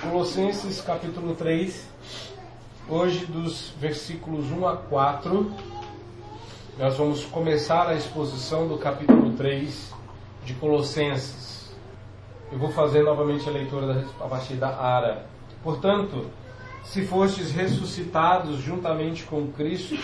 Colossenses 0.00 0.80
capítulo 0.80 1.36
3, 1.36 1.88
hoje 2.88 3.24
dos 3.26 3.72
versículos 3.78 4.50
1 4.50 4.66
a 4.66 4.76
4. 4.76 5.52
Nós 6.76 6.96
vamos 6.96 7.24
começar 7.26 7.86
a 7.86 7.94
exposição 7.94 8.66
do 8.66 8.76
capítulo 8.78 9.32
3 9.34 9.94
de 10.44 10.54
Colossenses. 10.54 11.70
Eu 12.50 12.58
vou 12.58 12.72
fazer 12.72 13.04
novamente 13.04 13.48
a 13.48 13.52
leitura 13.52 14.04
a 14.20 14.24
partir 14.26 14.54
da 14.54 14.76
Ara. 14.76 15.26
Portanto, 15.62 16.28
se 16.82 17.06
fostes 17.06 17.52
ressuscitados 17.52 18.56
juntamente 18.58 19.22
com 19.22 19.52
Cristo, 19.52 19.96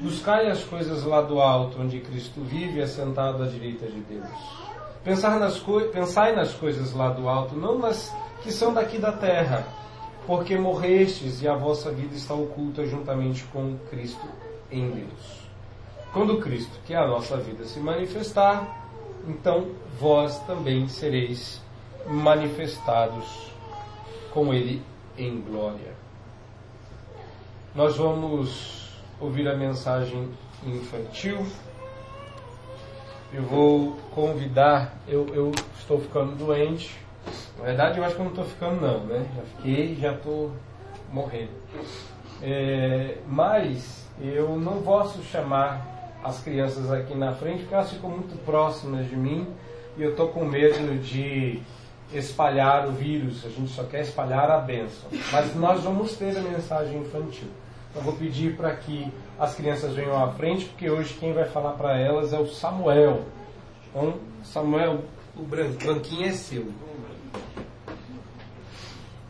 buscai 0.00 0.48
as 0.48 0.64
coisas 0.64 1.04
lá 1.04 1.20
do 1.20 1.42
alto, 1.42 1.78
onde 1.78 2.00
Cristo 2.00 2.40
vive 2.40 2.80
assentado 2.80 3.42
à 3.42 3.46
direita 3.46 3.86
de 3.86 4.00
Deus. 4.00 4.28
Pensar 5.04 5.38
nas 5.38 5.62
pensai 5.92 6.34
nas 6.34 6.54
coisas 6.54 6.94
lá 6.94 7.10
do 7.10 7.28
alto, 7.28 7.54
não 7.54 7.78
nas 7.78 8.10
que 8.44 8.52
são 8.52 8.74
daqui 8.74 8.98
da 8.98 9.10
terra, 9.10 9.66
porque 10.26 10.56
morrestes 10.56 11.40
e 11.40 11.48
a 11.48 11.56
vossa 11.56 11.90
vida 11.90 12.14
está 12.14 12.34
oculta 12.34 12.84
juntamente 12.84 13.42
com 13.44 13.78
Cristo 13.90 14.28
em 14.70 14.90
Deus. 14.90 15.48
Quando 16.12 16.38
Cristo, 16.38 16.78
que 16.86 16.92
é 16.92 16.98
a 16.98 17.06
nossa 17.08 17.38
vida, 17.38 17.64
se 17.64 17.80
manifestar, 17.80 18.86
então 19.26 19.70
vós 19.98 20.38
também 20.40 20.86
sereis 20.88 21.60
manifestados 22.06 23.50
com 24.30 24.52
Ele 24.52 24.82
em 25.16 25.40
glória. 25.40 25.94
Nós 27.74 27.96
vamos 27.96 28.90
ouvir 29.18 29.48
a 29.48 29.56
mensagem 29.56 30.28
infantil. 30.66 31.44
Eu 33.32 33.42
vou 33.42 33.96
convidar, 34.14 34.96
eu, 35.08 35.26
eu 35.34 35.50
estou 35.78 35.98
ficando 35.98 36.36
doente. 36.36 37.03
Na 37.58 37.64
verdade, 37.64 37.98
eu 37.98 38.04
acho 38.04 38.14
que 38.14 38.20
eu 38.20 38.24
não 38.24 38.32
estou 38.32 38.44
ficando, 38.44 38.80
não, 38.80 39.00
né? 39.04 39.26
Já 39.36 39.42
fiquei 39.42 39.96
já 39.96 40.12
estou 40.12 40.52
morrendo. 41.12 41.52
É, 42.42 43.18
mas 43.26 44.06
eu 44.20 44.58
não 44.58 44.82
posso 44.82 45.22
chamar 45.22 45.94
as 46.22 46.40
crianças 46.40 46.90
aqui 46.90 47.14
na 47.14 47.32
frente 47.32 47.60
porque 47.60 47.74
elas 47.74 47.90
ficam 47.90 48.10
muito 48.10 48.36
próximas 48.44 49.08
de 49.08 49.16
mim 49.16 49.46
e 49.96 50.02
eu 50.02 50.10
estou 50.10 50.28
com 50.28 50.44
medo 50.44 50.98
de 50.98 51.62
espalhar 52.12 52.86
o 52.88 52.92
vírus. 52.92 53.44
A 53.44 53.48
gente 53.48 53.70
só 53.70 53.84
quer 53.84 54.00
espalhar 54.00 54.50
a 54.50 54.58
bênção. 54.58 55.08
Mas 55.32 55.54
nós 55.54 55.82
vamos 55.82 56.16
ter 56.16 56.36
a 56.36 56.40
mensagem 56.40 57.00
infantil. 57.00 57.48
Então 57.90 58.02
vou 58.02 58.14
pedir 58.14 58.56
para 58.56 58.74
que 58.74 59.12
as 59.38 59.54
crianças 59.54 59.94
venham 59.94 60.22
à 60.22 60.28
frente, 60.32 60.64
porque 60.66 60.90
hoje 60.90 61.14
quem 61.14 61.32
vai 61.32 61.44
falar 61.44 61.72
para 61.72 61.98
elas 61.98 62.32
é 62.32 62.38
o 62.38 62.46
Samuel. 62.46 63.22
Então, 63.88 64.14
Samuel, 64.42 65.04
o 65.36 65.42
branquinho 65.42 66.26
é 66.26 66.32
seu. 66.32 66.66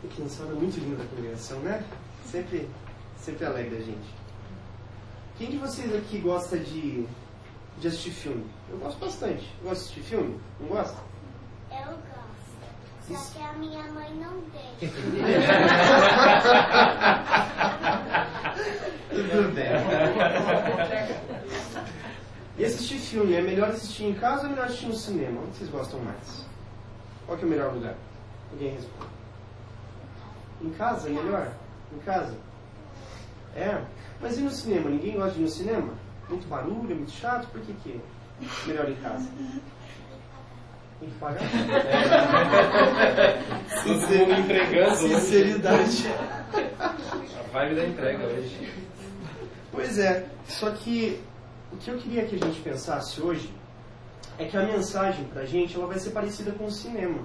Que 0.01 0.07
criançada 0.07 0.53
muito 0.53 0.79
linda 0.79 0.97
da 0.97 1.05
congregação, 1.05 1.59
né? 1.59 1.83
Sempre, 2.25 2.69
sempre 3.17 3.45
alegra 3.45 3.77
a 3.77 3.81
gente. 3.81 4.13
Quem 5.37 5.49
de 5.49 5.57
vocês 5.57 5.93
aqui 5.95 6.19
gosta 6.19 6.57
de, 6.57 7.05
de 7.79 7.87
assistir 7.87 8.11
filme? 8.11 8.45
Eu 8.69 8.77
gosto 8.77 8.99
bastante. 8.99 9.53
Eu 9.59 9.69
gosto 9.69 9.81
de 9.81 9.89
assistir 9.89 10.01
filme? 10.01 10.39
Não 10.59 10.67
gosta? 10.67 10.97
Eu 11.71 11.85
gosto. 11.87 12.15
Só 13.07 13.33
que 13.33 13.43
a 13.43 13.53
minha 13.53 13.83
mãe 13.91 14.15
não 14.15 14.41
deixa. 14.51 14.93
Tudo 19.09 19.53
bem. 19.53 19.67
E 22.57 22.65
assistir 22.65 22.97
filme, 22.99 23.35
é 23.35 23.41
melhor 23.41 23.69
assistir 23.69 24.05
em 24.05 24.13
casa 24.13 24.43
ou 24.43 24.47
é 24.47 24.49
melhor 24.51 24.65
assistir 24.67 24.87
no 24.87 24.95
cinema? 24.95 25.41
Onde 25.41 25.57
vocês 25.57 25.69
gostam 25.69 25.99
mais? 25.99 26.45
Qual 27.25 27.37
é 27.37 27.43
o 27.43 27.47
melhor 27.47 27.73
lugar? 27.73 27.95
Ninguém 28.51 28.73
responde. 28.75 29.09
Em 30.61 30.69
casa 30.71 31.09
é 31.09 31.11
melhor? 31.11 31.51
Em 31.93 31.99
casa? 31.99 32.35
É? 33.55 33.81
Mas 34.21 34.37
e 34.37 34.41
no 34.41 34.51
cinema? 34.51 34.89
Ninguém 34.89 35.15
gosta 35.15 35.31
de 35.31 35.39
ir 35.39 35.43
no 35.43 35.49
cinema? 35.49 35.93
Muito 36.29 36.47
barulho, 36.47 36.91
é 36.91 36.95
muito 36.95 37.11
chato? 37.11 37.47
Por 37.49 37.61
que, 37.61 37.73
que 37.73 38.01
é 38.41 38.67
melhor 38.67 38.89
em 38.89 38.95
casa? 38.95 39.27
Tem 40.99 41.09
que 41.09 41.15
pagar? 41.19 41.41
Sinceridade. 43.83 44.41
entregando. 44.41 44.95
Sinceridade. 44.95 46.07
A 46.77 47.41
vibe 47.51 47.75
da 47.75 47.85
entrega 47.85 48.25
hoje. 48.25 48.73
Pois 49.71 49.97
é, 49.99 50.25
só 50.47 50.71
que 50.71 51.21
o 51.71 51.77
que 51.77 51.91
eu 51.91 51.97
queria 51.97 52.25
que 52.25 52.35
a 52.35 52.39
gente 52.39 52.61
pensasse 52.61 53.21
hoje 53.21 53.53
é 54.37 54.45
que 54.45 54.57
a 54.57 54.63
mensagem 54.63 55.25
pra 55.25 55.45
gente 55.45 55.75
ela 55.75 55.87
vai 55.87 55.99
ser 55.99 56.11
parecida 56.11 56.51
com 56.51 56.65
o 56.65 56.71
cinema. 56.71 57.19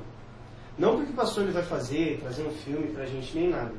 Não 0.78 0.96
porque 0.96 1.12
o 1.12 1.16
pastor 1.16 1.44
ele 1.44 1.52
vai 1.52 1.62
fazer, 1.62 2.18
trazer 2.20 2.46
um 2.46 2.52
filme 2.52 2.88
pra 2.88 3.04
gente, 3.06 3.36
nem 3.36 3.50
nada. 3.50 3.74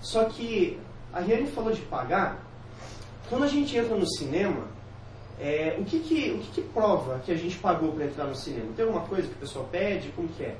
Só 0.00 0.24
que 0.24 0.78
a 1.12 1.20
Riane 1.20 1.46
falou 1.46 1.72
de 1.72 1.80
pagar. 1.82 2.38
Quando 3.28 3.44
a 3.44 3.48
gente 3.48 3.76
entra 3.76 3.96
no 3.96 4.06
cinema, 4.06 4.66
é, 5.40 5.76
o, 5.78 5.84
que, 5.84 6.00
que, 6.00 6.32
o 6.32 6.38
que, 6.38 6.50
que 6.52 6.62
prova 6.62 7.20
que 7.20 7.30
a 7.30 7.36
gente 7.36 7.56
pagou 7.58 7.92
para 7.92 8.06
entrar 8.06 8.24
no 8.24 8.34
cinema? 8.34 8.72
Tem 8.74 8.84
alguma 8.84 9.06
coisa 9.06 9.28
que 9.28 9.34
o 9.34 9.38
pessoal 9.38 9.68
pede? 9.70 10.10
Como 10.10 10.28
que 10.28 10.44
é? 10.44 10.56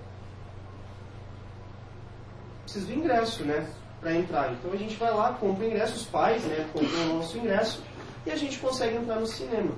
Precisa 2.62 2.86
do 2.86 2.94
ingresso, 2.94 3.44
né? 3.44 3.69
Para 4.00 4.15
entrar. 4.15 4.53
Então 4.53 4.72
a 4.72 4.76
gente 4.76 4.94
vai 4.97 5.12
lá, 5.12 5.32
compra 5.32 5.65
o 5.65 5.69
ingresso, 5.69 5.97
os 5.97 6.04
pais 6.04 6.44
né, 6.44 6.69
compram 6.72 7.10
o 7.10 7.15
nosso 7.16 7.36
ingresso 7.36 7.82
e 8.25 8.30
a 8.30 8.36
gente 8.36 8.59
consegue 8.59 8.97
entrar 8.97 9.16
no 9.16 9.26
cinema. 9.26 9.72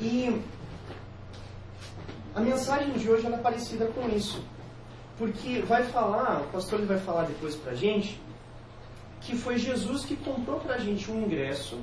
E 0.00 0.40
a 2.34 2.40
mensagem 2.40 2.92
de 2.92 3.08
hoje 3.08 3.26
é 3.26 3.36
parecida 3.36 3.86
com 3.86 4.08
isso. 4.08 4.42
Porque 5.16 5.60
vai 5.60 5.82
falar, 5.84 6.42
o 6.42 6.52
pastor 6.52 6.80
vai 6.82 6.98
falar 6.98 7.24
depois 7.24 7.56
para 7.56 7.72
a 7.72 7.74
gente, 7.74 8.20
que 9.20 9.36
foi 9.36 9.58
Jesus 9.58 10.04
que 10.04 10.16
comprou 10.16 10.60
para 10.60 10.76
a 10.76 10.78
gente 10.78 11.10
um 11.10 11.24
ingresso 11.24 11.78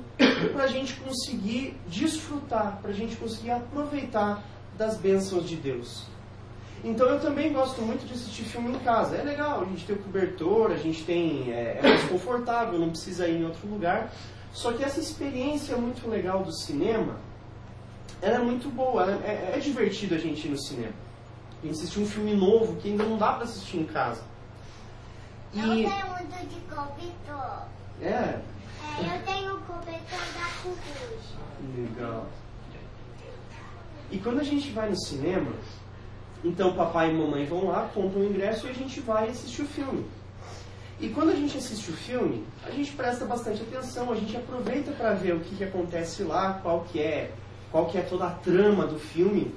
para 0.52 0.64
a 0.64 0.66
gente 0.66 0.94
conseguir 0.94 1.76
desfrutar, 1.86 2.78
para 2.80 2.90
a 2.90 2.94
gente 2.94 3.16
conseguir 3.16 3.50
aproveitar 3.50 4.42
das 4.76 4.96
bênçãos 4.96 5.48
de 5.48 5.56
Deus. 5.56 6.04
Então 6.84 7.08
eu 7.08 7.20
também 7.20 7.52
gosto 7.52 7.80
muito 7.82 8.06
de 8.06 8.14
assistir 8.14 8.44
filme 8.44 8.70
em 8.70 8.78
casa. 8.80 9.16
É 9.16 9.22
legal, 9.22 9.62
a 9.62 9.64
gente 9.64 9.86
tem 9.86 9.96
o 9.96 9.98
cobertor, 9.98 10.70
a 10.70 10.76
gente 10.76 11.04
tem. 11.04 11.52
É, 11.52 11.78
é 11.78 11.82
mais 11.82 12.04
confortável, 12.04 12.78
não 12.78 12.90
precisa 12.90 13.26
ir 13.28 13.40
em 13.40 13.44
outro 13.44 13.66
lugar. 13.68 14.12
Só 14.52 14.72
que 14.72 14.84
essa 14.84 15.00
experiência 15.00 15.76
muito 15.76 16.08
legal 16.08 16.42
do 16.42 16.52
cinema, 16.52 17.18
ela 18.22 18.36
é 18.36 18.38
muito 18.38 18.68
boa, 18.68 19.10
é, 19.24 19.52
é 19.56 19.58
divertido 19.58 20.14
a 20.14 20.18
gente 20.18 20.46
ir 20.46 20.50
no 20.50 20.58
cinema. 20.58 20.94
A 21.62 21.66
gente 21.66 21.78
assistir 21.78 22.00
um 22.00 22.06
filme 22.06 22.34
novo 22.34 22.76
que 22.76 22.88
ainda 22.88 23.04
não 23.04 23.16
dá 23.16 23.32
para 23.32 23.44
assistir 23.44 23.78
em 23.78 23.86
casa. 23.86 24.22
E... 25.52 25.60
Eu 25.60 25.68
tenho 25.68 25.86
muito 25.86 26.46
de 26.48 26.60
cobertor. 26.74 27.66
É? 28.00 28.06
É, 28.06 28.40
eu 28.98 29.22
tenho 29.24 29.56
o 29.56 29.60
cobertor 29.62 30.18
da 30.34 30.62
coruja. 30.62 31.36
Legal. 31.76 32.26
E 34.10 34.18
quando 34.18 34.40
a 34.40 34.44
gente 34.44 34.70
vai 34.70 34.88
no 34.88 34.96
cinema, 34.96 35.52
então 36.44 36.74
papai 36.74 37.10
e 37.10 37.14
mamãe 37.14 37.44
vão 37.44 37.66
lá, 37.66 37.88
compram 37.92 38.22
o 38.22 38.24
ingresso 38.24 38.66
e 38.66 38.70
a 38.70 38.74
gente 38.74 39.00
vai 39.00 39.28
assistir 39.28 39.62
o 39.62 39.66
filme. 39.66 40.06
E 40.98 41.08
quando 41.10 41.30
a 41.30 41.34
gente 41.34 41.58
assiste 41.58 41.90
o 41.90 41.94
filme, 41.94 42.46
a 42.64 42.70
gente 42.70 42.92
presta 42.92 43.24
bastante 43.24 43.62
atenção, 43.62 44.10
a 44.10 44.14
gente 44.14 44.36
aproveita 44.36 44.92
para 44.92 45.12
ver 45.12 45.34
o 45.34 45.40
que, 45.40 45.56
que 45.56 45.64
acontece 45.64 46.22
lá, 46.22 46.54
qual 46.62 46.84
que 46.84 47.00
é, 47.00 47.32
qual 47.76 47.88
que 47.88 47.98
é 47.98 48.00
toda 48.00 48.26
a 48.26 48.30
trama 48.30 48.86
do 48.86 48.98
filme. 48.98 49.54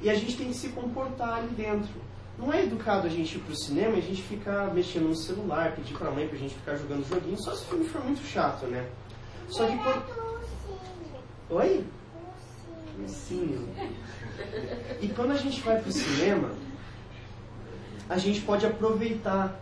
E 0.00 0.08
a 0.08 0.14
gente 0.14 0.38
tem 0.38 0.48
que 0.48 0.54
se 0.54 0.70
comportar 0.70 1.34
ali 1.34 1.48
dentro. 1.48 1.92
Não 2.38 2.50
é 2.50 2.62
educado 2.62 3.06
a 3.06 3.10
gente 3.10 3.36
ir 3.36 3.40
pro 3.40 3.54
cinema 3.54 3.96
e 3.96 3.98
a 3.98 4.02
gente 4.02 4.22
ficar 4.22 4.72
mexendo 4.72 5.08
no 5.08 5.14
celular, 5.14 5.76
pedir 5.76 5.94
pra 5.98 6.10
mãe 6.10 6.26
pra 6.26 6.38
gente 6.38 6.54
ficar 6.54 6.76
jogando 6.76 7.06
joguinho, 7.06 7.36
só 7.42 7.54
se 7.54 7.64
o 7.64 7.66
filme 7.66 7.84
for 7.84 8.02
muito 8.02 8.24
chato, 8.24 8.64
né? 8.68 8.88
Só 9.50 9.66
que 9.66 9.76
quando. 9.76 10.02
Oi? 11.50 11.84
Ursinho. 12.98 13.68
E 15.02 15.08
quando 15.08 15.32
a 15.32 15.36
gente 15.36 15.60
vai 15.60 15.78
pro 15.82 15.92
cinema, 15.92 16.52
a 18.08 18.16
gente 18.16 18.40
pode 18.40 18.64
aproveitar 18.64 19.60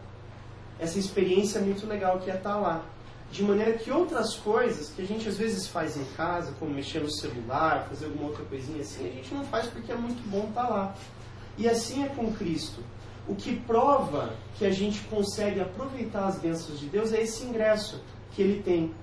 essa 0.79 0.97
experiência 0.97 1.61
muito 1.61 1.89
legal 1.89 2.21
que 2.21 2.31
é 2.31 2.37
estar 2.37 2.53
tá 2.53 2.57
lá. 2.57 2.85
De 3.33 3.43
maneira 3.43 3.73
que 3.73 3.91
outras 3.91 4.35
coisas 4.35 4.91
que 4.91 5.01
a 5.01 5.07
gente 5.07 5.27
às 5.27 5.39
vezes 5.39 5.67
faz 5.67 5.97
em 5.97 6.05
casa, 6.17 6.53
como 6.61 6.71
mexer 6.71 7.01
no 7.01 7.11
celular, 7.11 7.87
fazer 7.89 8.05
alguma 8.05 8.27
outra 8.27 8.45
coisinha 8.45 8.83
assim, 8.83 9.09
a 9.09 9.11
gente 9.11 9.33
não 9.33 9.43
faz 9.45 9.69
porque 9.69 9.91
é 9.91 9.97
muito 9.97 10.23
bom 10.29 10.49
estar 10.51 10.67
tá 10.67 10.69
lá. 10.69 10.95
E 11.57 11.67
assim 11.67 12.05
é 12.05 12.09
com 12.09 12.31
Cristo. 12.35 12.85
O 13.27 13.35
que 13.35 13.57
prova 13.57 14.35
que 14.59 14.67
a 14.67 14.71
gente 14.71 15.01
consegue 15.05 15.63
aproveitar 15.63 16.27
as 16.27 16.39
bênçãos 16.39 16.79
de 16.79 16.87
Deus 16.87 17.11
é 17.15 17.23
esse 17.23 17.43
ingresso 17.43 18.03
que 18.33 18.43
ele 18.43 18.63
tem, 18.63 18.95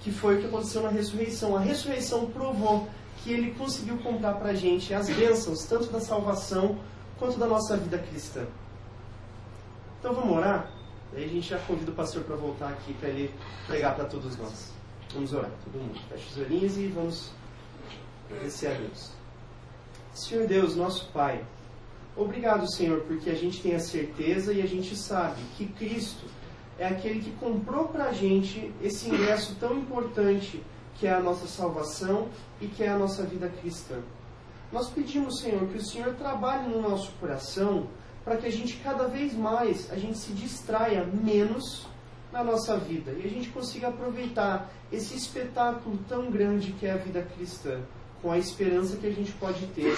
que 0.00 0.10
foi 0.10 0.36
o 0.36 0.40
que 0.40 0.46
aconteceu 0.46 0.82
na 0.82 0.88
ressurreição. 0.88 1.56
A 1.56 1.60
ressurreição 1.60 2.26
provou 2.26 2.88
que 3.22 3.30
ele 3.30 3.52
conseguiu 3.52 3.96
comprar 3.98 4.34
para 4.34 4.50
a 4.50 4.54
gente 4.54 4.92
as 4.92 5.08
bênçãos, 5.08 5.64
tanto 5.66 5.86
da 5.92 6.00
salvação 6.00 6.80
quanto 7.16 7.38
da 7.38 7.46
nossa 7.46 7.76
vida 7.76 7.98
cristã. 7.98 8.44
Então 10.00 10.12
vamos 10.14 10.36
orar? 10.36 10.77
Aí 11.14 11.24
a 11.24 11.28
gente 11.28 11.48
já 11.48 11.58
convida 11.60 11.90
o 11.90 11.94
pastor 11.94 12.22
para 12.24 12.36
voltar 12.36 12.68
aqui 12.68 12.92
para 12.94 13.08
ele 13.08 13.34
pregar 13.66 13.94
para 13.94 14.04
todos 14.04 14.36
nós. 14.36 14.72
Vamos 15.14 15.32
orar, 15.32 15.50
todo 15.64 15.82
mundo. 15.82 15.98
Feche 16.08 16.26
os 16.30 16.38
olhinhos 16.38 16.76
e 16.76 16.86
vamos 16.88 17.32
agradecer 18.30 18.68
a 18.68 18.74
Deus. 18.74 19.10
Senhor 20.12 20.46
Deus, 20.46 20.76
nosso 20.76 21.10
Pai. 21.12 21.44
Obrigado, 22.16 22.70
Senhor, 22.70 23.00
porque 23.02 23.30
a 23.30 23.34
gente 23.34 23.62
tem 23.62 23.74
a 23.74 23.80
certeza 23.80 24.52
e 24.52 24.60
a 24.60 24.66
gente 24.66 24.96
sabe 24.96 25.40
que 25.56 25.66
Cristo 25.66 26.26
é 26.78 26.86
aquele 26.86 27.20
que 27.20 27.30
comprou 27.32 27.88
para 27.88 28.04
a 28.06 28.12
gente 28.12 28.72
esse 28.82 29.08
ingresso 29.08 29.56
tão 29.58 29.78
importante 29.78 30.62
que 30.96 31.06
é 31.06 31.14
a 31.14 31.20
nossa 31.20 31.46
salvação 31.46 32.28
e 32.60 32.66
que 32.66 32.82
é 32.82 32.88
a 32.88 32.98
nossa 32.98 33.22
vida 33.24 33.48
cristã. 33.48 34.00
Nós 34.72 34.90
pedimos, 34.90 35.40
Senhor, 35.40 35.66
que 35.68 35.78
o 35.78 35.84
Senhor 35.84 36.14
trabalhe 36.14 36.68
no 36.68 36.82
nosso 36.82 37.12
coração 37.12 37.86
para 38.28 38.36
que 38.36 38.46
a 38.46 38.52
gente 38.52 38.76
cada 38.84 39.08
vez 39.08 39.32
mais 39.32 39.90
a 39.90 39.96
gente 39.96 40.18
se 40.18 40.32
distraia 40.32 41.02
menos 41.02 41.86
na 42.30 42.44
nossa 42.44 42.76
vida 42.76 43.10
e 43.12 43.24
a 43.24 43.30
gente 43.30 43.48
consiga 43.48 43.88
aproveitar 43.88 44.70
esse 44.92 45.16
espetáculo 45.16 45.98
tão 46.06 46.30
grande 46.30 46.72
que 46.72 46.84
é 46.84 46.92
a 46.92 46.98
vida 46.98 47.22
cristã, 47.22 47.80
com 48.20 48.30
a 48.30 48.36
esperança 48.36 48.98
que 48.98 49.06
a 49.06 49.10
gente 49.10 49.32
pode 49.32 49.66
ter 49.68 49.96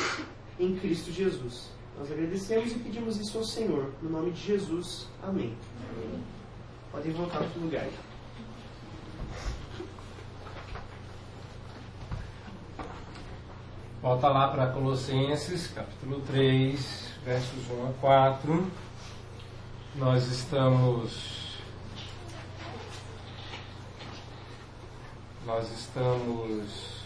em 0.60 0.76
Cristo 0.76 1.10
Jesus. 1.10 1.72
Nós 1.98 2.12
agradecemos 2.12 2.70
e 2.70 2.76
pedimos 2.76 3.18
isso 3.18 3.36
ao 3.36 3.44
Senhor, 3.44 3.90
no 4.00 4.08
nome 4.08 4.30
de 4.30 4.40
Jesus. 4.40 5.08
Amém. 5.24 5.56
Amém. 5.90 6.22
Podem 6.92 7.10
voltar 7.10 7.38
para 7.38 7.58
o 7.58 7.64
lugar. 7.64 7.88
Volta 14.00 14.28
lá 14.28 14.48
para 14.48 14.68
Colossenses, 14.68 15.66
capítulo 15.66 16.20
3, 16.20 17.09
versos 17.24 17.70
1 17.70 17.88
a 17.88 17.92
4. 18.00 18.70
Nós 19.96 20.26
estamos. 20.26 21.50
Nós 25.44 25.70
estamos 25.72 27.00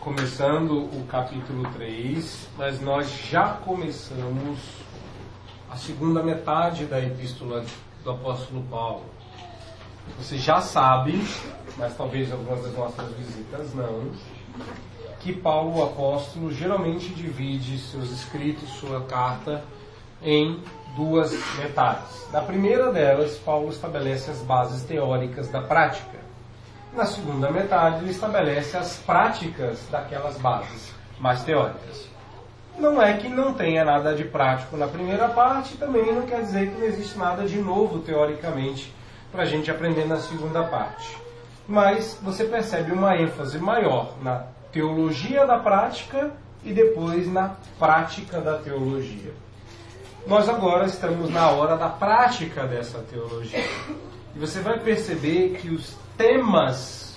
começando 0.00 0.84
o 0.84 1.06
capítulo 1.08 1.66
3, 1.72 2.48
mas 2.58 2.80
nós 2.82 3.08
já 3.30 3.54
começamos 3.54 4.58
a 5.70 5.76
segunda 5.76 6.22
metade 6.22 6.84
da 6.84 7.00
epístola 7.00 7.64
do 8.02 8.10
apóstolo 8.10 8.62
Paulo. 8.64 9.06
Você 10.18 10.36
já 10.36 10.60
sabe, 10.60 11.26
mas 11.78 11.96
talvez 11.96 12.30
algumas 12.30 12.62
das 12.62 12.74
nossas 12.74 13.10
visitas 13.14 13.72
não, 13.72 14.10
que 15.24 15.32
Paulo, 15.32 15.78
o 15.78 15.82
apóstolo, 15.82 16.52
geralmente 16.52 17.08
divide 17.08 17.78
seus 17.78 18.10
escritos, 18.10 18.68
sua 18.74 19.00
carta, 19.04 19.64
em 20.22 20.62
duas 20.94 21.32
metades. 21.56 22.28
Na 22.30 22.42
primeira 22.42 22.92
delas, 22.92 23.38
Paulo 23.38 23.70
estabelece 23.70 24.30
as 24.30 24.42
bases 24.42 24.82
teóricas 24.84 25.48
da 25.48 25.62
prática. 25.62 26.18
Na 26.92 27.06
segunda 27.06 27.50
metade, 27.50 28.00
ele 28.00 28.10
estabelece 28.10 28.76
as 28.76 28.98
práticas 28.98 29.88
daquelas 29.90 30.36
bases 30.36 30.94
mais 31.18 31.42
teóricas. 31.42 32.06
Não 32.78 33.00
é 33.00 33.14
que 33.14 33.28
não 33.28 33.54
tenha 33.54 33.82
nada 33.82 34.14
de 34.14 34.24
prático 34.24 34.76
na 34.76 34.88
primeira 34.88 35.28
parte, 35.28 35.78
também 35.78 36.14
não 36.14 36.26
quer 36.26 36.42
dizer 36.42 36.70
que 36.70 36.78
não 36.78 36.86
existe 36.86 37.16
nada 37.16 37.46
de 37.46 37.56
novo 37.62 38.00
teoricamente 38.00 38.94
para 39.32 39.44
a 39.44 39.46
gente 39.46 39.70
aprender 39.70 40.04
na 40.04 40.18
segunda 40.18 40.64
parte. 40.64 41.16
Mas 41.66 42.20
você 42.22 42.44
percebe 42.44 42.92
uma 42.92 43.16
ênfase 43.16 43.58
maior 43.58 44.12
na 44.20 44.53
teologia 44.74 45.46
da 45.46 45.56
prática 45.56 46.32
e 46.64 46.72
depois 46.72 47.32
na 47.32 47.54
prática 47.78 48.40
da 48.40 48.58
teologia. 48.58 49.32
Nós 50.26 50.48
agora 50.48 50.86
estamos 50.86 51.30
na 51.30 51.48
hora 51.50 51.76
da 51.76 51.88
prática 51.88 52.66
dessa 52.66 52.98
teologia. 52.98 53.64
E 54.34 54.38
você 54.38 54.60
vai 54.60 54.80
perceber 54.80 55.58
que 55.60 55.68
os 55.68 55.96
temas 56.16 57.14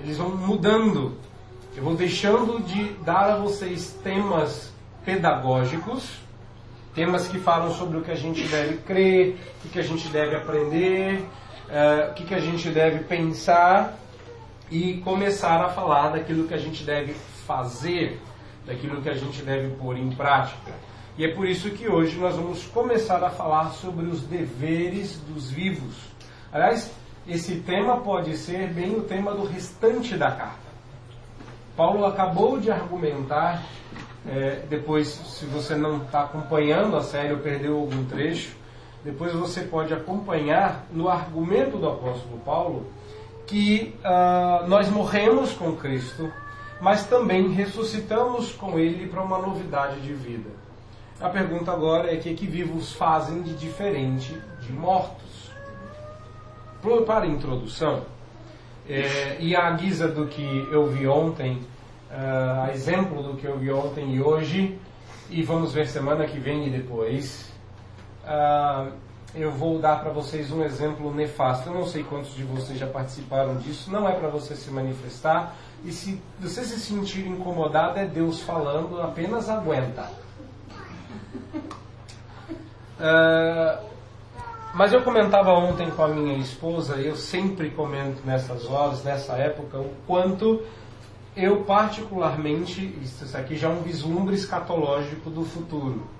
eles 0.00 0.16
vão 0.16 0.30
mudando. 0.30 1.18
Eu 1.76 1.82
vou 1.82 1.94
deixando 1.94 2.62
de 2.62 2.84
dar 3.04 3.32
a 3.32 3.36
vocês 3.36 3.92
temas 4.02 4.72
pedagógicos, 5.04 6.08
temas 6.94 7.28
que 7.28 7.38
falam 7.38 7.74
sobre 7.74 7.98
o 7.98 8.02
que 8.02 8.10
a 8.10 8.16
gente 8.16 8.42
deve 8.48 8.78
crer, 8.78 9.36
o 9.62 9.68
que 9.68 9.78
a 9.78 9.82
gente 9.82 10.08
deve 10.08 10.36
aprender, 10.36 11.20
uh, 11.68 12.10
o 12.12 12.14
que 12.14 12.34
a 12.34 12.40
gente 12.40 12.70
deve 12.70 13.04
pensar 13.04 13.98
e 14.70 14.94
começar 14.98 15.62
a 15.62 15.68
falar 15.68 16.10
daquilo 16.10 16.46
que 16.46 16.54
a 16.54 16.58
gente 16.58 16.84
deve 16.84 17.14
fazer, 17.46 18.20
daquilo 18.66 19.00
que 19.00 19.08
a 19.08 19.14
gente 19.14 19.42
deve 19.42 19.74
pôr 19.76 19.96
em 19.96 20.10
prática. 20.10 20.72
E 21.16 21.24
é 21.24 21.34
por 21.34 21.46
isso 21.46 21.70
que 21.70 21.88
hoje 21.88 22.18
nós 22.18 22.36
vamos 22.36 22.64
começar 22.66 23.22
a 23.24 23.30
falar 23.30 23.70
sobre 23.70 24.06
os 24.06 24.22
deveres 24.22 25.18
dos 25.28 25.50
vivos. 25.50 25.96
Aliás, 26.52 26.92
esse 27.26 27.56
tema 27.56 27.98
pode 27.98 28.36
ser 28.36 28.68
bem 28.68 28.94
o 28.94 29.02
tema 29.02 29.32
do 29.32 29.44
restante 29.44 30.16
da 30.16 30.30
carta. 30.30 30.68
Paulo 31.76 32.04
acabou 32.04 32.58
de 32.58 32.70
argumentar 32.70 33.62
é, 34.26 34.62
depois, 34.68 35.08
se 35.08 35.46
você 35.46 35.74
não 35.74 35.98
está 35.98 36.22
acompanhando 36.22 36.96
a 36.96 37.02
série 37.02 37.32
ou 37.32 37.38
perdeu 37.38 37.78
algum 37.78 38.04
trecho, 38.04 38.56
depois 39.04 39.32
você 39.32 39.62
pode 39.62 39.94
acompanhar 39.94 40.86
no 40.92 41.08
argumento 41.08 41.78
do 41.78 41.88
apóstolo 41.88 42.38
Paulo 42.44 42.86
que 43.48 43.94
uh, 44.04 44.68
nós 44.68 44.88
morremos 44.90 45.54
com 45.54 45.74
Cristo, 45.74 46.30
mas 46.80 47.06
também 47.06 47.48
ressuscitamos 47.48 48.52
com 48.52 48.78
Ele 48.78 49.08
para 49.08 49.22
uma 49.22 49.38
novidade 49.38 50.00
de 50.00 50.12
vida. 50.12 50.50
A 51.20 51.28
pergunta 51.30 51.72
agora 51.72 52.12
é: 52.12 52.16
o 52.16 52.20
que, 52.20 52.34
que 52.34 52.46
vivos 52.46 52.92
fazem 52.92 53.42
de 53.42 53.54
diferente 53.54 54.36
de 54.60 54.72
mortos? 54.72 55.50
Para 57.06 57.26
introdução, 57.26 58.04
é, 58.88 59.36
e 59.40 59.56
à 59.56 59.68
guisa 59.72 60.06
do 60.06 60.28
que 60.28 60.68
eu 60.70 60.86
vi 60.86 61.08
ontem 61.08 61.54
uh, 62.10 62.66
a 62.66 62.72
exemplo 62.72 63.20
do 63.22 63.36
que 63.36 63.46
eu 63.46 63.58
vi 63.58 63.72
ontem 63.72 64.14
e 64.14 64.22
hoje, 64.22 64.78
e 65.28 65.42
vamos 65.42 65.72
ver 65.72 65.88
semana 65.88 66.24
que 66.26 66.38
vem 66.38 66.68
e 66.68 66.70
depois. 66.70 67.52
Uh, 68.24 69.07
eu 69.34 69.50
vou 69.52 69.78
dar 69.78 70.00
para 70.00 70.10
vocês 70.10 70.50
um 70.50 70.62
exemplo 70.62 71.12
nefasto. 71.12 71.68
Eu 71.68 71.74
não 71.74 71.86
sei 71.86 72.02
quantos 72.02 72.34
de 72.34 72.42
vocês 72.44 72.78
já 72.78 72.86
participaram 72.86 73.56
disso, 73.56 73.90
não 73.90 74.08
é 74.08 74.12
para 74.12 74.28
você 74.28 74.54
se 74.54 74.70
manifestar. 74.70 75.54
E 75.84 75.92
se 75.92 76.20
você 76.40 76.64
se 76.64 76.80
sentir 76.80 77.26
incomodado, 77.26 77.98
é 77.98 78.06
Deus 78.06 78.40
falando, 78.40 79.00
apenas 79.00 79.48
aguenta. 79.48 80.10
Uh, 82.98 83.86
mas 84.74 84.92
eu 84.92 85.02
comentava 85.02 85.52
ontem 85.52 85.90
com 85.90 86.02
a 86.02 86.08
minha 86.08 86.36
esposa, 86.38 86.96
eu 86.96 87.16
sempre 87.16 87.70
comento 87.70 88.22
nessas 88.24 88.66
horas, 88.66 89.04
nessa 89.04 89.34
época, 89.34 89.78
o 89.78 89.90
quanto 90.06 90.62
eu 91.36 91.62
particularmente, 91.64 92.98
isso 93.00 93.36
aqui 93.36 93.56
já 93.56 93.68
é 93.68 93.70
um 93.70 93.82
vislumbre 93.82 94.34
escatológico 94.34 95.30
do 95.30 95.44
futuro. 95.44 96.17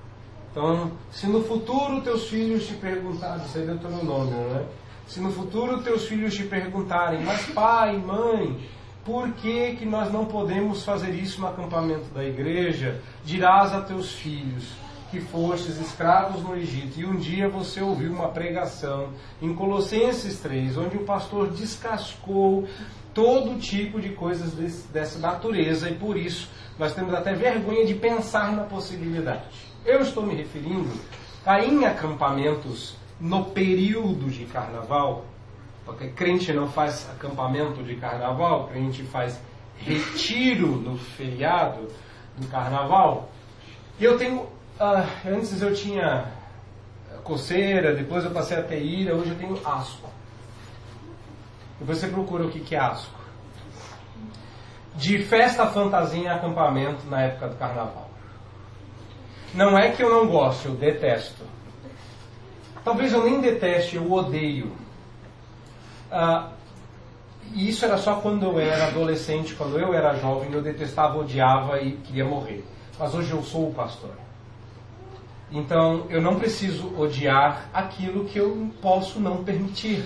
Então, 0.51 0.93
se 1.11 1.27
no 1.27 1.45
futuro 1.45 2.01
teus 2.01 2.29
filhos 2.29 2.67
te 2.67 2.75
perguntarem, 2.75 3.45
isso 3.45 3.59
é 3.59 3.63
Deuteronômio, 3.63 4.37
né? 4.49 4.65
Se 5.07 5.21
no 5.21 5.33
futuro 5.33 5.83
teus 5.83 6.07
filhos 6.07 6.35
te 6.35 6.45
perguntarem, 6.45 7.23
mas 7.25 7.47
pai, 7.47 7.97
mãe, 7.97 8.59
por 9.05 9.31
que, 9.33 9.77
que 9.77 9.87
nós 9.87 10.13
não 10.13 10.27
podemos 10.27 10.85
fazer 10.85 11.11
isso 11.11 11.41
no 11.41 11.47
acampamento 11.47 12.13
da 12.13 12.25
igreja? 12.25 13.01
Dirás 13.25 13.73
a 13.73 13.81
teus 13.81 14.13
filhos 14.13 14.65
que 15.11 15.21
fostes 15.21 15.81
escravos 15.81 16.43
no 16.43 16.55
Egito, 16.55 17.01
e 17.01 17.07
um 17.07 17.17
dia 17.17 17.49
você 17.49 17.81
ouviu 17.81 18.13
uma 18.13 18.29
pregação 18.29 19.09
em 19.41 19.55
Colossenses 19.55 20.39
3, 20.41 20.77
onde 20.77 20.99
o 20.99 21.05
pastor 21.05 21.49
descascou 21.49 22.69
todo 23.15 23.59
tipo 23.59 24.01
de 24.01 24.11
coisas 24.11 24.53
desse, 24.53 24.87
dessa 24.89 25.19
natureza 25.19 25.89
e 25.89 25.95
por 25.95 26.17
isso 26.17 26.51
nós 26.79 26.95
temos 26.95 27.15
até 27.15 27.33
vergonha 27.33 27.87
de 27.87 27.95
pensar 27.95 28.53
na 28.53 28.65
possibilidade. 28.65 29.68
Eu 29.89 30.03
estou 30.03 30.23
me 30.23 30.35
referindo 30.35 31.01
a 31.47 31.65
em 31.65 31.87
acampamentos 31.87 32.95
no 33.19 33.47
período 33.47 34.29
de 34.29 34.45
carnaval, 34.45 35.25
porque 35.87 36.09
crente 36.09 36.53
não 36.53 36.69
faz 36.69 37.09
acampamento 37.09 37.83
de 37.83 37.97
carnaval, 37.97 38.69
crente 38.69 39.03
faz 39.05 39.41
retiro 39.79 40.73
no 40.73 40.99
feriado 40.99 41.89
do 42.37 42.47
carnaval. 42.49 43.31
E 43.99 44.05
eu 44.05 44.19
tenho, 44.19 44.41
uh, 44.43 45.09
antes 45.27 45.63
eu 45.63 45.75
tinha 45.75 46.35
coceira, 47.25 47.95
depois 47.95 48.27
eu 48.27 48.31
passei 48.31 48.59
a 48.59 48.63
ter 48.63 48.83
ira, 48.83 49.15
hoje 49.15 49.31
eu 49.31 49.39
tenho 49.39 49.59
asco. 49.67 50.07
E 51.81 51.85
você 51.85 52.09
procura 52.09 52.45
o 52.45 52.51
que, 52.51 52.61
que 52.61 52.75
é 52.75 52.79
asco. 52.79 53.19
De 54.97 55.23
festa, 55.23 55.67
fantasia 55.69 56.25
e 56.25 56.29
acampamento 56.29 57.07
na 57.07 57.23
época 57.23 57.49
do 57.49 57.57
carnaval. 57.57 58.08
Não 59.55 59.79
é 59.79 59.91
que 59.91 60.03
eu 60.03 60.11
não 60.11 60.29
gosto, 60.29 60.69
eu 60.69 60.75
detesto. 60.75 61.43
Talvez 62.85 63.13
eu 63.13 63.25
nem 63.25 63.41
deteste, 63.41 63.97
eu 63.97 64.11
odeio. 64.11 64.73
Ah, 66.11 66.51
e 67.55 67.69
isso 67.69 67.85
era 67.85 67.97
só 67.97 68.17
quando 68.17 68.45
eu 68.45 68.59
era 68.59 68.89
adolescente, 68.89 69.55
quando 69.55 69.79
eu 69.79 69.93
era 69.95 70.15
jovem, 70.17 70.53
eu 70.53 70.63
detestava, 70.63 71.19
odiava 71.19 71.81
e 71.81 71.93
queria 71.93 72.25
morrer. 72.25 72.65
Mas 72.99 73.15
hoje 73.15 73.31
eu 73.31 73.43
sou 73.43 73.69
o 73.69 73.75
pastor. 73.75 74.11
Então 75.51 76.07
eu 76.11 76.21
não 76.21 76.39
preciso 76.39 76.95
odiar 76.99 77.69
aquilo 77.73 78.25
que 78.27 78.39
eu 78.39 78.71
posso 78.83 79.19
não 79.19 79.43
permitir. 79.43 80.05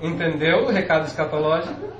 Entendeu 0.00 0.64
o 0.64 0.70
recado 0.70 1.06
escatológico? 1.06 1.92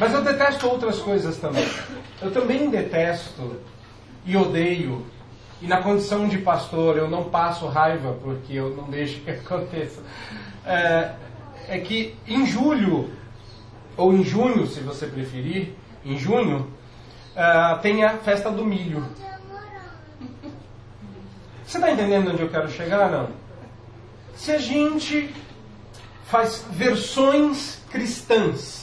Mas 0.00 0.14
eu 0.14 0.22
detesto 0.22 0.66
outras 0.66 0.98
coisas 0.98 1.36
também. 1.36 1.68
Eu 2.22 2.30
também 2.30 2.70
detesto 2.70 3.60
e 4.24 4.34
odeio. 4.34 5.04
E 5.60 5.66
na 5.66 5.82
condição 5.82 6.26
de 6.26 6.38
pastor 6.38 6.96
eu 6.96 7.06
não 7.06 7.24
passo 7.24 7.66
raiva 7.66 8.16
porque 8.22 8.54
eu 8.54 8.74
não 8.74 8.84
deixo 8.84 9.20
que 9.20 9.28
aconteça. 9.30 10.00
É, 10.64 11.12
é 11.68 11.78
que 11.80 12.16
em 12.26 12.46
julho, 12.46 13.10
ou 13.94 14.14
em 14.14 14.24
junho, 14.24 14.66
se 14.66 14.80
você 14.80 15.06
preferir, 15.06 15.74
em 16.02 16.16
junho, 16.16 16.72
uh, 17.36 17.78
tem 17.82 18.02
a 18.02 18.16
festa 18.16 18.50
do 18.50 18.64
milho. 18.64 19.06
Você 21.62 21.76
está 21.76 21.92
entendendo 21.92 22.30
onde 22.30 22.40
eu 22.40 22.48
quero 22.48 22.70
chegar? 22.70 23.10
Não. 23.10 23.28
Se 24.34 24.50
a 24.50 24.58
gente 24.58 25.34
faz 26.24 26.64
versões 26.70 27.82
cristãs, 27.90 28.79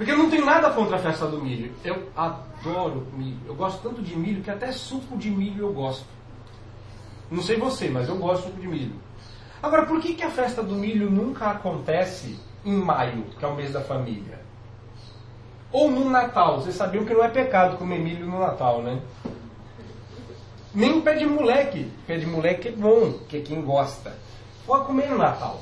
porque 0.00 0.12
eu 0.12 0.16
não 0.16 0.30
tenho 0.30 0.46
nada 0.46 0.70
contra 0.70 0.96
a 0.96 0.98
festa 0.98 1.26
do 1.26 1.42
milho. 1.42 1.74
Eu 1.84 2.08
adoro 2.16 3.06
milho. 3.12 3.36
Eu 3.46 3.54
gosto 3.54 3.82
tanto 3.82 4.00
de 4.00 4.16
milho 4.16 4.42
que 4.42 4.50
até 4.50 4.72
suco 4.72 5.14
de 5.18 5.30
milho 5.30 5.66
eu 5.66 5.74
gosto. 5.74 6.06
Não 7.30 7.42
sei 7.42 7.58
você, 7.58 7.90
mas 7.90 8.08
eu 8.08 8.16
gosto 8.16 8.44
de 8.44 8.48
suco 8.48 8.60
de 8.62 8.66
milho. 8.66 8.94
Agora, 9.62 9.84
por 9.84 10.00
que, 10.00 10.14
que 10.14 10.22
a 10.22 10.30
festa 10.30 10.62
do 10.62 10.74
milho 10.74 11.10
nunca 11.10 11.50
acontece 11.50 12.40
em 12.64 12.72
maio, 12.72 13.26
que 13.38 13.44
é 13.44 13.48
o 13.48 13.54
mês 13.54 13.74
da 13.74 13.82
família? 13.82 14.40
Ou 15.70 15.90
no 15.90 16.08
Natal? 16.08 16.62
Vocês 16.62 16.76
sabiam 16.76 17.04
que 17.04 17.12
não 17.12 17.22
é 17.22 17.28
pecado 17.28 17.76
comer 17.76 17.98
milho 17.98 18.24
no 18.24 18.40
Natal, 18.40 18.80
né? 18.80 19.02
Nem 20.74 21.02
pé 21.02 21.16
de 21.16 21.26
moleque. 21.26 21.92
Pé 22.06 22.16
de 22.16 22.24
moleque 22.24 22.68
é 22.68 22.72
bom, 22.72 23.18
que 23.28 23.36
é 23.36 23.40
quem 23.42 23.60
gosta. 23.60 24.16
Pode 24.66 24.86
comer 24.86 25.10
no 25.10 25.18
Natal. 25.18 25.60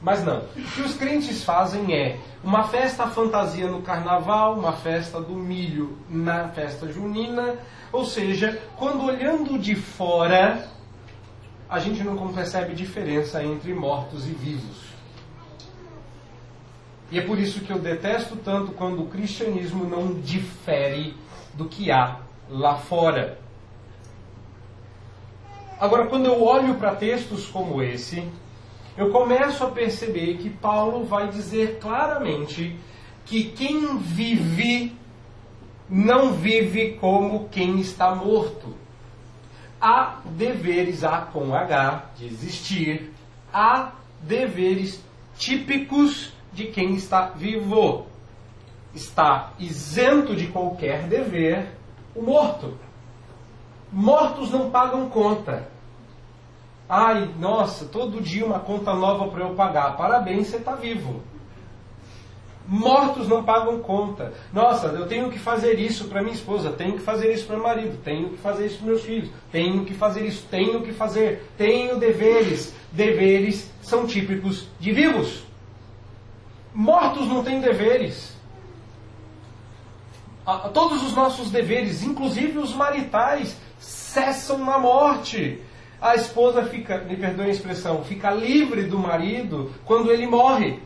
Mas 0.00 0.24
não. 0.24 0.38
O 0.38 0.62
que 0.74 0.82
os 0.82 0.94
crentes 0.94 1.42
fazem 1.42 1.94
é 1.94 2.18
uma 2.44 2.64
festa 2.64 3.06
fantasia 3.06 3.66
no 3.66 3.82
carnaval, 3.82 4.58
uma 4.58 4.72
festa 4.72 5.20
do 5.20 5.34
milho 5.34 5.98
na 6.08 6.48
festa 6.48 6.90
junina. 6.92 7.56
Ou 7.92 8.04
seja, 8.04 8.60
quando 8.76 9.04
olhando 9.04 9.58
de 9.58 9.74
fora, 9.74 10.68
a 11.68 11.78
gente 11.78 12.04
não 12.04 12.32
percebe 12.32 12.74
diferença 12.74 13.42
entre 13.42 13.72
mortos 13.74 14.26
e 14.26 14.30
vivos. 14.30 14.86
E 17.10 17.18
é 17.18 17.22
por 17.22 17.38
isso 17.38 17.60
que 17.60 17.72
eu 17.72 17.78
detesto 17.78 18.36
tanto 18.36 18.72
quando 18.72 19.02
o 19.02 19.06
cristianismo 19.06 19.84
não 19.84 20.14
difere 20.14 21.16
do 21.54 21.66
que 21.66 21.90
há 21.90 22.20
lá 22.48 22.76
fora. 22.76 23.38
Agora, 25.78 26.06
quando 26.06 26.26
eu 26.26 26.42
olho 26.42 26.74
para 26.76 26.94
textos 26.96 27.46
como 27.46 27.82
esse, 27.82 28.28
eu 28.96 29.10
começo 29.10 29.62
a 29.64 29.70
perceber 29.70 30.38
que 30.38 30.48
Paulo 30.48 31.04
vai 31.04 31.28
dizer 31.28 31.78
claramente 31.80 32.74
que 33.26 33.44
quem 33.44 33.98
vive 33.98 34.96
não 35.88 36.32
vive 36.32 36.92
como 37.00 37.48
quem 37.48 37.78
está 37.80 38.14
morto. 38.14 38.74
Há 39.80 40.20
deveres, 40.24 41.04
há 41.04 41.20
com 41.20 41.54
H, 41.54 42.10
de 42.16 42.26
existir, 42.26 43.12
há 43.52 43.92
deveres 44.22 45.04
típicos 45.36 46.32
de 46.52 46.66
quem 46.66 46.94
está 46.94 47.28
vivo. 47.28 48.06
Está 48.94 49.52
isento 49.58 50.34
de 50.34 50.46
qualquer 50.46 51.02
dever 51.02 51.68
o 52.14 52.22
morto. 52.22 52.78
Mortos 53.92 54.50
não 54.50 54.70
pagam 54.70 55.10
conta. 55.10 55.68
Ai, 56.88 57.30
nossa, 57.38 57.84
todo 57.86 58.20
dia 58.20 58.46
uma 58.46 58.60
conta 58.60 58.94
nova 58.94 59.28
para 59.28 59.42
eu 59.42 59.54
pagar. 59.54 59.96
Parabéns, 59.96 60.48
você 60.48 60.58
está 60.58 60.74
vivo. 60.74 61.20
Mortos 62.68 63.28
não 63.28 63.44
pagam 63.44 63.78
conta. 63.78 64.32
Nossa, 64.52 64.88
eu 64.88 65.06
tenho 65.06 65.30
que 65.30 65.38
fazer 65.38 65.78
isso 65.78 66.08
para 66.08 66.20
minha 66.20 66.34
esposa, 66.34 66.70
tenho 66.70 66.94
que 66.94 67.00
fazer 67.00 67.32
isso 67.32 67.46
para 67.46 67.56
meu 67.56 67.64
marido, 67.64 67.98
tenho 68.02 68.30
que 68.30 68.38
fazer 68.38 68.66
isso 68.66 68.78
para 68.78 68.86
meus 68.86 69.02
filhos, 69.02 69.30
tenho 69.52 69.84
que 69.84 69.94
fazer 69.94 70.26
isso, 70.26 70.44
tenho 70.50 70.82
que 70.82 70.92
fazer, 70.92 71.48
tenho 71.56 71.98
deveres. 71.98 72.74
Deveres 72.90 73.70
são 73.82 74.06
típicos 74.06 74.66
de 74.80 74.92
vivos. 74.92 75.44
Mortos 76.74 77.28
não 77.28 77.44
têm 77.44 77.60
deveres. 77.60 78.34
Todos 80.72 81.02
os 81.02 81.14
nossos 81.14 81.50
deveres, 81.50 82.02
inclusive 82.02 82.58
os 82.58 82.72
maritais, 82.72 83.56
cessam 83.78 84.58
na 84.58 84.78
morte. 84.78 85.60
A 86.06 86.14
esposa 86.14 86.62
fica, 86.62 86.98
me 86.98 87.16
perdoe 87.16 87.46
a 87.46 87.50
expressão, 87.50 88.04
fica 88.04 88.30
livre 88.30 88.84
do 88.84 88.96
marido 88.96 89.72
quando 89.84 90.12
ele 90.12 90.24
morre. 90.24 90.78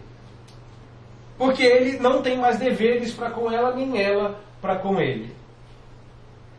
Porque 1.36 1.62
ele 1.62 1.98
não 1.98 2.22
tem 2.22 2.38
mais 2.38 2.58
deveres 2.58 3.12
para 3.12 3.28
com 3.28 3.52
ela, 3.52 3.74
nem 3.74 4.00
ela 4.00 4.40
para 4.62 4.76
com 4.76 4.98
ele. 4.98 5.34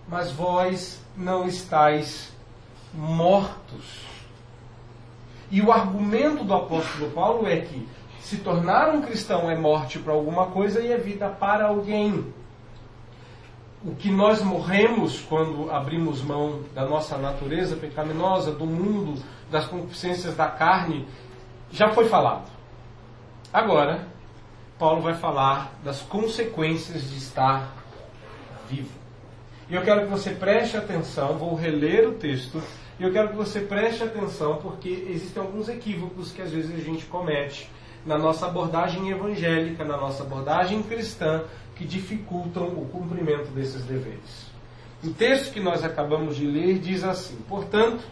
Mas 0.08 0.32
vós 0.32 1.02
não 1.18 1.48
estáis 1.48 2.32
mortos. 2.94 4.06
E 5.50 5.60
o 5.60 5.72
argumento 5.72 6.44
do 6.44 6.54
apóstolo 6.54 7.10
Paulo 7.10 7.48
é 7.48 7.62
que 7.62 7.90
se 8.20 8.38
tornar 8.38 8.90
um 8.90 9.02
cristão 9.02 9.50
é 9.50 9.56
morte 9.58 9.98
para 9.98 10.14
alguma 10.14 10.46
coisa 10.48 10.82
e 10.82 10.92
é 10.92 10.98
vida 10.98 11.30
para 11.30 11.66
alguém 11.66 12.32
o 13.84 13.96
que 13.96 14.12
nós 14.12 14.42
morremos 14.42 15.20
quando 15.22 15.72
abrimos 15.72 16.22
mão 16.22 16.62
da 16.74 16.86
nossa 16.86 17.18
natureza 17.18 17.76
pecaminosa, 17.76 18.52
do 18.52 18.66
mundo, 18.66 19.22
das 19.50 19.66
concupiscências 19.66 20.36
da 20.36 20.48
carne, 20.48 21.08
já 21.72 21.92
foi 21.92 22.08
falado. 22.08 22.50
Agora, 23.52 24.08
Paulo 24.78 25.02
vai 25.02 25.16
falar 25.16 25.74
das 25.84 26.02
consequências 26.02 27.10
de 27.10 27.18
estar 27.18 27.76
vivo. 28.70 29.02
E 29.70 29.76
eu 29.76 29.82
quero 29.82 30.02
que 30.02 30.12
você 30.12 30.32
preste 30.32 30.78
atenção, 30.78 31.38
vou 31.38 31.56
reler 31.56 32.08
o 32.08 32.14
texto, 32.14 32.62
e 33.00 33.04
eu 33.04 33.12
quero 33.12 33.30
que 33.30 33.36
você 33.36 33.62
preste 33.62 34.04
atenção 34.04 34.58
porque 34.58 35.08
existem 35.10 35.42
alguns 35.42 35.68
equívocos 35.70 36.32
que 36.32 36.42
às 36.42 36.52
vezes 36.52 36.76
a 36.76 36.84
gente 36.84 37.06
comete 37.06 37.70
na 38.06 38.18
nossa 38.18 38.48
abordagem 38.48 39.10
evangélica, 39.10 39.84
na 39.84 39.98
nossa 39.98 40.24
abordagem 40.24 40.84
cristã, 40.84 41.44
que 41.82 41.88
dificultam 41.88 42.68
o 42.68 42.86
cumprimento 42.86 43.50
desses 43.50 43.84
deveres. 43.84 44.52
O 45.04 45.10
texto 45.10 45.52
que 45.52 45.60
nós 45.60 45.84
acabamos 45.84 46.36
de 46.36 46.46
ler 46.46 46.78
diz 46.78 47.04
assim: 47.04 47.38
Portanto, 47.50 48.04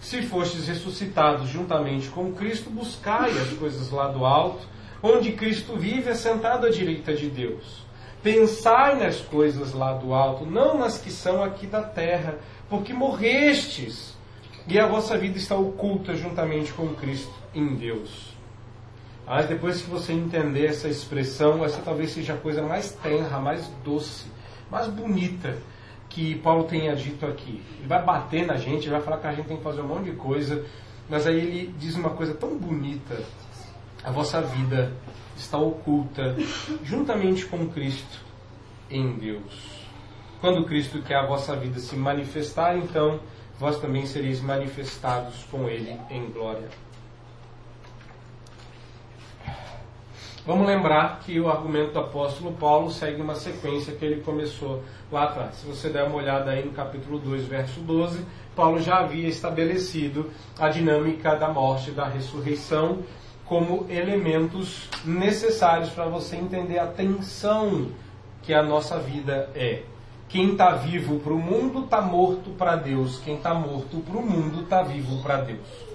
se 0.00 0.22
fostes 0.22 0.66
ressuscitados 0.66 1.50
juntamente 1.50 2.08
com 2.08 2.32
Cristo, 2.32 2.70
buscai 2.70 3.30
as 3.32 3.50
coisas 3.50 3.90
lá 3.90 4.08
do 4.08 4.24
alto, 4.24 4.66
onde 5.02 5.32
Cristo 5.32 5.76
vive 5.76 6.08
assentado 6.08 6.66
à 6.66 6.70
direita 6.70 7.12
de 7.12 7.28
Deus. 7.28 7.84
Pensai 8.22 8.96
nas 8.96 9.20
coisas 9.20 9.74
lá 9.74 9.92
do 9.92 10.14
alto, 10.14 10.46
não 10.46 10.78
nas 10.78 10.96
que 10.96 11.10
são 11.10 11.44
aqui 11.44 11.66
da 11.66 11.82
terra, 11.82 12.38
porque 12.70 12.94
morrestes, 12.94 14.16
e 14.66 14.78
a 14.78 14.86
vossa 14.86 15.18
vida 15.18 15.36
está 15.36 15.56
oculta 15.56 16.14
juntamente 16.14 16.72
com 16.72 16.88
Cristo 16.94 17.34
em 17.54 17.74
Deus. 17.74 18.29
Mas 19.26 19.46
depois 19.46 19.80
que 19.82 19.90
você 19.90 20.12
entender 20.12 20.66
essa 20.66 20.88
expressão, 20.88 21.64
essa 21.64 21.80
talvez 21.82 22.10
seja 22.10 22.34
a 22.34 22.36
coisa 22.36 22.62
mais 22.62 22.92
tenra, 22.92 23.38
mais 23.38 23.66
doce, 23.84 24.26
mais 24.70 24.88
bonita 24.88 25.56
que 26.08 26.34
Paulo 26.36 26.64
tenha 26.64 26.94
dito 26.94 27.24
aqui. 27.24 27.62
Ele 27.78 27.86
vai 27.86 28.04
bater 28.04 28.44
na 28.44 28.56
gente, 28.56 28.84
ele 28.84 28.96
vai 28.96 29.00
falar 29.00 29.18
que 29.18 29.26
a 29.28 29.32
gente 29.32 29.46
tem 29.46 29.56
que 29.56 29.62
fazer 29.62 29.80
um 29.80 29.86
monte 29.86 30.10
de 30.10 30.16
coisa, 30.16 30.64
mas 31.08 31.26
aí 31.26 31.38
ele 31.38 31.74
diz 31.78 31.94
uma 31.94 32.10
coisa 32.10 32.34
tão 32.34 32.58
bonita: 32.58 33.22
a 34.02 34.10
vossa 34.10 34.42
vida 34.42 34.92
está 35.36 35.56
oculta 35.56 36.36
juntamente 36.82 37.46
com 37.46 37.68
Cristo 37.68 38.18
em 38.90 39.16
Deus. 39.16 39.80
Quando 40.40 40.64
Cristo 40.64 41.02
quer 41.02 41.16
a 41.16 41.26
vossa 41.26 41.54
vida 41.54 41.78
se 41.78 41.94
manifestar, 41.94 42.76
então 42.76 43.20
vós 43.58 43.78
também 43.78 44.06
sereis 44.06 44.40
manifestados 44.40 45.44
com 45.50 45.68
Ele 45.68 45.96
em 46.10 46.30
glória. 46.30 46.68
Vamos 50.46 50.66
lembrar 50.66 51.20
que 51.20 51.38
o 51.38 51.50
argumento 51.50 51.92
do 51.92 51.98
apóstolo 51.98 52.52
Paulo 52.52 52.90
segue 52.90 53.20
uma 53.20 53.34
sequência 53.34 53.94
que 53.94 54.02
ele 54.02 54.22
começou 54.22 54.82
lá 55.12 55.24
atrás. 55.24 55.56
Se 55.56 55.66
você 55.66 55.90
der 55.90 56.04
uma 56.04 56.16
olhada 56.16 56.50
aí 56.50 56.64
no 56.64 56.72
capítulo 56.72 57.18
2, 57.18 57.44
verso 57.44 57.80
12, 57.80 58.24
Paulo 58.56 58.80
já 58.80 59.00
havia 59.00 59.28
estabelecido 59.28 60.30
a 60.58 60.70
dinâmica 60.70 61.36
da 61.36 61.48
morte 61.48 61.90
e 61.90 61.92
da 61.92 62.06
ressurreição 62.06 63.00
como 63.44 63.84
elementos 63.90 64.88
necessários 65.04 65.90
para 65.90 66.06
você 66.06 66.36
entender 66.36 66.78
a 66.78 66.86
tensão 66.86 67.88
que 68.42 68.54
a 68.54 68.62
nossa 68.62 68.98
vida 68.98 69.50
é. 69.54 69.82
Quem 70.26 70.52
está 70.52 70.70
vivo 70.70 71.18
para 71.18 71.34
o 71.34 71.38
mundo 71.38 71.84
está 71.84 72.00
morto 72.00 72.50
para 72.50 72.76
Deus. 72.76 73.20
Quem 73.22 73.34
está 73.34 73.52
morto 73.52 73.98
para 73.98 74.16
o 74.16 74.22
mundo 74.22 74.62
está 74.62 74.80
vivo 74.82 75.22
para 75.22 75.38
Deus. 75.42 75.89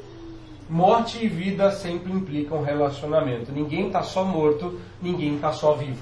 Morte 0.67 1.24
e 1.24 1.27
vida 1.27 1.72
sempre 1.72 2.12
implicam 2.12 2.63
relacionamento. 2.63 3.51
Ninguém 3.51 3.88
está 3.88 4.01
só 4.01 4.24
morto, 4.24 4.79
ninguém 5.00 5.36
está 5.36 5.51
só 5.51 5.74
vivo. 5.74 6.01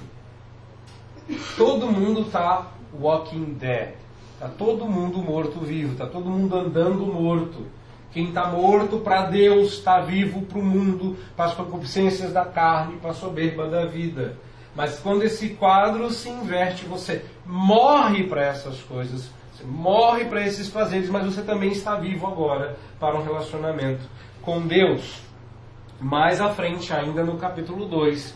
Todo 1.56 1.86
mundo 1.86 2.22
está 2.22 2.68
walking 2.98 3.54
dead. 3.54 3.94
Está 4.34 4.48
todo 4.48 4.86
mundo 4.86 5.18
morto-vivo, 5.18 5.92
está 5.92 6.06
todo 6.06 6.30
mundo 6.30 6.56
andando 6.56 7.06
morto. 7.06 7.66
Quem 8.10 8.28
está 8.28 8.46
morto 8.46 8.98
para 8.98 9.26
Deus 9.26 9.74
está 9.74 10.00
vivo 10.00 10.42
para 10.42 10.58
o 10.58 10.64
mundo, 10.64 11.16
para 11.36 11.46
as 11.46 11.54
concupiscências 11.54 12.32
da 12.32 12.44
carne, 12.44 12.96
para 12.96 13.10
a 13.10 13.14
soberba 13.14 13.68
da 13.68 13.84
vida. 13.84 14.36
Mas 14.74 14.98
quando 14.98 15.24
esse 15.24 15.50
quadro 15.50 16.10
se 16.10 16.28
inverte, 16.28 16.84
você 16.84 17.24
morre 17.44 18.24
para 18.24 18.44
essas 18.44 18.80
coisas, 18.80 19.30
você 19.52 19.64
morre 19.64 20.24
para 20.24 20.44
esses 20.46 20.68
prazeres, 20.68 21.10
mas 21.10 21.26
você 21.26 21.42
também 21.42 21.70
está 21.70 21.96
vivo 21.96 22.26
agora 22.26 22.76
para 22.98 23.18
um 23.18 23.22
relacionamento 23.22 24.02
com 24.44 24.60
Deus. 24.60 25.20
Mais 26.00 26.40
à 26.40 26.50
frente, 26.50 26.92
ainda 26.92 27.24
no 27.24 27.38
capítulo 27.38 27.86
2. 27.86 28.34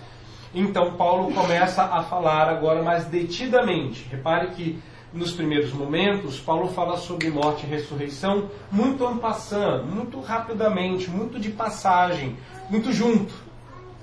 Então, 0.55 0.95
Paulo 0.95 1.33
começa 1.35 1.83
a 1.83 2.03
falar 2.03 2.49
agora 2.49 2.83
mais 2.83 3.05
detidamente. 3.05 4.09
Repare 4.11 4.49
que 4.49 4.83
nos 5.13 5.33
primeiros 5.33 5.73
momentos, 5.73 6.39
Paulo 6.39 6.69
fala 6.69 6.97
sobre 6.97 7.31
morte 7.31 7.67
e 7.67 7.69
ressurreição 7.69 8.49
muito 8.71 9.05
en 9.05 9.19
passant, 9.19 9.85
muito 9.85 10.21
rapidamente, 10.21 11.11
muito 11.11 11.39
de 11.39 11.51
passagem, 11.51 12.37
muito 12.69 12.93
junto. 12.93 13.33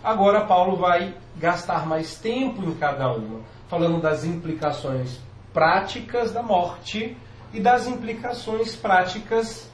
Agora, 0.04 0.42
Paulo 0.46 0.78
vai 0.78 1.14
gastar 1.38 1.86
mais 1.88 2.16
tempo 2.16 2.64
em 2.64 2.74
cada 2.76 3.12
uma, 3.12 3.42
falando 3.68 4.02
das 4.02 4.24
implicações 4.24 5.20
práticas 5.54 6.32
da 6.32 6.44
morte 6.44 7.18
e 7.54 7.60
das 7.60 7.88
implicações 7.88 8.76
práticas 8.76 9.70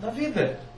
da 0.00 0.10
vida. 0.10 0.69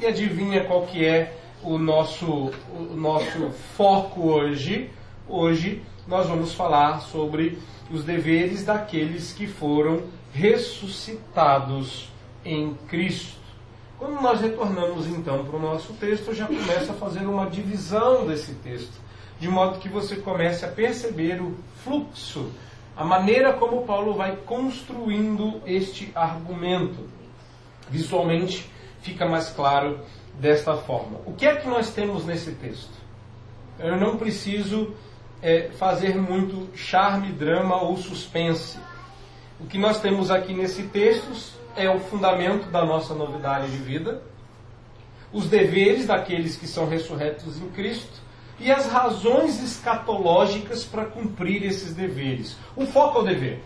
E 0.00 0.06
adivinha 0.06 0.64
qual 0.64 0.86
que 0.86 1.04
é 1.04 1.36
o 1.62 1.78
nosso, 1.78 2.26
o 2.26 2.96
nosso 2.96 3.50
foco 3.76 4.22
hoje? 4.22 4.90
Hoje 5.28 5.82
nós 6.06 6.26
vamos 6.26 6.52
falar 6.52 7.00
sobre 7.00 7.58
os 7.90 8.02
deveres 8.02 8.64
daqueles 8.64 9.32
que 9.32 9.46
foram 9.46 10.02
ressuscitados 10.32 12.08
em 12.44 12.74
Cristo. 12.88 13.38
Quando 13.96 14.20
nós 14.20 14.40
retornamos 14.40 15.06
então 15.06 15.44
para 15.44 15.56
o 15.56 15.62
nosso 15.62 15.92
texto, 15.94 16.28
eu 16.28 16.34
já 16.34 16.46
começo 16.46 16.90
a 16.90 16.94
fazer 16.94 17.24
uma 17.24 17.48
divisão 17.48 18.26
desse 18.26 18.52
texto, 18.54 19.00
de 19.38 19.48
modo 19.48 19.78
que 19.78 19.88
você 19.88 20.16
comece 20.16 20.64
a 20.64 20.68
perceber 20.68 21.40
o 21.40 21.54
fluxo, 21.84 22.50
a 22.96 23.04
maneira 23.04 23.52
como 23.52 23.86
Paulo 23.86 24.14
vai 24.14 24.36
construindo 24.44 25.62
este 25.64 26.10
argumento. 26.14 27.08
Visualmente 27.88 28.73
fica 29.04 29.28
mais 29.28 29.50
claro 29.50 30.00
desta 30.40 30.76
forma. 30.76 31.20
O 31.26 31.32
que 31.34 31.46
é 31.46 31.54
que 31.54 31.68
nós 31.68 31.90
temos 31.90 32.24
nesse 32.24 32.52
texto? 32.52 32.92
Eu 33.78 33.96
não 33.96 34.16
preciso 34.16 34.94
é, 35.42 35.68
fazer 35.78 36.16
muito 36.16 36.74
charme, 36.76 37.30
drama 37.30 37.80
ou 37.82 37.96
suspense. 37.98 38.78
O 39.60 39.66
que 39.66 39.78
nós 39.78 40.00
temos 40.00 40.30
aqui 40.30 40.54
nesse 40.54 40.84
texto 40.84 41.52
é 41.76 41.88
o 41.88 42.00
fundamento 42.00 42.70
da 42.70 42.84
nossa 42.84 43.14
novidade 43.14 43.70
de 43.70 43.76
vida, 43.76 44.22
os 45.32 45.48
deveres 45.48 46.06
daqueles 46.06 46.56
que 46.56 46.66
são 46.66 46.88
ressurretos 46.88 47.60
em 47.60 47.68
Cristo 47.68 48.22
e 48.58 48.70
as 48.70 48.86
razões 48.86 49.62
escatológicas 49.62 50.84
para 50.84 51.04
cumprir 51.04 51.62
esses 51.64 51.92
deveres. 51.94 52.56
O 52.74 52.86
foco 52.86 53.18
é 53.18 53.20
o 53.20 53.24
dever. 53.24 53.60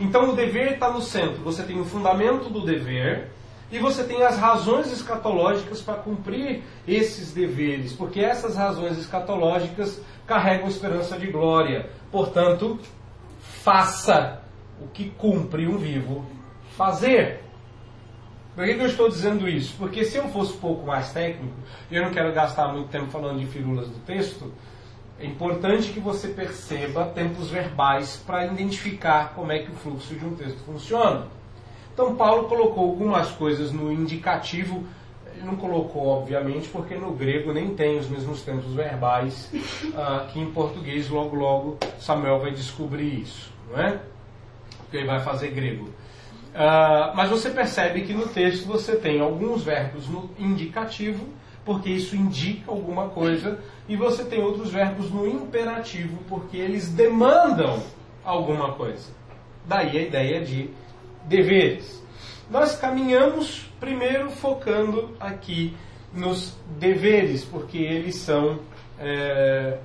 Então 0.00 0.30
o 0.30 0.36
dever 0.36 0.72
está 0.72 0.90
no 0.90 1.00
centro. 1.00 1.42
Você 1.44 1.62
tem 1.62 1.80
o 1.80 1.84
fundamento 1.84 2.48
do 2.48 2.64
dever, 2.64 3.30
e 3.70 3.78
você 3.78 4.04
tem 4.04 4.22
as 4.22 4.38
razões 4.38 4.92
escatológicas 4.92 5.80
para 5.80 5.94
cumprir 5.94 6.62
esses 6.86 7.32
deveres, 7.32 7.92
porque 7.92 8.20
essas 8.20 8.56
razões 8.56 8.98
escatológicas 8.98 10.00
carregam 10.26 10.68
esperança 10.68 11.18
de 11.18 11.26
glória. 11.26 11.90
Portanto, 12.10 12.78
faça 13.40 14.42
o 14.80 14.86
que 14.88 15.10
cumpre 15.10 15.66
um 15.66 15.78
vivo 15.78 16.24
fazer. 16.76 17.42
Por 18.54 18.64
que, 18.64 18.70
eu 18.70 18.86
estou 18.86 19.08
dizendo 19.08 19.48
isso? 19.48 19.74
Porque 19.76 20.04
se 20.04 20.16
eu 20.16 20.28
fosse 20.28 20.52
um 20.52 20.60
pouco 20.60 20.86
mais 20.86 21.12
técnico, 21.12 21.54
eu 21.90 22.02
não 22.02 22.10
quero 22.10 22.32
gastar 22.32 22.68
muito 22.68 22.88
tempo 22.88 23.06
falando 23.06 23.40
de 23.40 23.46
firulas 23.46 23.88
do 23.88 23.98
texto, 24.00 24.52
é 25.18 25.26
importante 25.26 25.90
que 25.92 25.98
você 25.98 26.28
perceba 26.28 27.06
tempos 27.06 27.50
verbais 27.50 28.22
para 28.24 28.46
identificar 28.46 29.32
como 29.34 29.50
é 29.50 29.60
que 29.60 29.70
o 29.70 29.74
fluxo 29.74 30.14
de 30.14 30.24
um 30.24 30.34
texto 30.36 30.58
funciona. 30.64 31.26
Então 31.94 32.16
Paulo 32.16 32.48
colocou 32.48 32.90
algumas 32.90 33.30
coisas 33.30 33.70
no 33.70 33.92
indicativo, 33.92 34.84
ele 35.32 35.46
não 35.46 35.54
colocou, 35.54 36.08
obviamente, 36.08 36.68
porque 36.68 36.96
no 36.96 37.12
grego 37.12 37.52
nem 37.52 37.72
tem 37.72 37.98
os 37.98 38.08
mesmos 38.08 38.42
tempos 38.42 38.74
verbais 38.74 39.48
uh, 39.84 40.26
que 40.32 40.40
em 40.40 40.50
português, 40.50 41.08
logo 41.08 41.36
logo 41.36 41.78
Samuel 42.00 42.40
vai 42.40 42.50
descobrir 42.50 43.20
isso, 43.20 43.52
não 43.70 43.80
é? 43.80 44.00
Porque 44.78 44.96
ele 44.96 45.06
vai 45.06 45.20
fazer 45.20 45.52
grego. 45.52 45.84
Uh, 45.84 47.14
mas 47.14 47.30
você 47.30 47.48
percebe 47.48 48.02
que 48.02 48.12
no 48.12 48.26
texto 48.26 48.66
você 48.66 48.96
tem 48.96 49.20
alguns 49.20 49.62
verbos 49.62 50.08
no 50.08 50.30
indicativo, 50.36 51.24
porque 51.64 51.90
isso 51.90 52.16
indica 52.16 52.72
alguma 52.72 53.08
coisa, 53.08 53.60
e 53.88 53.96
você 53.96 54.24
tem 54.24 54.42
outros 54.42 54.70
verbos 54.72 55.12
no 55.12 55.28
imperativo, 55.28 56.18
porque 56.28 56.56
eles 56.56 56.88
demandam 56.88 57.80
alguma 58.24 58.72
coisa. 58.72 59.12
Daí 59.66 59.96
a 59.96 60.02
ideia 60.02 60.44
de 60.44 60.70
deveres. 61.24 62.02
Nós 62.50 62.76
caminhamos 62.76 63.66
primeiro 63.80 64.30
focando 64.30 65.14
aqui 65.18 65.76
nos 66.12 66.54
deveres, 66.78 67.44
porque 67.44 67.78
eles 67.78 68.16
são 68.16 68.60
é, 68.98 69.78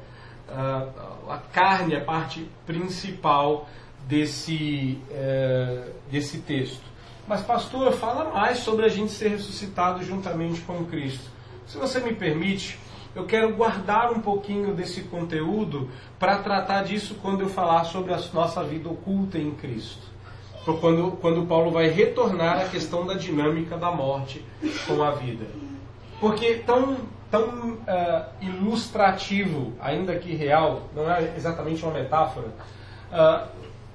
a, 0.48 0.86
a, 1.30 1.38
carne, 1.38 1.96
a 1.96 2.02
parte 2.02 2.48
principal 2.66 3.68
desse, 4.08 5.00
é, 5.10 5.88
desse 6.12 6.40
texto. 6.40 6.84
Mas, 7.28 7.42
pastor, 7.42 7.92
fala 7.94 8.32
mais 8.34 8.60
sobre 8.60 8.86
a 8.86 8.90
gente 8.90 9.12
ser 9.12 9.30
ressuscitado 9.30 10.04
juntamente 10.04 10.62
com 10.62 10.86
Cristo. 10.86 11.30
Se 11.66 11.78
você 11.78 12.00
me 12.00 12.14
permite, 12.14 12.80
eu 13.16 13.26
quero 13.26 13.56
guardar 13.56 14.12
um 14.12 14.20
pouquinho 14.20 14.74
desse 14.74 15.02
conteúdo 15.04 15.90
para 16.18 16.40
tratar 16.40 16.84
disso 16.84 17.16
quando 17.22 17.42
eu 17.42 17.50
falar 17.50 17.86
sobre 17.86 18.14
a 18.14 18.20
nossa 18.34 18.64
vida 18.64 18.90
oculta 18.90 19.38
em 19.38 19.52
Cristo 19.52 20.19
quando, 20.78 21.18
quando 21.20 21.46
Paulo 21.46 21.72
vai 21.72 21.90
retornar 21.90 22.62
à 22.62 22.66
questão 22.66 23.06
da 23.06 23.14
dinâmica 23.14 23.78
da 23.78 23.92
morte 23.92 24.44
com 24.86 25.04
a 25.04 25.12
vida. 25.12 25.46
Porque 26.20 26.56
tão, 26.66 26.98
tão 27.32 27.74
uh, 27.74 28.26
ilustrativo, 28.42 29.74
ainda 29.80 30.16
que 30.18 30.36
real, 30.36 30.84
não 30.96 31.10
é 31.10 31.34
exatamente 31.36 31.84
uma 31.84 31.94
metáfora, 31.94 32.48
uh, 33.12 33.48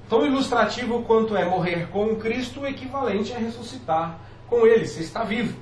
tão 0.08 0.26
ilustrativo 0.26 1.02
quanto 1.02 1.36
é 1.36 1.44
morrer 1.44 1.88
com 1.90 2.16
Cristo, 2.16 2.60
o 2.60 2.66
equivalente 2.66 3.32
a 3.32 3.38
ressuscitar 3.38 4.18
com 4.48 4.66
Ele, 4.66 4.86
você 4.86 5.00
está 5.00 5.24
vivo. 5.24 5.56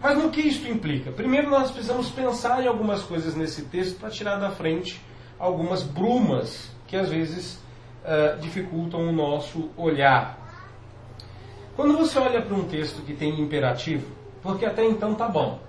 Mas 0.00 0.16
no 0.16 0.30
que 0.30 0.40
isso 0.40 0.66
implica? 0.66 1.12
Primeiro, 1.12 1.50
nós 1.50 1.70
precisamos 1.70 2.08
pensar 2.10 2.62
em 2.64 2.66
algumas 2.66 3.02
coisas 3.02 3.34
nesse 3.34 3.62
texto 3.66 3.98
para 4.00 4.08
tirar 4.08 4.36
da 4.36 4.50
frente 4.50 5.00
algumas 5.38 5.82
brumas 5.82 6.70
que 6.86 6.96
às 6.96 7.08
vezes 7.08 7.58
uh, 8.10 8.40
dificultam 8.40 9.08
o 9.08 9.12
nosso 9.12 9.70
olhar. 9.76 10.36
Quando 11.76 11.96
você 11.96 12.18
olha 12.18 12.42
para 12.42 12.54
um 12.54 12.64
texto 12.64 13.02
que 13.02 13.14
tem 13.14 13.40
imperativo, 13.40 14.06
porque 14.42 14.66
até 14.66 14.84
então 14.84 15.14
tá 15.14 15.28
bom, 15.28 15.60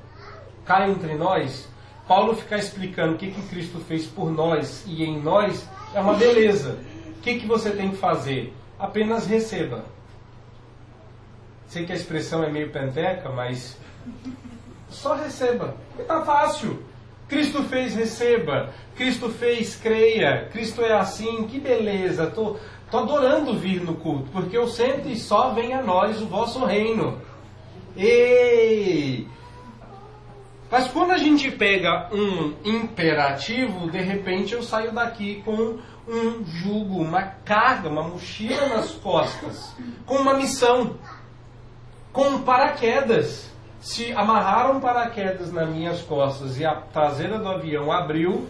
cá 0.65 0.89
entre 0.89 1.13
nós, 1.13 1.69
Paulo 2.07 2.35
ficar 2.35 2.57
explicando 2.57 3.13
o 3.13 3.17
que, 3.17 3.31
que 3.31 3.41
Cristo 3.43 3.79
fez 3.79 4.07
por 4.07 4.31
nós 4.31 4.83
e 4.87 5.03
em 5.03 5.21
nós 5.21 5.67
é 5.93 6.01
uma 6.01 6.15
beleza. 6.15 6.79
O 7.17 7.21
que, 7.21 7.39
que 7.39 7.45
você 7.45 7.69
tem 7.71 7.91
que 7.91 7.97
fazer? 7.97 8.53
Apenas 8.79 9.27
receba. 9.27 9.85
Sei 11.67 11.85
que 11.85 11.93
a 11.93 11.95
expressão 11.95 12.43
é 12.43 12.49
meio 12.49 12.71
penteca, 12.71 13.29
mas 13.29 13.77
só 14.89 15.13
receba. 15.13 15.75
Está 15.97 16.25
fácil. 16.25 16.83
Cristo 17.31 17.63
fez, 17.63 17.95
receba. 17.95 18.73
Cristo 18.93 19.29
fez, 19.29 19.77
creia. 19.77 20.49
Cristo 20.51 20.81
é 20.81 20.91
assim, 20.91 21.47
que 21.47 21.61
beleza. 21.61 22.27
Tô, 22.27 22.57
tô 22.91 22.97
adorando 22.97 23.57
vir 23.57 23.81
no 23.81 23.95
culto, 23.95 24.29
porque 24.33 24.57
eu 24.57 24.67
sento 24.67 25.07
e 25.07 25.15
só 25.15 25.51
vem 25.51 25.73
a 25.73 25.81
nós 25.81 26.21
o 26.21 26.27
vosso 26.27 26.65
reino. 26.65 27.21
Ei! 27.95 29.25
Mas 30.69 30.89
quando 30.89 31.11
a 31.11 31.17
gente 31.17 31.49
pega 31.49 32.09
um 32.11 32.53
imperativo, 32.65 33.89
de 33.89 34.01
repente 34.01 34.53
eu 34.53 34.61
saio 34.61 34.91
daqui 34.91 35.41
com 35.45 35.79
um 36.09 36.45
jugo, 36.45 36.99
uma 37.01 37.21
carga, 37.21 37.87
uma 37.87 38.03
mochila 38.03 38.67
nas 38.67 38.91
costas, 38.91 39.73
com 40.05 40.15
uma 40.15 40.33
missão, 40.33 40.97
com 42.11 42.41
paraquedas 42.41 43.50
se 43.81 44.11
amarraram 44.13 44.79
paraquedas 44.79 45.51
nas 45.51 45.67
minhas 45.67 46.01
costas 46.03 46.59
e 46.59 46.65
a 46.65 46.75
traseira 46.75 47.39
do 47.39 47.49
avião 47.49 47.91
abriu, 47.91 48.47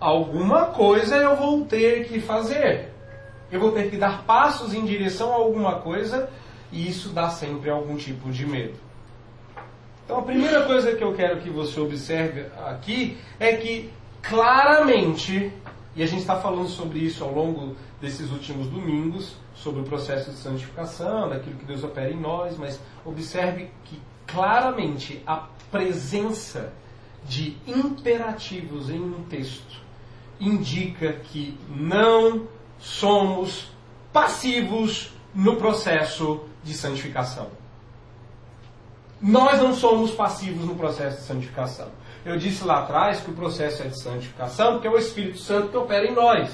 alguma 0.00 0.66
coisa 0.66 1.16
eu 1.16 1.36
vou 1.36 1.66
ter 1.66 2.08
que 2.08 2.18
fazer. 2.18 2.90
Eu 3.50 3.60
vou 3.60 3.70
ter 3.70 3.90
que 3.90 3.98
dar 3.98 4.22
passos 4.24 4.72
em 4.72 4.84
direção 4.86 5.30
a 5.30 5.36
alguma 5.36 5.74
coisa 5.80 6.30
e 6.72 6.88
isso 6.88 7.10
dá 7.10 7.28
sempre 7.28 7.68
algum 7.68 7.96
tipo 7.96 8.30
de 8.30 8.46
medo. 8.46 8.74
Então 10.04 10.18
a 10.18 10.22
primeira 10.22 10.64
coisa 10.64 10.96
que 10.96 11.04
eu 11.04 11.12
quero 11.12 11.40
que 11.40 11.50
você 11.50 11.78
observe 11.78 12.46
aqui 12.66 13.18
é 13.38 13.52
que 13.56 13.92
claramente, 14.22 15.52
e 15.94 16.02
a 16.02 16.06
gente 16.06 16.20
está 16.20 16.36
falando 16.36 16.68
sobre 16.68 17.00
isso 17.00 17.22
ao 17.22 17.32
longo 17.32 17.76
desses 18.00 18.30
últimos 18.30 18.68
domingos, 18.68 19.36
sobre 19.54 19.82
o 19.82 19.84
processo 19.84 20.30
de 20.30 20.36
santificação, 20.36 21.28
daquilo 21.28 21.56
que 21.56 21.64
Deus 21.64 21.84
opera 21.84 22.10
em 22.10 22.20
nós, 22.20 22.56
mas 22.56 22.80
observe 23.04 23.70
que 23.84 24.00
claramente 24.26 25.22
a 25.26 25.48
presença 25.70 26.72
de 27.24 27.56
imperativos 27.66 28.90
em 28.90 29.00
um 29.00 29.24
texto 29.24 29.80
indica 30.40 31.12
que 31.12 31.58
não 31.68 32.48
somos 32.78 33.70
passivos 34.12 35.12
no 35.34 35.56
processo 35.56 36.44
de 36.64 36.74
santificação. 36.74 37.48
Nós 39.20 39.60
não 39.60 39.72
somos 39.72 40.10
passivos 40.10 40.64
no 40.64 40.74
processo 40.74 41.18
de 41.18 41.22
santificação. 41.22 41.88
Eu 42.24 42.36
disse 42.36 42.64
lá 42.64 42.80
atrás 42.80 43.20
que 43.20 43.30
o 43.30 43.34
processo 43.34 43.82
é 43.82 43.86
de 43.86 44.00
santificação 44.00 44.72
porque 44.72 44.88
é 44.88 44.90
o 44.90 44.98
Espírito 44.98 45.38
Santo 45.38 45.68
que 45.68 45.76
opera 45.76 46.06
em 46.06 46.14
nós. 46.14 46.50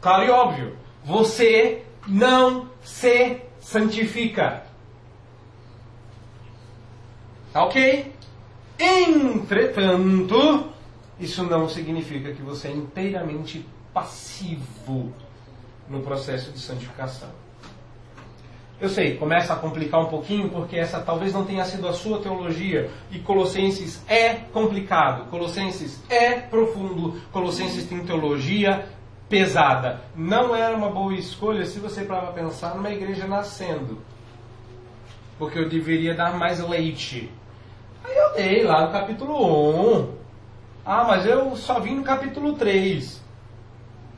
Claro 0.00 0.24
e 0.24 0.30
óbvio. 0.30 0.76
Você 1.04 1.85
não 2.06 2.68
se 2.82 3.40
santifica. 3.60 4.64
Tá 7.52 7.64
ok? 7.64 8.12
Entretanto, 8.78 10.70
isso 11.18 11.42
não 11.44 11.68
significa 11.68 12.32
que 12.32 12.42
você 12.42 12.68
é 12.68 12.72
inteiramente 12.72 13.66
passivo 13.92 15.12
no 15.88 16.00
processo 16.00 16.52
de 16.52 16.58
santificação. 16.58 17.30
Eu 18.78 18.90
sei, 18.90 19.16
começa 19.16 19.54
a 19.54 19.56
complicar 19.56 20.02
um 20.02 20.10
pouquinho, 20.10 20.50
porque 20.50 20.76
essa 20.76 21.00
talvez 21.00 21.32
não 21.32 21.46
tenha 21.46 21.64
sido 21.64 21.88
a 21.88 21.94
sua 21.94 22.20
teologia. 22.20 22.90
E 23.10 23.18
Colossenses 23.18 24.02
é 24.06 24.34
complicado, 24.34 25.30
Colossenses 25.30 25.98
é 26.10 26.32
profundo, 26.34 27.18
Colossenses 27.32 27.86
tem 27.86 28.04
teologia 28.04 28.86
pesada. 29.28 30.00
Não 30.14 30.54
era 30.54 30.76
uma 30.76 30.90
boa 30.90 31.14
escolha 31.14 31.64
se 31.64 31.78
você 31.78 32.04
para 32.04 32.32
pensar 32.32 32.74
numa 32.74 32.90
igreja 32.90 33.26
nascendo. 33.26 33.98
Porque 35.38 35.58
eu 35.58 35.68
deveria 35.68 36.14
dar 36.14 36.36
mais 36.36 36.60
leite. 36.60 37.30
Aí 38.04 38.16
eu 38.16 38.34
dei 38.34 38.62
lá 38.64 38.86
no 38.86 38.92
capítulo 38.92 40.00
1. 40.00 40.14
Ah, 40.84 41.04
mas 41.04 41.26
eu 41.26 41.56
só 41.56 41.80
vim 41.80 41.96
no 41.96 42.04
capítulo 42.04 42.54
3. 42.54 43.20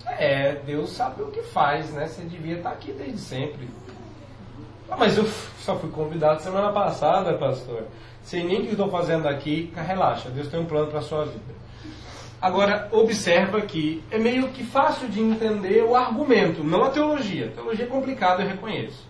É, 0.07 0.55
Deus 0.67 0.91
sabe 0.91 1.23
o 1.23 1.31
que 1.31 1.43
faz, 1.43 1.91
né? 1.93 2.07
Você 2.07 2.23
devia 2.23 2.57
estar 2.57 2.71
aqui 2.71 2.93
desde 2.93 3.19
sempre. 3.19 3.69
Ah, 4.91 4.97
mas 4.97 5.17
eu 5.19 5.27
só 5.61 5.77
fui 5.77 5.91
convidado 5.91 6.43
semana 6.43 6.73
passada, 6.73 7.35
pastor. 7.35 7.85
Sei 8.23 8.45
nem 8.45 8.61
o 8.61 8.67
que 8.67 8.73
estou 8.73 8.91
fazendo 8.91 9.27
aqui. 9.27 9.73
Relaxa, 9.75 10.31
Deus 10.31 10.49
tem 10.49 10.61
um 10.61 10.67
plano 10.67 10.89
para 10.89 10.99
a 10.99 11.03
sua 11.03 11.25
vida. 11.25 11.55
Agora, 12.41 12.89
observa 12.93 13.61
que 13.63 14.03
é 14.11 14.19
meio 14.19 14.49
que 14.49 14.65
fácil 14.65 15.09
de 15.09 15.21
entender 15.21 15.83
o 15.83 15.97
argumento, 15.97 16.63
não 16.63 16.85
a 16.85 16.91
teologia. 16.91 17.47
A 17.47 17.51
teologia 17.51 17.85
é 17.85 17.89
complicada, 17.89 18.43
eu 18.43 18.49
reconheço. 18.49 19.09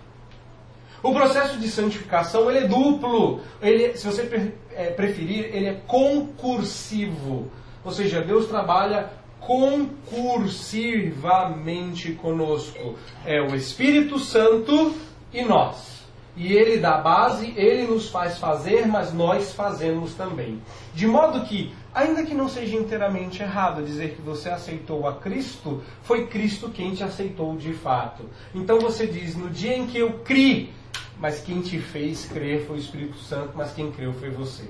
O 1.02 1.12
processo 1.12 1.58
de 1.58 1.68
santificação 1.68 2.50
ele 2.50 2.60
é 2.60 2.66
duplo. 2.66 3.42
Ele, 3.60 3.94
se 3.96 4.06
você 4.06 4.54
é, 4.74 4.86
preferir, 4.86 5.54
ele 5.54 5.66
é 5.66 5.74
concursivo. 5.86 7.50
Ou 7.84 7.92
seja, 7.92 8.22
Deus 8.22 8.46
trabalha 8.46 9.10
concursivamente 9.40 12.12
conosco. 12.12 12.96
É 13.24 13.40
o 13.40 13.54
Espírito 13.54 14.18
Santo 14.18 14.94
e 15.32 15.42
nós. 15.42 15.98
E 16.36 16.52
ele 16.52 16.78
dá 16.78 16.98
base, 16.98 17.54
ele 17.56 17.86
nos 17.86 18.10
faz 18.10 18.38
fazer, 18.38 18.86
mas 18.86 19.12
nós 19.12 19.52
fazemos 19.52 20.14
também. 20.14 20.60
De 20.94 21.06
modo 21.06 21.44
que, 21.44 21.72
ainda 21.94 22.24
que 22.24 22.34
não 22.34 22.48
seja 22.48 22.76
inteiramente 22.76 23.42
errado 23.42 23.84
dizer 23.84 24.14
que 24.14 24.22
você 24.22 24.48
aceitou 24.48 25.06
a 25.06 25.16
Cristo, 25.16 25.82
foi 26.02 26.26
Cristo 26.26 26.70
quem 26.70 26.94
te 26.94 27.02
aceitou 27.02 27.56
de 27.56 27.72
fato. 27.72 28.24
Então 28.54 28.78
você 28.78 29.06
diz: 29.06 29.36
no 29.36 29.50
dia 29.50 29.76
em 29.76 29.86
que 29.86 29.98
eu 29.98 30.20
criei, 30.20 30.72
mas 31.18 31.40
quem 31.40 31.60
te 31.60 31.78
fez 31.78 32.26
crer 32.26 32.66
foi 32.66 32.76
o 32.76 32.80
Espírito 32.80 33.16
Santo, 33.18 33.52
mas 33.54 33.72
quem 33.72 33.90
creu 33.90 34.12
foi 34.12 34.30
você. 34.30 34.64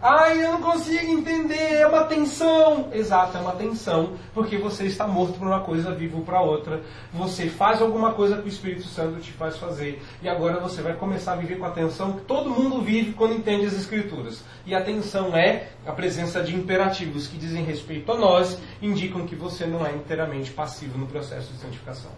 Ai, 0.00 0.44
eu 0.44 0.52
não 0.52 0.62
consigo 0.62 1.10
entender, 1.10 1.74
é 1.74 1.86
uma 1.86 2.04
tensão. 2.04 2.88
Exato, 2.92 3.36
é 3.36 3.40
uma 3.40 3.56
tensão, 3.56 4.12
porque 4.32 4.56
você 4.56 4.84
está 4.84 5.08
morto 5.08 5.40
para 5.40 5.48
uma 5.48 5.60
coisa, 5.60 5.92
vivo 5.92 6.20
para 6.22 6.40
outra. 6.40 6.82
Você 7.12 7.48
faz 7.48 7.82
alguma 7.82 8.12
coisa 8.12 8.36
que 8.36 8.44
o 8.44 8.48
Espírito 8.48 8.86
Santo 8.86 9.18
te 9.18 9.32
faz 9.32 9.56
fazer. 9.56 10.00
E 10.22 10.28
agora 10.28 10.60
você 10.60 10.82
vai 10.82 10.94
começar 10.94 11.32
a 11.32 11.36
viver 11.36 11.58
com 11.58 11.64
a 11.64 11.70
tensão 11.70 12.12
que 12.12 12.20
todo 12.20 12.48
mundo 12.48 12.80
vive 12.80 13.12
quando 13.12 13.34
entende 13.34 13.66
as 13.66 13.72
Escrituras. 13.72 14.44
E 14.64 14.72
a 14.72 14.84
tensão 14.84 15.36
é 15.36 15.70
a 15.84 15.90
presença 15.90 16.44
de 16.44 16.54
imperativos 16.54 17.26
que 17.26 17.36
dizem 17.36 17.64
respeito 17.64 18.12
a 18.12 18.16
nós, 18.16 18.56
indicam 18.80 19.26
que 19.26 19.34
você 19.34 19.66
não 19.66 19.84
é 19.84 19.92
inteiramente 19.92 20.52
passivo 20.52 20.96
no 20.96 21.08
processo 21.08 21.52
de 21.52 21.58
santificação. 21.58 22.12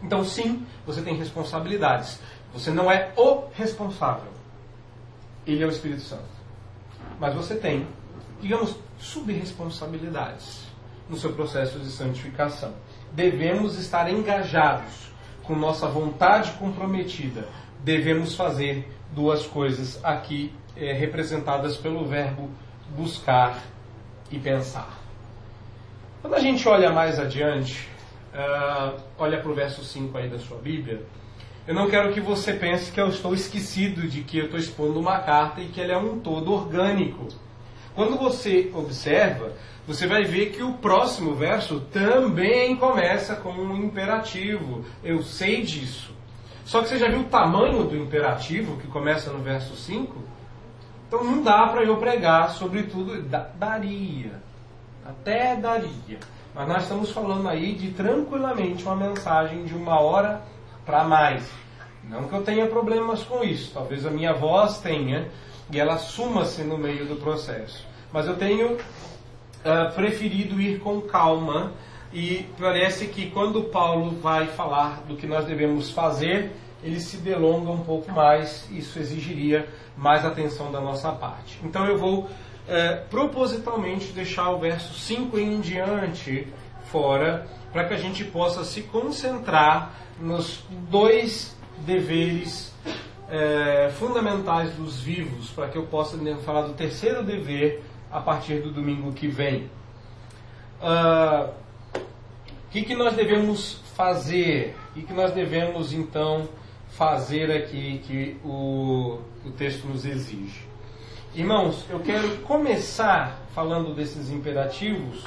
Então, 0.00 0.24
sim, 0.24 0.64
você 0.86 1.02
tem 1.02 1.16
responsabilidades. 1.16 2.20
Você 2.54 2.70
não 2.70 2.88
é 2.88 3.10
o 3.16 3.48
responsável. 3.52 4.30
Ele 5.44 5.64
é 5.64 5.66
o 5.66 5.70
Espírito 5.70 6.02
Santo 6.02 6.41
mas 7.18 7.34
você 7.34 7.54
tem, 7.54 7.86
digamos, 8.40 8.76
subresponsabilidades 8.98 10.66
no 11.08 11.16
seu 11.16 11.32
processo 11.32 11.78
de 11.78 11.90
santificação. 11.90 12.72
Devemos 13.12 13.78
estar 13.78 14.10
engajados 14.10 15.12
com 15.42 15.54
nossa 15.54 15.88
vontade 15.88 16.52
comprometida. 16.52 17.46
Devemos 17.80 18.34
fazer 18.34 18.88
duas 19.12 19.46
coisas 19.46 20.02
aqui 20.04 20.52
é, 20.76 20.92
representadas 20.92 21.76
pelo 21.76 22.06
verbo 22.06 22.48
buscar 22.96 23.62
e 24.30 24.38
pensar. 24.38 24.98
Quando 26.20 26.34
a 26.34 26.40
gente 26.40 26.66
olha 26.68 26.90
mais 26.92 27.18
adiante, 27.18 27.88
uh, 28.32 28.98
olha 29.18 29.40
para 29.40 29.50
o 29.50 29.54
verso 29.54 29.82
5 29.82 30.16
aí 30.16 30.28
da 30.28 30.38
sua 30.38 30.58
Bíblia, 30.58 31.02
eu 31.66 31.74
não 31.74 31.88
quero 31.88 32.12
que 32.12 32.20
você 32.20 32.52
pense 32.52 32.90
que 32.90 33.00
eu 33.00 33.08
estou 33.08 33.34
esquecido 33.34 34.08
de 34.08 34.22
que 34.22 34.38
eu 34.38 34.46
estou 34.46 34.58
expondo 34.58 34.98
uma 34.98 35.20
carta 35.20 35.60
e 35.60 35.68
que 35.68 35.80
ela 35.80 35.92
é 35.92 35.96
um 35.96 36.18
todo 36.18 36.52
orgânico. 36.52 37.28
Quando 37.94 38.16
você 38.16 38.70
observa, 38.74 39.52
você 39.86 40.06
vai 40.06 40.24
ver 40.24 40.50
que 40.50 40.62
o 40.62 40.74
próximo 40.74 41.34
verso 41.34 41.80
também 41.92 42.74
começa 42.76 43.36
com 43.36 43.50
um 43.50 43.76
imperativo. 43.76 44.84
Eu 45.04 45.22
sei 45.22 45.62
disso. 45.62 46.12
Só 46.64 46.82
que 46.82 46.88
você 46.88 46.98
já 46.98 47.08
viu 47.08 47.20
o 47.20 47.24
tamanho 47.24 47.84
do 47.84 47.96
imperativo 47.96 48.78
que 48.78 48.86
começa 48.88 49.30
no 49.30 49.40
verso 49.40 49.76
5? 49.76 50.16
Então 51.06 51.22
não 51.22 51.42
dá 51.42 51.66
para 51.68 51.84
eu 51.84 51.96
pregar 51.96 52.50
sobre 52.50 52.84
tudo. 52.84 53.22
Daria. 53.22 54.32
Até 55.04 55.54
daria. 55.56 56.18
Mas 56.54 56.68
nós 56.68 56.82
estamos 56.84 57.10
falando 57.10 57.48
aí 57.48 57.74
de 57.74 57.90
tranquilamente 57.90 58.84
uma 58.84 58.96
mensagem 58.96 59.64
de 59.64 59.74
uma 59.74 60.00
hora 60.00 60.42
para 60.84 61.04
mais. 61.04 61.48
Não 62.04 62.24
que 62.24 62.34
eu 62.34 62.42
tenha 62.42 62.66
problemas 62.66 63.22
com 63.22 63.44
isso, 63.44 63.72
talvez 63.72 64.04
a 64.04 64.10
minha 64.10 64.32
voz 64.32 64.78
tenha 64.78 65.28
e 65.70 65.78
ela 65.78 65.98
suma-se 65.98 66.62
no 66.62 66.76
meio 66.76 67.06
do 67.06 67.16
processo. 67.16 67.86
Mas 68.12 68.26
eu 68.26 68.36
tenho 68.36 68.74
uh, 68.74 69.94
preferido 69.94 70.60
ir 70.60 70.80
com 70.80 71.00
calma 71.00 71.72
e 72.12 72.46
parece 72.58 73.06
que 73.06 73.30
quando 73.30 73.64
Paulo 73.64 74.10
vai 74.20 74.46
falar 74.48 75.02
do 75.08 75.16
que 75.16 75.26
nós 75.26 75.46
devemos 75.46 75.90
fazer, 75.90 76.52
ele 76.82 77.00
se 77.00 77.16
delonga 77.18 77.70
um 77.70 77.84
pouco 77.84 78.10
mais, 78.10 78.68
isso 78.70 78.98
exigiria 78.98 79.68
mais 79.96 80.24
atenção 80.24 80.70
da 80.70 80.80
nossa 80.80 81.12
parte. 81.12 81.58
Então 81.62 81.86
eu 81.86 81.96
vou 81.96 82.24
uh, 82.24 82.28
propositalmente 83.08 84.12
deixar 84.12 84.50
o 84.50 84.58
verso 84.58 84.92
5 84.92 85.38
em 85.38 85.60
diante 85.60 86.48
fora, 86.90 87.46
para 87.72 87.84
que 87.84 87.94
a 87.94 87.98
gente 87.98 88.24
possa 88.24 88.64
se 88.64 88.82
concentrar 88.82 89.94
nos 90.22 90.64
dois 90.88 91.56
deveres 91.78 92.72
é, 93.28 93.90
fundamentais 93.98 94.72
dos 94.74 95.00
vivos, 95.00 95.50
para 95.50 95.68
que 95.68 95.76
eu 95.76 95.84
possa 95.86 96.16
falar 96.44 96.62
do 96.62 96.74
terceiro 96.74 97.24
dever 97.24 97.82
a 98.10 98.20
partir 98.20 98.60
do 98.60 98.70
domingo 98.70 99.12
que 99.12 99.26
vem. 99.26 99.70
O 100.80 101.48
uh, 101.48 101.52
que, 102.70 102.82
que 102.82 102.94
nós 102.94 103.14
devemos 103.14 103.80
fazer? 103.94 104.76
O 104.90 104.94
que, 104.94 105.02
que 105.02 105.12
nós 105.12 105.32
devemos 105.32 105.92
então 105.92 106.48
fazer 106.90 107.50
aqui 107.50 108.02
que 108.06 108.36
o, 108.44 109.18
o 109.46 109.50
texto 109.56 109.86
nos 109.86 110.04
exige? 110.04 110.66
Irmãos, 111.34 111.86
eu 111.88 112.00
quero 112.00 112.36
começar 112.38 113.40
falando 113.54 113.94
desses 113.94 114.30
imperativos 114.30 115.24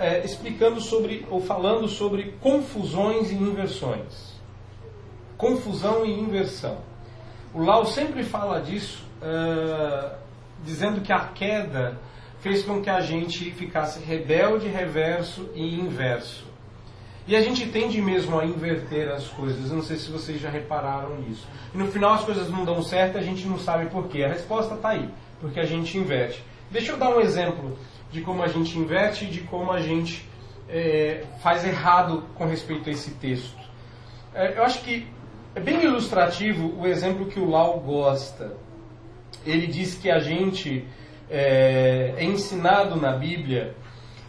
é, 0.00 0.24
explicando 0.24 0.80
sobre, 0.80 1.26
ou 1.30 1.40
falando 1.40 1.88
sobre 1.88 2.34
confusões 2.40 3.30
e 3.30 3.34
inversões. 3.34 4.34
Confusão 5.36 6.04
e 6.04 6.12
inversão. 6.12 6.78
O 7.52 7.62
Lau 7.62 7.86
sempre 7.86 8.24
fala 8.24 8.60
disso, 8.60 9.04
uh, 9.22 10.16
dizendo 10.64 11.00
que 11.00 11.12
a 11.12 11.20
queda 11.20 11.98
fez 12.40 12.62
com 12.62 12.82
que 12.82 12.90
a 12.90 13.00
gente 13.00 13.50
ficasse 13.52 14.00
rebelde, 14.04 14.68
reverso 14.68 15.48
e 15.54 15.80
inverso. 15.80 16.44
E 17.26 17.34
a 17.34 17.40
gente 17.40 17.66
tende 17.68 18.02
mesmo 18.02 18.38
a 18.38 18.44
inverter 18.44 19.08
as 19.10 19.28
coisas. 19.28 19.70
Eu 19.70 19.76
não 19.76 19.82
sei 19.82 19.96
se 19.96 20.10
vocês 20.10 20.40
já 20.40 20.50
repararam 20.50 21.16
nisso. 21.20 21.46
E 21.74 21.78
no 21.78 21.86
final 21.86 22.12
as 22.12 22.24
coisas 22.24 22.50
não 22.50 22.64
dão 22.64 22.82
certo, 22.82 23.16
a 23.16 23.22
gente 23.22 23.46
não 23.46 23.58
sabe 23.58 23.86
por 23.86 24.08
quê. 24.08 24.24
A 24.24 24.28
resposta 24.28 24.74
está 24.74 24.90
aí, 24.90 25.08
porque 25.40 25.58
a 25.58 25.64
gente 25.64 25.96
inverte. 25.96 26.44
Deixa 26.70 26.92
eu 26.92 26.98
dar 26.98 27.08
um 27.08 27.20
exemplo 27.20 27.78
de 28.14 28.20
como 28.20 28.44
a 28.44 28.46
gente 28.46 28.78
inverte 28.78 29.24
e 29.24 29.28
de 29.28 29.40
como 29.40 29.72
a 29.72 29.80
gente 29.80 30.24
é, 30.68 31.24
faz 31.42 31.64
errado 31.64 32.22
com 32.36 32.46
respeito 32.46 32.88
a 32.88 32.92
esse 32.92 33.10
texto. 33.14 33.58
É, 34.32 34.56
eu 34.56 34.62
acho 34.62 34.84
que 34.84 35.08
é 35.52 35.58
bem 35.58 35.82
ilustrativo 35.82 36.72
o 36.78 36.86
exemplo 36.86 37.26
que 37.26 37.40
o 37.40 37.50
Lau 37.50 37.80
gosta. 37.80 38.56
Ele 39.44 39.66
diz 39.66 39.96
que 39.96 40.08
a 40.08 40.20
gente 40.20 40.86
é, 41.28 42.14
é 42.16 42.24
ensinado 42.24 42.94
na 42.94 43.16
Bíblia 43.16 43.74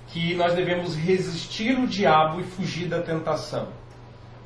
que 0.07 0.33
nós 0.33 0.55
devemos 0.55 0.95
resistir 0.95 1.77
o 1.77 1.85
diabo 1.85 2.41
e 2.41 2.43
fugir 2.43 2.87
da 2.87 3.03
tentação. 3.03 3.67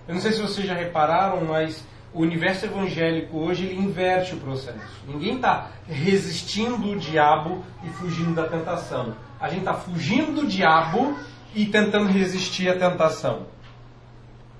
Eu 0.05 0.15
não 0.15 0.21
sei 0.21 0.33
se 0.33 0.41
vocês 0.41 0.67
já 0.67 0.73
repararam, 0.73 1.45
mas 1.45 1.81
o 2.13 2.23
universo 2.23 2.65
evangélico 2.65 3.37
hoje 3.37 3.67
ele 3.67 3.79
inverte 3.79 4.33
o 4.33 4.37
processo. 4.37 5.01
Ninguém 5.07 5.35
está 5.35 5.71
resistindo 5.87 6.91
o 6.91 6.97
diabo 6.97 7.63
e 7.85 7.89
fugindo 7.89 8.33
da 8.33 8.45
tentação. 8.47 9.15
A 9.39 9.47
gente 9.47 9.59
está 9.59 9.73
fugindo 9.73 10.41
do 10.41 10.47
diabo 10.47 11.17
e 11.55 11.65
tentando 11.65 12.07
resistir 12.07 12.69
à 12.69 12.77
tentação. 12.77 13.47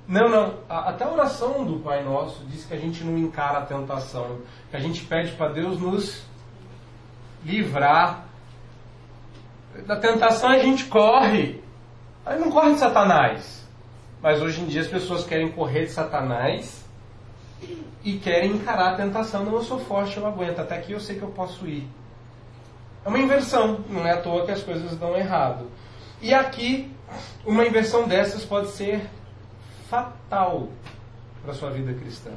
Não, 0.08 0.28
não. 0.28 0.56
Até 0.68 1.04
a 1.04 1.12
oração 1.12 1.64
do 1.64 1.80
Pai 1.80 2.04
Nosso 2.04 2.44
diz 2.46 2.66
que 2.66 2.74
a 2.74 2.78
gente 2.78 3.04
não 3.04 3.16
encara 3.18 3.60
a 3.60 3.66
tentação, 3.66 4.40
que 4.72 4.76
a 4.76 4.80
gente 4.80 5.04
pede 5.06 5.34
para 5.34 5.52
Deus 5.52 5.80
nos 5.80 6.24
livrar. 7.46 8.26
Da 9.86 9.98
tentação 9.98 10.50
a 10.50 10.58
gente 10.58 10.86
corre. 10.86 11.62
A 12.26 12.32
gente 12.34 12.46
não 12.46 12.52
corre 12.52 12.74
de 12.74 12.80
Satanás. 12.80 13.68
Mas 14.22 14.42
hoje 14.42 14.62
em 14.62 14.66
dia 14.66 14.82
as 14.82 14.88
pessoas 14.88 15.26
querem 15.26 15.52
correr 15.52 15.86
de 15.86 15.92
Satanás 15.92 16.84
e 18.04 18.18
querem 18.18 18.54
encarar 18.54 18.94
a 18.94 18.96
tentação. 18.96 19.46
Não, 19.46 19.54
eu 19.54 19.64
sou 19.64 19.80
forte, 19.80 20.18
eu 20.18 20.26
aguento. 20.26 20.60
Até 20.60 20.78
aqui 20.78 20.94
eu 20.94 21.00
sei 21.00 21.18
que 21.18 21.24
eu 21.24 21.30
posso 21.30 21.68
ir. 21.68 21.88
É 23.04 23.10
uma 23.10 23.20
inversão. 23.20 23.84
Não 23.90 24.06
é 24.06 24.12
à 24.12 24.22
toa 24.22 24.46
que 24.46 24.52
as 24.52 24.64
coisas 24.64 24.98
dão 24.98 25.16
errado. 25.16 25.70
E 26.22 26.34
aqui, 26.34 26.94
uma 27.46 27.66
inversão 27.66 28.08
dessas 28.08 28.44
pode 28.46 28.70
ser 28.70 29.10
fatal 29.90 30.70
para 31.42 31.52
a 31.52 31.56
sua 31.56 31.72
vida 31.72 31.94
cristã. 31.94 32.32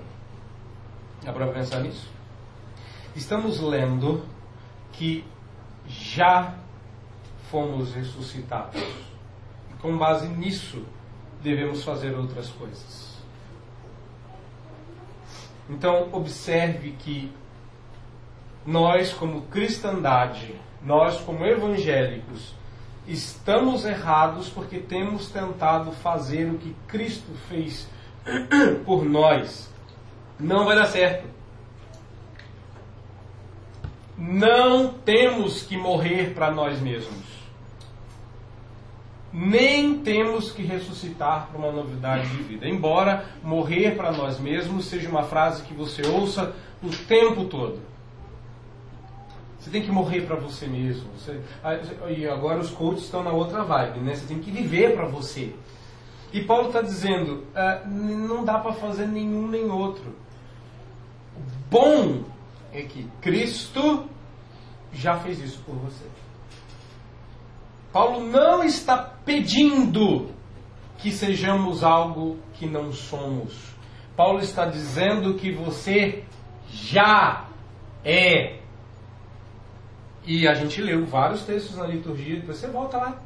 Dá 1.22 1.32
para 1.32 1.46
pensar 1.48 1.80
nisso? 1.80 2.08
Estamos 3.14 3.60
lendo 3.60 4.24
que 4.92 5.24
já 5.86 6.54
fomos 7.50 7.92
ressuscitados. 7.92 8.80
E 8.80 9.74
com 9.80 9.96
base 9.98 10.28
nisso, 10.28 10.84
devemos 11.42 11.84
fazer 11.84 12.14
outras 12.16 12.48
coisas. 12.48 13.18
Então, 15.68 16.08
observe 16.12 16.92
que 16.92 17.32
nós, 18.66 19.12
como 19.12 19.42
cristandade, 19.42 20.54
nós, 20.84 21.20
como 21.20 21.44
evangélicos, 21.44 22.54
estamos 23.06 23.84
errados 23.84 24.48
porque 24.48 24.78
temos 24.78 25.28
tentado 25.28 25.92
fazer 25.92 26.50
o 26.50 26.58
que 26.58 26.74
Cristo 26.86 27.32
fez 27.48 27.88
por 28.84 29.04
nós. 29.04 29.72
Não 30.38 30.64
vai 30.64 30.76
dar 30.76 30.86
certo. 30.86 31.28
Não 34.16 34.92
temos 34.92 35.62
que 35.62 35.76
morrer 35.76 36.32
para 36.34 36.50
nós 36.50 36.80
mesmos. 36.80 37.32
Nem 39.32 39.98
temos 39.98 40.52
que 40.52 40.62
ressuscitar 40.62 41.48
para 41.48 41.58
uma 41.58 41.72
novidade 41.72 42.28
de 42.28 42.42
vida. 42.42 42.68
Embora 42.68 43.24
morrer 43.42 43.96
para 43.96 44.12
nós 44.12 44.38
mesmos 44.38 44.84
seja 44.84 45.08
uma 45.08 45.22
frase 45.22 45.62
que 45.62 45.72
você 45.72 46.02
ouça 46.06 46.54
o 46.82 46.90
tempo 46.90 47.46
todo. 47.46 47.91
Você 49.62 49.70
tem 49.70 49.82
que 49.82 49.92
morrer 49.92 50.22
para 50.22 50.34
você 50.34 50.66
mesmo. 50.66 51.08
Você, 51.12 51.40
e 52.08 52.26
agora 52.26 52.58
os 52.58 52.70
coaches 52.70 53.04
estão 53.04 53.22
na 53.22 53.30
outra 53.30 53.62
vibe, 53.62 54.00
né? 54.00 54.16
Você 54.16 54.26
tem 54.26 54.40
que 54.40 54.50
viver 54.50 54.96
para 54.96 55.06
você. 55.06 55.54
E 56.32 56.42
Paulo 56.42 56.66
está 56.66 56.82
dizendo: 56.82 57.44
uh, 57.54 57.88
não 57.88 58.44
dá 58.44 58.58
para 58.58 58.72
fazer 58.72 59.06
nenhum 59.06 59.46
nem 59.46 59.70
outro. 59.70 60.16
Bom 61.70 62.24
é 62.72 62.82
que 62.82 63.08
Cristo 63.20 64.08
já 64.92 65.20
fez 65.20 65.38
isso 65.38 65.62
por 65.64 65.76
você. 65.76 66.06
Paulo 67.92 68.26
não 68.26 68.64
está 68.64 68.96
pedindo 68.98 70.30
que 70.98 71.12
sejamos 71.12 71.84
algo 71.84 72.36
que 72.54 72.66
não 72.66 72.92
somos. 72.92 73.72
Paulo 74.16 74.40
está 74.40 74.64
dizendo 74.64 75.34
que 75.34 75.52
você 75.52 76.24
já 76.68 77.46
é. 78.04 78.61
E 80.24 80.46
a 80.46 80.54
gente 80.54 80.80
leu 80.80 81.04
vários 81.04 81.42
textos 81.42 81.76
na 81.76 81.86
liturgia, 81.86 82.36
depois 82.36 82.58
você 82.58 82.68
volta 82.68 82.96
lá. 82.96 83.18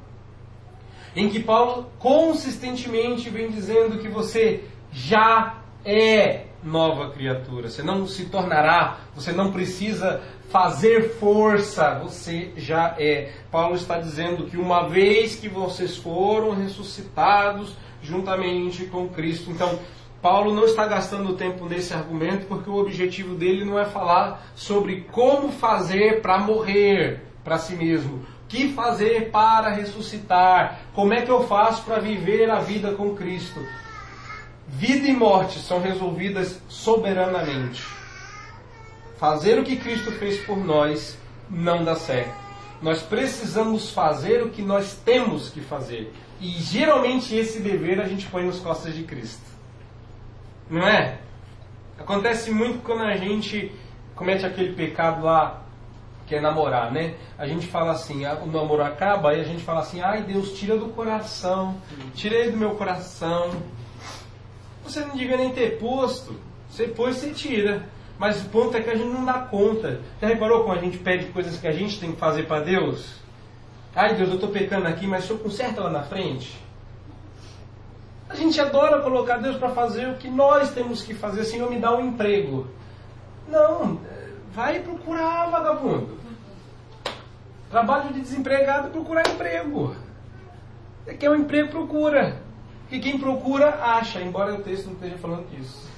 Em 1.14 1.28
que 1.28 1.40
Paulo 1.40 1.90
consistentemente 1.98 3.30
vem 3.30 3.50
dizendo 3.50 3.98
que 3.98 4.09
você 4.09 4.64
já 4.92 5.59
é 5.85 6.46
nova 6.62 7.11
criatura. 7.11 7.68
Você 7.68 7.82
não 7.82 8.06
se 8.06 8.26
tornará, 8.26 8.98
você 9.14 9.32
não 9.32 9.52
precisa 9.52 10.20
fazer 10.50 11.14
força, 11.18 11.98
você 12.02 12.52
já 12.56 12.94
é. 12.98 13.32
Paulo 13.50 13.76
está 13.76 13.98
dizendo 13.98 14.46
que 14.46 14.56
uma 14.56 14.88
vez 14.88 15.37
que 15.37 15.48
vocês 15.48 15.96
foram 15.96 16.50
ressuscitados 16.50 17.74
juntamente 18.02 18.87
com 18.87 19.09
Cristo. 19.09 19.50
Então, 19.50 19.78
Paulo 20.20 20.55
não 20.55 20.64
está 20.64 20.87
gastando 20.87 21.35
tempo 21.35 21.66
nesse 21.66 21.92
argumento 21.92 22.46
porque 22.46 22.70
o 22.70 22.76
objetivo 22.76 23.35
dele 23.35 23.64
não 23.64 23.79
é 23.79 23.85
falar 23.85 24.46
sobre 24.55 25.07
como 25.12 25.52
fazer 25.52 26.20
para 26.20 26.38
morrer 26.38 27.22
para 27.44 27.59
si 27.59 27.76
mesmo. 27.76 28.16
O 28.44 28.48
que 28.48 28.72
fazer 28.72 29.31
para 29.31 29.70
ressuscitar? 29.70 30.81
Como 30.94 31.12
é 31.12 31.22
que 31.22 31.31
eu 31.31 31.46
faço 31.46 31.83
para 31.85 31.98
viver 31.98 32.50
a 32.50 32.61
vida 32.61 32.92
com 32.92 33.14
Cristo? 33.14 33.61
Vida 34.68 35.07
e 35.07 35.12
morte 35.12 35.61
são 35.61 35.81
resolvidas 35.81 36.61
soberanamente. 36.68 37.85
Fazer 39.16 39.59
o 39.59 39.64
que 39.64 39.76
Cristo 39.76 40.11
fez 40.12 40.44
por 40.44 40.57
nós 40.59 41.16
não 41.48 41.85
dá 41.85 41.94
certo. 41.94 42.35
Nós 42.83 43.00
precisamos 43.02 43.90
fazer 43.90 44.42
o 44.42 44.50
que 44.50 44.62
nós 44.62 44.94
temos 45.05 45.48
que 45.48 45.61
fazer. 45.61 46.12
E 46.40 46.50
geralmente 46.50 47.35
esse 47.35 47.61
dever 47.61 48.00
a 48.00 48.09
gente 48.09 48.26
põe 48.26 48.44
nas 48.44 48.59
costas 48.59 48.94
de 48.94 49.05
Cristo. 49.05 49.45
Não 50.68 50.87
é? 50.87 51.18
Acontece 51.98 52.50
muito 52.50 52.83
quando 52.83 53.02
a 53.02 53.16
gente 53.16 53.72
comete 54.14 54.44
aquele 54.44 54.74
pecado 54.74 55.24
lá 55.24 55.62
que 56.26 56.35
é 56.35 56.40
namorar, 56.40 56.90
né? 56.90 57.14
A 57.38 57.46
gente 57.46 57.66
fala 57.66 57.92
assim, 57.92 58.26
o 58.26 58.46
namoro 58.46 58.83
acaba 58.83 59.35
e 59.35 59.40
a 59.40 59.44
gente 59.44 59.62
fala 59.62 59.81
assim, 59.81 60.00
ai 60.00 60.22
Deus, 60.22 60.59
tira 60.59 60.76
do 60.76 60.88
coração, 60.88 61.76
tirei 62.14 62.50
do 62.50 62.57
meu 62.57 62.72
coração. 62.72 63.50
Você 64.83 65.00
não 65.00 65.16
devia 65.16 65.37
nem 65.37 65.50
ter 65.50 65.79
posto. 65.79 66.35
Você 66.68 66.88
pôs, 66.88 67.16
você 67.16 67.31
tira. 67.31 67.85
Mas 68.18 68.42
o 68.42 68.48
ponto 68.48 68.76
é 68.76 68.81
que 68.81 68.90
a 68.90 68.96
gente 68.96 69.09
não 69.09 69.24
dá 69.24 69.35
conta. 69.35 70.00
Já 70.20 70.29
reparou 70.29 70.62
como 70.62 70.72
a 70.72 70.81
gente 70.81 70.98
pede 70.98 71.26
coisas 71.26 71.59
que 71.59 71.68
a 71.68 71.72
gente 71.72 72.00
tem 72.00 72.12
que 72.12 72.18
fazer 72.18 72.44
para 72.44 72.64
Deus? 72.64 73.20
Ai 73.94 74.14
Deus, 74.14 74.29
eu 74.29 74.35
estou 74.35 74.50
pecando 74.50 74.87
aqui, 74.87 75.07
mas 75.07 75.24
o 75.24 75.26
Senhor 75.29 75.38
conserta 75.40 75.83
lá 75.83 75.90
na 75.90 76.02
frente. 76.02 76.57
A 78.37 78.38
gente 78.38 78.61
adora 78.61 79.01
colocar 79.01 79.38
Deus 79.38 79.57
para 79.57 79.70
fazer 79.70 80.11
o 80.11 80.16
que 80.16 80.29
nós 80.29 80.70
temos 80.70 81.03
que 81.03 81.14
fazer. 81.14 81.42
Senhor, 81.44 81.70
me 81.70 81.79
dá 81.79 81.96
um 81.96 82.09
emprego. 82.09 82.66
Não, 83.49 83.99
vai 84.53 84.79
procurar, 84.81 85.49
vagabundo. 85.49 86.18
Trabalho 87.70 88.12
de 88.12 88.20
desempregado 88.20 88.88
é 88.88 88.90
procurar 88.90 89.27
emprego. 89.27 89.96
Você 91.03 91.14
quer 91.14 91.31
um 91.31 91.37
emprego, 91.37 91.70
procura. 91.70 92.42
E 92.90 92.99
quem 92.99 93.18
procura, 93.18 93.70
acha, 93.83 94.20
embora 94.20 94.55
o 94.55 94.61
texto 94.62 94.88
não 94.88 94.92
esteja 94.92 95.16
falando 95.16 95.49
disso. 95.49 95.88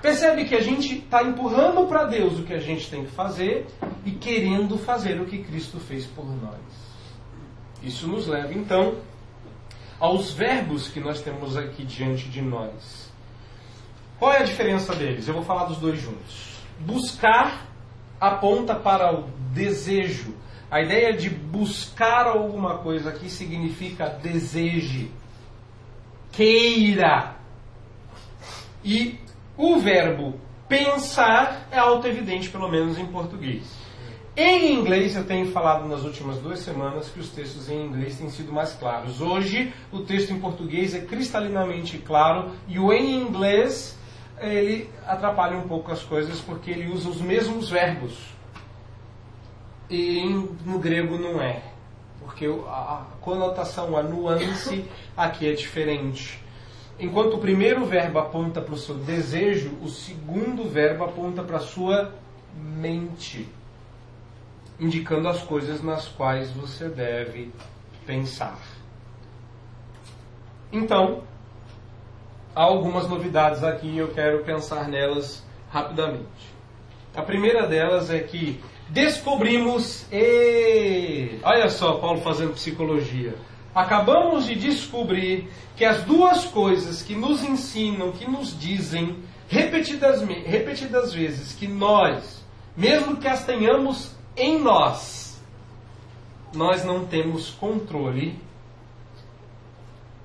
Percebe 0.00 0.46
que 0.46 0.54
a 0.54 0.62
gente 0.62 1.00
está 1.00 1.22
empurrando 1.22 1.86
para 1.86 2.04
Deus 2.04 2.38
o 2.38 2.44
que 2.44 2.54
a 2.54 2.58
gente 2.58 2.88
tem 2.88 3.04
que 3.04 3.10
fazer 3.10 3.66
e 4.06 4.12
querendo 4.12 4.78
fazer 4.78 5.20
o 5.20 5.26
que 5.26 5.44
Cristo 5.44 5.78
fez 5.78 6.06
por 6.06 6.24
nós. 6.24 6.56
Isso 7.82 8.08
nos 8.08 8.26
leva 8.26 8.54
então 8.54 8.96
aos 10.00 10.32
verbos 10.32 10.88
que 10.88 11.00
nós 11.00 11.20
temos 11.20 11.56
aqui 11.56 11.84
diante 11.84 12.28
de 12.28 12.40
nós. 12.40 13.10
Qual 14.18 14.32
é 14.32 14.38
a 14.38 14.44
diferença 14.44 14.94
deles? 14.94 15.28
Eu 15.28 15.34
vou 15.34 15.44
falar 15.44 15.64
dos 15.64 15.78
dois 15.78 16.00
juntos. 16.00 16.58
Buscar 16.80 17.66
aponta 18.20 18.74
para 18.74 19.14
o 19.14 19.28
desejo. 19.52 20.34
A 20.70 20.80
ideia 20.82 21.16
de 21.16 21.30
buscar 21.30 22.26
alguma 22.26 22.78
coisa 22.78 23.10
aqui 23.10 23.30
significa 23.30 24.08
deseje, 24.08 25.10
queira. 26.32 27.36
E 28.84 29.18
o 29.56 29.78
verbo 29.78 30.38
pensar 30.68 31.66
é 31.70 31.78
auto-evidente, 31.78 32.50
pelo 32.50 32.68
menos 32.68 32.98
em 32.98 33.06
português. 33.06 33.87
Em 34.40 34.72
inglês, 34.72 35.16
eu 35.16 35.24
tenho 35.24 35.50
falado 35.50 35.88
nas 35.88 36.04
últimas 36.04 36.38
duas 36.38 36.60
semanas 36.60 37.08
que 37.08 37.18
os 37.18 37.28
textos 37.30 37.68
em 37.68 37.86
inglês 37.86 38.18
têm 38.18 38.30
sido 38.30 38.52
mais 38.52 38.72
claros. 38.72 39.20
Hoje, 39.20 39.74
o 39.90 40.02
texto 40.02 40.32
em 40.32 40.38
português 40.38 40.94
é 40.94 41.00
cristalinamente 41.00 41.98
claro 41.98 42.52
e 42.68 42.78
o 42.78 42.92
em 42.92 43.20
inglês 43.20 43.98
ele 44.40 44.88
atrapalha 45.04 45.58
um 45.58 45.66
pouco 45.66 45.90
as 45.90 46.04
coisas 46.04 46.40
porque 46.40 46.70
ele 46.70 46.88
usa 46.88 47.08
os 47.08 47.20
mesmos 47.20 47.68
verbos. 47.68 48.16
E 49.90 50.22
no 50.64 50.78
grego 50.78 51.18
não 51.18 51.42
é. 51.42 51.60
Porque 52.20 52.46
a 52.46 53.06
conotação, 53.20 53.96
a 53.96 54.04
nuance 54.04 54.84
aqui 55.16 55.48
é 55.48 55.52
diferente. 55.52 56.40
Enquanto 56.96 57.34
o 57.34 57.38
primeiro 57.40 57.84
verbo 57.86 58.20
aponta 58.20 58.60
para 58.60 58.74
o 58.74 58.78
seu 58.78 58.94
desejo, 58.94 59.72
o 59.82 59.88
segundo 59.88 60.70
verbo 60.70 61.02
aponta 61.02 61.42
para 61.42 61.56
a 61.56 61.60
sua 61.60 62.14
mente, 62.56 63.48
indicando 64.78 65.28
as 65.28 65.42
coisas 65.42 65.82
nas 65.82 66.06
quais 66.06 66.50
você 66.50 66.88
deve 66.88 67.52
pensar. 68.06 68.58
Então, 70.72 71.22
há 72.54 72.62
algumas 72.62 73.08
novidades 73.08 73.64
aqui 73.64 73.88
e 73.88 73.98
eu 73.98 74.08
quero 74.08 74.44
pensar 74.44 74.88
nelas 74.88 75.44
rapidamente. 75.70 76.58
A 77.14 77.22
primeira 77.22 77.66
delas 77.66 78.10
é 78.10 78.20
que 78.20 78.60
descobrimos, 78.88 80.06
e 80.12 81.38
olha 81.42 81.68
só 81.68 81.94
Paulo 81.94 82.20
fazendo 82.20 82.52
psicologia. 82.52 83.34
Acabamos 83.74 84.46
de 84.46 84.54
descobrir 84.54 85.48
que 85.76 85.84
as 85.84 86.02
duas 86.02 86.44
coisas 86.44 87.02
que 87.02 87.14
nos 87.14 87.42
ensinam, 87.42 88.12
que 88.12 88.28
nos 88.28 88.58
dizem 88.58 89.16
repetidas, 89.48 90.22
repetidas 90.22 91.12
vezes 91.12 91.54
que 91.54 91.66
nós, 91.66 92.44
mesmo 92.76 93.16
que 93.16 93.28
as 93.28 93.44
tenhamos 93.44 94.17
em 94.38 94.58
nós, 94.58 95.40
nós 96.54 96.84
não 96.84 97.06
temos 97.06 97.50
controle. 97.50 98.38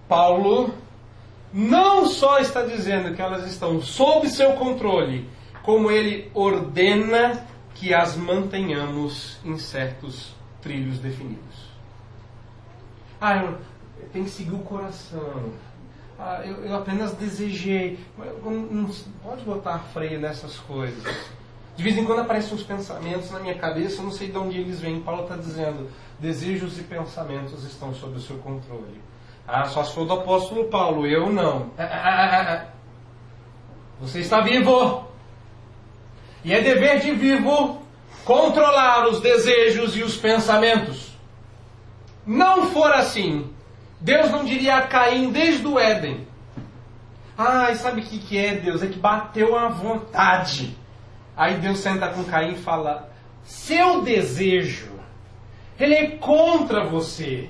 Paulo 0.08 0.74
não 1.54 2.06
só 2.06 2.40
está 2.40 2.64
dizendo 2.64 3.16
que 3.16 3.22
elas 3.22 3.46
estão 3.46 3.82
sob 3.82 4.28
seu 4.28 4.54
controle, 4.54 5.30
como 5.62 5.92
ele 5.92 6.32
ordena 6.34 7.46
que 7.76 7.94
as 7.94 8.16
mantenhamos 8.16 9.38
em 9.44 9.58
certos 9.58 10.34
trilhos 10.62 11.00
definidos. 11.00 11.70
Ah, 13.20 13.38
eu, 13.38 13.58
tenho 14.12 14.26
que 14.26 14.32
seguir 14.32 14.54
o 14.54 14.60
coração. 14.60 15.54
Ah, 16.20 16.42
eu, 16.44 16.66
eu 16.66 16.76
apenas 16.76 17.14
desejei. 17.14 18.00
Não 18.44 18.90
pode 19.24 19.44
botar 19.44 19.80
freio 19.80 20.20
nessas 20.20 20.58
coisas. 20.60 21.30
De 21.76 21.82
vez 21.84 21.98
em 21.98 22.06
quando 22.06 22.20
aparecem 22.20 22.54
uns 22.54 22.64
pensamentos 22.64 23.32
na 23.32 23.40
minha 23.40 23.56
cabeça, 23.56 24.00
eu 24.00 24.04
não 24.04 24.12
sei 24.12 24.30
de 24.30 24.38
onde 24.38 24.60
eles 24.60 24.80
vêm. 24.80 25.02
Paulo 25.02 25.24
está 25.24 25.36
dizendo: 25.36 25.90
desejos 26.20 26.78
e 26.78 26.84
pensamentos 26.84 27.64
estão 27.64 27.94
sob 27.94 28.16
o 28.16 28.20
seu 28.20 28.38
controle. 28.38 29.02
Ah, 29.48 29.66
só 29.66 29.84
se 29.84 29.94
for 29.94 30.06
do 30.06 30.14
apóstolo 30.14 30.66
Paulo, 30.66 31.06
eu 31.08 31.32
não. 31.32 31.72
Ah, 31.78 31.84
ah, 31.84 32.54
ah, 32.54 32.66
Você 34.00 34.20
está 34.20 34.42
vivo. 34.42 35.08
E 36.46 36.54
é 36.54 36.62
dever 36.62 37.00
de 37.00 37.12
vivo 37.12 37.82
controlar 38.24 39.08
os 39.08 39.20
desejos 39.20 39.96
e 39.96 40.04
os 40.04 40.16
pensamentos. 40.16 41.12
Não 42.26 42.68
for 42.68 42.94
assim, 42.94 43.54
Deus 44.00 44.32
não 44.32 44.46
diria 44.46 44.78
a 44.78 44.88
Caim 44.88 45.32
desde 45.32 45.66
o 45.66 45.80
Éden. 45.80 46.28
Ai, 47.38 47.76
sabe 47.76 48.02
o 48.02 48.04
que, 48.04 48.20
que 48.20 48.38
é, 48.38 48.56
Deus? 48.56 48.84
É 48.84 48.88
que 48.88 49.00
bateu 49.00 49.58
a 49.58 49.68
vontade. 49.70 50.78
Aí 51.36 51.58
Deus 51.58 51.80
senta 51.80 52.10
com 52.10 52.24
Caim 52.24 52.54
e 52.54 52.58
fala: 52.58 53.10
Seu 53.44 54.02
desejo, 54.02 54.92
ele 55.80 55.96
é 55.96 56.12
contra 56.18 56.86
você. 56.86 57.50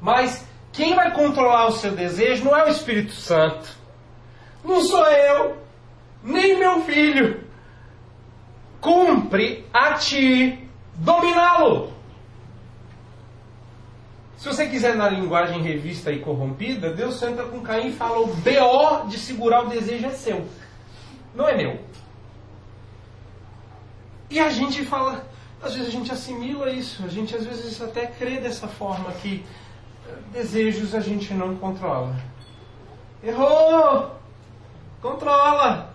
Mas 0.00 0.46
quem 0.72 0.94
vai 0.94 1.12
controlar 1.12 1.66
o 1.66 1.72
seu 1.72 1.92
desejo 1.92 2.44
não 2.44 2.56
é 2.56 2.64
o 2.64 2.70
Espírito 2.70 3.12
Santo. 3.12 3.76
Não 4.64 4.80
sou 4.82 5.04
eu, 5.06 5.56
nem 6.22 6.58
meu 6.58 6.82
filho. 6.82 7.44
Cumpre 8.80 9.66
a 9.72 9.94
ti 9.94 10.68
dominá-lo. 10.94 11.92
Se 14.36 14.46
você 14.46 14.68
quiser 14.68 14.94
na 14.94 15.08
linguagem 15.08 15.60
revista 15.62 16.12
e 16.12 16.20
corrompida, 16.20 16.92
Deus 16.92 17.16
senta 17.16 17.42
com 17.42 17.60
Caim 17.60 17.88
e 17.88 17.92
fala: 17.92 18.20
o 18.20 18.28
BO 18.28 19.08
de 19.08 19.18
segurar 19.18 19.64
o 19.64 19.68
desejo 19.68 20.06
é 20.06 20.10
seu, 20.10 20.46
não 21.34 21.48
é 21.48 21.56
meu. 21.56 21.80
E 24.30 24.38
a 24.38 24.50
gente 24.50 24.84
fala, 24.84 25.26
às 25.62 25.74
vezes 25.74 25.88
a 25.88 25.90
gente 25.90 26.12
assimila 26.12 26.70
isso, 26.70 27.04
a 27.04 27.08
gente 27.08 27.34
às 27.34 27.44
vezes 27.44 27.80
até 27.80 28.06
crê 28.06 28.38
dessa 28.38 28.68
forma 28.68 29.10
que 29.12 29.44
desejos 30.32 30.94
a 30.94 31.00
gente 31.00 31.32
não 31.34 31.56
controla. 31.56 32.14
Errou! 33.22 34.12
Controla! 35.00 35.94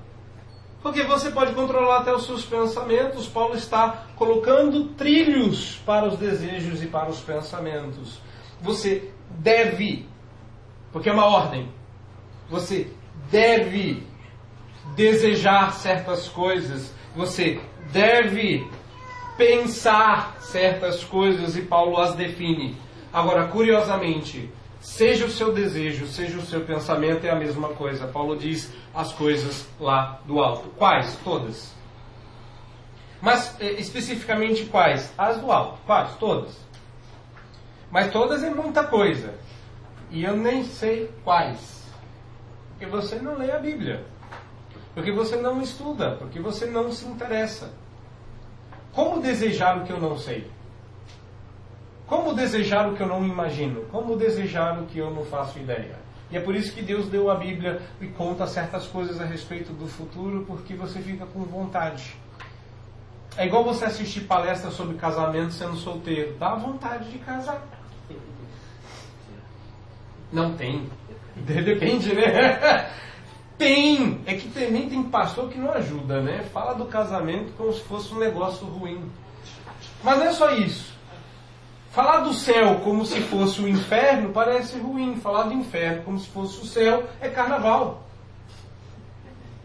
Porque 0.81 1.03
você 1.03 1.31
pode 1.31 1.53
controlar 1.53 1.99
até 1.99 2.13
os 2.13 2.25
seus 2.25 2.43
pensamentos. 2.43 3.27
Paulo 3.27 3.55
está 3.55 4.05
colocando 4.17 4.89
trilhos 4.89 5.77
para 5.85 6.05
os 6.07 6.17
desejos 6.17 6.83
e 6.83 6.87
para 6.87 7.09
os 7.09 7.21
pensamentos. 7.21 8.19
Você 8.61 9.09
deve, 9.29 10.05
porque 10.91 11.09
é 11.09 11.13
uma 11.13 11.25
ordem, 11.25 11.71
você 12.49 12.91
deve 13.31 14.05
desejar 14.95 15.71
certas 15.73 16.27
coisas, 16.27 16.93
você 17.15 17.61
deve 17.93 18.67
pensar 19.38 20.36
certas 20.41 21.03
coisas 21.03 21.56
e 21.56 21.62
Paulo 21.62 21.99
as 21.99 22.15
define. 22.15 22.75
Agora, 23.13 23.47
curiosamente, 23.47 24.51
seja 24.82 25.25
o 25.25 25.29
seu 25.29 25.53
desejo, 25.53 26.08
seja 26.08 26.39
o 26.39 26.41
seu 26.41 26.62
pensamento, 26.62 27.25
é 27.25 27.29
a 27.29 27.36
mesma 27.36 27.69
coisa. 27.69 28.08
Paulo 28.08 28.36
diz 28.36 28.73
as 28.93 29.13
coisas 29.13 29.67
lá 29.79 30.19
do 30.25 30.41
alto. 30.41 30.69
Quais? 30.75 31.15
Todas. 31.23 31.71
Mas 33.21 33.56
eh, 33.62 33.73
especificamente 33.73 34.65
quais? 34.65 35.13
As 35.15 35.39
do 35.39 35.51
alto. 35.51 35.79
Quais? 35.86 36.15
Todas. 36.15 36.58
Mas 37.91 38.12
todas 38.12 38.43
é 38.43 38.49
muita 38.49 38.84
coisa. 38.84 39.36
E 40.10 40.23
eu 40.23 40.36
nem 40.36 40.63
sei 40.63 41.12
quais. 41.23 41.84
Porque 42.69 42.88
você 42.88 43.17
não 43.19 43.38
lê 43.38 43.51
a 43.51 43.60
Bíblia. 43.60 44.03
Porque 44.95 45.12
você 45.12 45.36
não 45.36 45.62
estuda. 45.62 46.15
Porque 46.17 46.39
você 46.39 46.65
não 46.65 46.91
se 46.91 47.06
interessa. 47.06 47.82
Como 48.93 49.21
desejar 49.21 49.77
o 49.77 49.86
que 49.86 49.91
eu 49.91 49.99
não 49.99 50.17
sei? 50.17 50.47
Como 52.06 52.34
desejar 52.34 52.88
o 52.88 52.95
que 52.95 53.01
eu 53.01 53.08
não 53.08 53.25
imagino? 53.25 53.82
Como 53.91 54.15
desejar 54.15 54.79
o 54.79 54.86
que 54.86 54.99
eu 54.99 55.10
não 55.10 55.25
faço 55.25 55.58
ideia? 55.58 55.95
E 56.29 56.38
é 56.38 56.39
por 56.39 56.56
isso 56.56 56.73
que 56.73 56.82
Deus 56.82 57.08
deu 57.08 57.29
a 57.29 57.36
Bíblia 57.36 57.82
e 58.01 58.08
conta 58.08 58.45
certas 58.47 58.86
coisas 58.88 59.19
a 59.19 59.25
respeito 59.25 59.71
do 59.73 59.88
futuro, 59.88 60.43
porque 60.47 60.73
você 60.75 60.99
fica 60.99 61.25
com 61.25 61.43
vontade. 61.43 62.15
É 63.36 63.45
igual 63.45 63.63
você 63.63 63.86
assistir 63.86 64.21
palestras 64.21 64.73
sobre 64.73 64.95
casamento 64.97 65.53
sendo 65.53 65.75
solteiro. 65.75 66.36
Dá 66.39 66.53
vontade 66.56 67.10
de 67.12 67.17
casar. 67.19 67.62
Não 70.32 70.53
tem. 70.56 70.89
Depende, 71.36 72.13
né? 72.13 72.89
Tem! 73.57 74.21
É 74.25 74.35
que 74.35 74.49
também 74.49 74.89
tem 74.89 75.03
pastor 75.03 75.49
que 75.49 75.57
não 75.57 75.71
ajuda, 75.71 76.21
né? 76.21 76.43
Fala 76.51 76.73
do 76.73 76.85
casamento 76.85 77.53
como 77.57 77.71
se 77.73 77.81
fosse 77.81 78.13
um 78.13 78.19
negócio 78.19 78.65
ruim. 78.65 79.09
Mas 80.03 80.19
não 80.19 80.25
é 80.25 80.33
só 80.33 80.51
isso. 80.51 80.93
Falar 81.91 82.21
do 82.21 82.33
céu 82.33 82.81
como 82.83 83.05
se 83.05 83.21
fosse 83.21 83.61
o 83.61 83.69
inferno 83.69 84.33
parece 84.33 84.79
ruim. 84.79 85.15
Falar 85.17 85.43
do 85.43 85.53
inferno 85.53 86.03
como 86.03 86.19
se 86.19 86.27
fosse 86.27 86.59
o 86.59 86.65
céu 86.65 87.07
é 87.21 87.29
carnaval. 87.29 88.03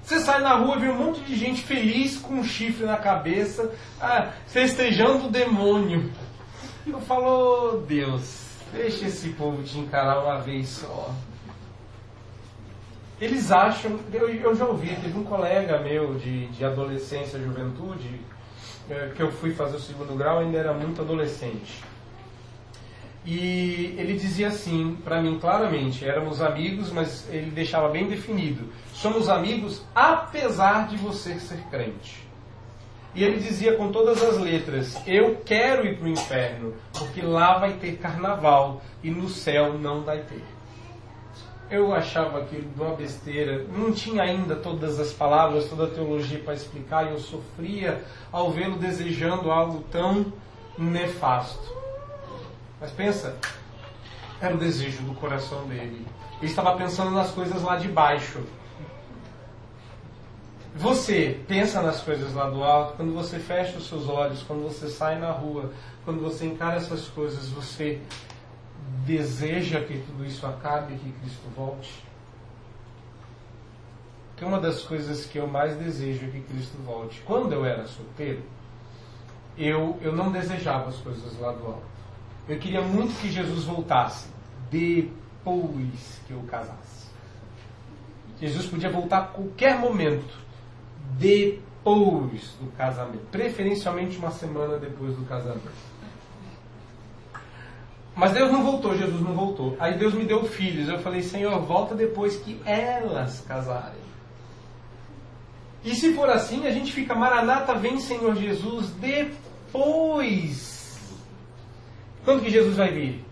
Você 0.02 0.20
sai 0.20 0.40
na 0.40 0.54
rua 0.54 0.76
e 0.76 0.80
vê 0.80 0.88
um 0.88 0.96
monte 0.96 1.20
de 1.20 1.36
gente 1.36 1.62
feliz 1.62 2.16
com 2.16 2.34
um 2.34 2.44
chifre 2.44 2.86
na 2.86 2.96
cabeça, 2.96 3.70
ah, 4.00 4.30
festejando 4.46 5.26
o 5.26 5.30
demônio. 5.30 6.10
Eu 6.86 6.98
falo, 7.00 7.74
oh, 7.74 7.76
Deus, 7.78 8.56
deixa 8.72 9.06
esse 9.06 9.28
povo 9.30 9.62
te 9.62 9.78
encarar 9.78 10.24
uma 10.24 10.38
vez 10.38 10.68
só. 10.68 11.10
Eles 13.20 13.50
acham, 13.50 13.98
eu, 14.12 14.28
eu 14.28 14.54
já 14.54 14.64
ouvi, 14.64 14.94
teve 14.94 15.18
um 15.18 15.24
colega 15.24 15.78
meu 15.80 16.14
de, 16.14 16.46
de 16.46 16.64
adolescência, 16.64 17.38
juventude, 17.38 18.20
eh, 18.88 19.10
que 19.16 19.22
eu 19.22 19.32
fui 19.32 19.52
fazer 19.52 19.76
o 19.76 19.80
segundo 19.80 20.16
grau, 20.16 20.38
ainda 20.38 20.56
era 20.56 20.72
muito 20.72 21.02
adolescente. 21.02 21.82
E 23.26 23.94
ele 23.98 24.14
dizia 24.14 24.48
assim 24.48 24.96
para 25.04 25.20
mim 25.20 25.38
claramente: 25.38 26.04
éramos 26.04 26.40
amigos, 26.40 26.90
mas 26.90 27.28
ele 27.28 27.50
deixava 27.50 27.88
bem 27.88 28.08
definido: 28.08 28.72
somos 28.94 29.28
amigos 29.28 29.84
apesar 29.94 30.86
de 30.88 30.96
você 30.96 31.38
ser 31.38 31.58
crente. 31.70 32.26
E 33.14 33.24
ele 33.24 33.38
dizia 33.38 33.74
com 33.76 33.90
todas 33.90 34.22
as 34.22 34.38
letras: 34.38 34.96
Eu 35.06 35.42
quero 35.44 35.86
ir 35.86 35.98
para 35.98 36.06
o 36.06 36.08
inferno, 36.08 36.74
porque 36.96 37.20
lá 37.20 37.58
vai 37.58 37.74
ter 37.74 37.98
carnaval 37.98 38.80
e 39.02 39.10
no 39.10 39.28
céu 39.28 39.76
não 39.78 40.02
vai 40.02 40.22
ter. 40.22 40.57
Eu 41.70 41.92
achava 41.92 42.38
aquilo 42.38 42.66
uma 42.76 42.94
besteira, 42.94 43.64
não 43.64 43.92
tinha 43.92 44.22
ainda 44.22 44.56
todas 44.56 44.98
as 44.98 45.12
palavras, 45.12 45.68
toda 45.68 45.84
a 45.84 45.90
teologia 45.90 46.38
para 46.38 46.54
explicar, 46.54 47.06
e 47.06 47.10
eu 47.10 47.18
sofria 47.18 48.02
ao 48.32 48.50
vê-lo 48.50 48.78
desejando 48.78 49.50
algo 49.50 49.84
tão 49.90 50.32
nefasto. 50.78 51.76
Mas 52.80 52.90
pensa, 52.90 53.36
era 54.40 54.54
o 54.54 54.58
desejo 54.58 55.02
do 55.02 55.12
coração 55.14 55.66
dele. 55.66 56.06
Ele 56.40 56.50
estava 56.50 56.76
pensando 56.76 57.10
nas 57.10 57.30
coisas 57.32 57.62
lá 57.62 57.76
de 57.76 57.88
baixo. 57.88 58.40
Você 60.74 61.40
pensa 61.48 61.82
nas 61.82 62.00
coisas 62.00 62.32
lá 62.34 62.48
do 62.48 62.62
alto, 62.62 62.94
quando 62.94 63.12
você 63.12 63.38
fecha 63.38 63.76
os 63.76 63.88
seus 63.88 64.08
olhos, 64.08 64.42
quando 64.42 64.62
você 64.62 64.88
sai 64.88 65.18
na 65.18 65.32
rua, 65.32 65.72
quando 66.04 66.22
você 66.22 66.46
encara 66.46 66.76
essas 66.76 67.08
coisas, 67.08 67.48
você 67.48 68.00
deseja 69.04 69.80
que 69.80 69.98
tudo 69.98 70.24
isso 70.24 70.46
acabe, 70.46 70.94
que 70.96 71.12
Cristo 71.12 71.48
volte? 71.56 72.08
que 74.38 74.44
uma 74.44 74.60
das 74.60 74.82
coisas 74.82 75.26
que 75.26 75.36
eu 75.38 75.48
mais 75.48 75.76
desejo 75.76 76.24
é 76.26 76.28
que 76.28 76.40
Cristo 76.42 76.78
volte. 76.84 77.20
Quando 77.26 77.52
eu 77.52 77.64
era 77.64 77.86
solteiro, 77.88 78.42
eu, 79.56 79.98
eu 80.00 80.14
não 80.14 80.30
desejava 80.30 80.88
as 80.88 80.96
coisas 80.98 81.38
lá 81.40 81.50
do 81.52 81.66
alto. 81.66 81.82
Eu 82.48 82.56
queria 82.58 82.80
muito 82.80 83.20
que 83.20 83.30
Jesus 83.30 83.64
voltasse 83.64 84.28
depois 84.70 86.20
que 86.26 86.32
eu 86.32 86.40
casasse. 86.48 87.08
Jesus 88.40 88.66
podia 88.66 88.90
voltar 88.90 89.18
a 89.18 89.26
qualquer 89.26 89.76
momento 89.76 90.32
depois 91.18 92.54
do 92.60 92.70
casamento, 92.76 93.26
preferencialmente 93.32 94.16
uma 94.18 94.30
semana 94.30 94.78
depois 94.78 95.16
do 95.16 95.24
casamento. 95.24 95.72
Mas 98.18 98.32
Deus 98.32 98.50
não 98.50 98.64
voltou, 98.64 98.98
Jesus 98.98 99.22
não 99.22 99.32
voltou. 99.32 99.76
Aí 99.78 99.96
Deus 99.96 100.12
me 100.12 100.24
deu 100.24 100.44
filhos. 100.44 100.88
Eu 100.88 100.98
falei, 100.98 101.22
Senhor, 101.22 101.56
volta 101.60 101.94
depois 101.94 102.36
que 102.36 102.60
elas 102.64 103.44
casarem. 103.46 104.00
E 105.84 105.94
se 105.94 106.12
for 106.14 106.28
assim, 106.28 106.66
a 106.66 106.72
gente 106.72 106.92
fica, 106.92 107.14
Maranata, 107.14 107.74
vem 107.74 108.00
Senhor 108.00 108.34
Jesus 108.34 108.90
depois. 108.94 110.98
Quando 112.24 112.42
que 112.42 112.50
Jesus 112.50 112.76
vai 112.76 112.90
vir? 112.90 113.24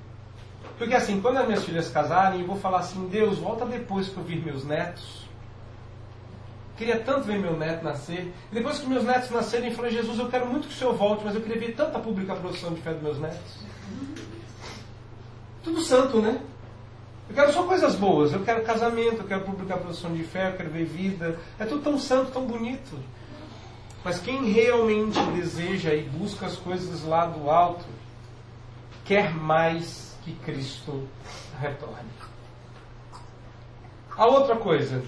Porque 0.79 0.95
assim, 0.95 1.21
quando 1.21 1.39
as 1.39 1.47
minhas 1.47 1.65
filhas 1.65 1.91
casarem, 1.91 2.43
eu 2.43 2.47
vou 2.47 2.57
falar 2.57 2.79
assim, 2.79 3.09
Deus, 3.09 3.39
volta 3.39 3.67
depois 3.67 4.09
que 4.09 4.17
eu 4.17 4.23
vir 4.23 4.41
meus 4.41 4.65
netos. 4.65 5.27
Queria 6.77 7.01
tanto 7.01 7.23
ver 7.23 7.41
meu 7.41 7.57
neto 7.57 7.83
nascer. 7.83 8.33
E 8.53 8.55
depois 8.55 8.79
que 8.79 8.87
meus 8.87 9.03
netos 9.03 9.31
nascerem, 9.31 9.71
eu 9.71 9.75
falei, 9.75 9.91
Jesus, 9.91 10.17
eu 10.17 10.29
quero 10.29 10.47
muito 10.47 10.69
que 10.69 10.75
o 10.75 10.77
Senhor 10.77 10.95
volte, 10.95 11.25
mas 11.25 11.35
eu 11.35 11.41
queria 11.41 11.59
ver 11.59 11.75
tanta 11.75 11.99
pública 11.99 12.37
produção 12.37 12.73
de 12.73 12.81
fé 12.81 12.93
dos 12.93 13.03
meus 13.03 13.19
netos. 13.19 13.66
Tudo 15.67 15.81
santo, 15.81 16.23
né? 16.23 16.41
Eu 17.29 17.35
quero 17.35 17.53
só 17.53 17.65
coisas 17.65 17.97
boas. 17.97 18.33
Eu 18.33 18.45
quero 18.45 18.63
casamento, 18.63 19.23
eu 19.23 19.25
quero 19.25 19.41
publicar 19.41 19.79
produção 19.79 20.15
de 20.15 20.23
fé, 20.23 20.51
eu 20.51 20.57
quero 20.57 20.71
ver 20.71 20.85
vida. 20.85 21.41
É 21.59 21.65
tudo 21.65 21.83
tão 21.83 21.99
santo, 21.99 22.31
tão 22.31 22.47
bonito. 22.47 22.97
Mas 24.05 24.21
quem 24.21 24.45
realmente 24.45 25.21
deseja 25.35 25.93
e 25.93 26.05
busca 26.05 26.47
as 26.47 26.55
coisas 26.55 27.03
lá 27.03 27.27
do 27.27 27.51
alto, 27.51 27.85
quer 29.05 29.35
mais 29.35 30.17
que 30.23 30.35
Cristo 30.37 31.03
retorne. 31.61 32.11
A 34.17 34.25
outra 34.25 34.55
coisa, 34.55 35.03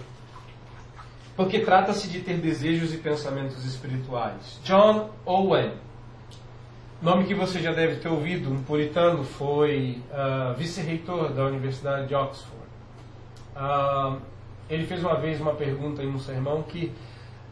porque 1.36 1.60
trata-se 1.60 2.08
de 2.08 2.18
ter 2.18 2.38
desejos 2.38 2.92
e 2.92 2.96
pensamentos 2.96 3.64
espirituais. 3.64 4.58
John 4.64 5.10
Owen 5.24 5.74
Nome 7.00 7.26
que 7.26 7.34
você 7.34 7.60
já 7.60 7.72
deve 7.72 8.00
ter 8.00 8.08
ouvido, 8.08 8.50
um 8.50 8.60
puritano, 8.64 9.22
foi 9.22 10.02
uh, 10.10 10.52
vice-reitor 10.54 11.32
da 11.32 11.44
Universidade 11.44 12.08
de 12.08 12.14
Oxford. 12.16 12.66
Uh, 13.54 14.20
ele 14.68 14.84
fez 14.84 15.04
uma 15.04 15.14
vez 15.14 15.40
uma 15.40 15.54
pergunta 15.54 16.02
em 16.02 16.08
um 16.08 16.18
sermão 16.18 16.60
que 16.64 16.92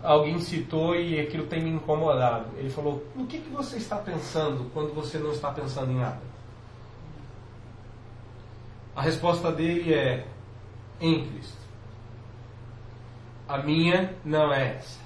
alguém 0.03 0.41
citou 0.41 0.97
e 0.97 1.21
aquilo 1.21 1.47
tem 1.47 1.63
me 1.63 1.71
incomodado. 1.71 2.47
Ele 2.57 2.69
falou: 2.69 3.07
No 3.15 3.25
que, 3.25 3.39
que 3.39 3.49
você 3.49 3.77
está 3.77 3.99
pensando 3.99 4.69
quando 4.75 4.93
você 4.93 5.17
não 5.17 5.31
está 5.31 5.53
pensando 5.53 5.93
em 5.93 6.01
nada? 6.01 6.21
A 8.97 9.03
resposta 9.03 9.53
dele 9.53 9.95
é: 9.95 10.27
Em 11.01 11.25
Cristo. 11.25 11.67
A 13.49 13.59
minha 13.59 14.13
não 14.25 14.53
é 14.53 14.75
essa. 14.75 14.99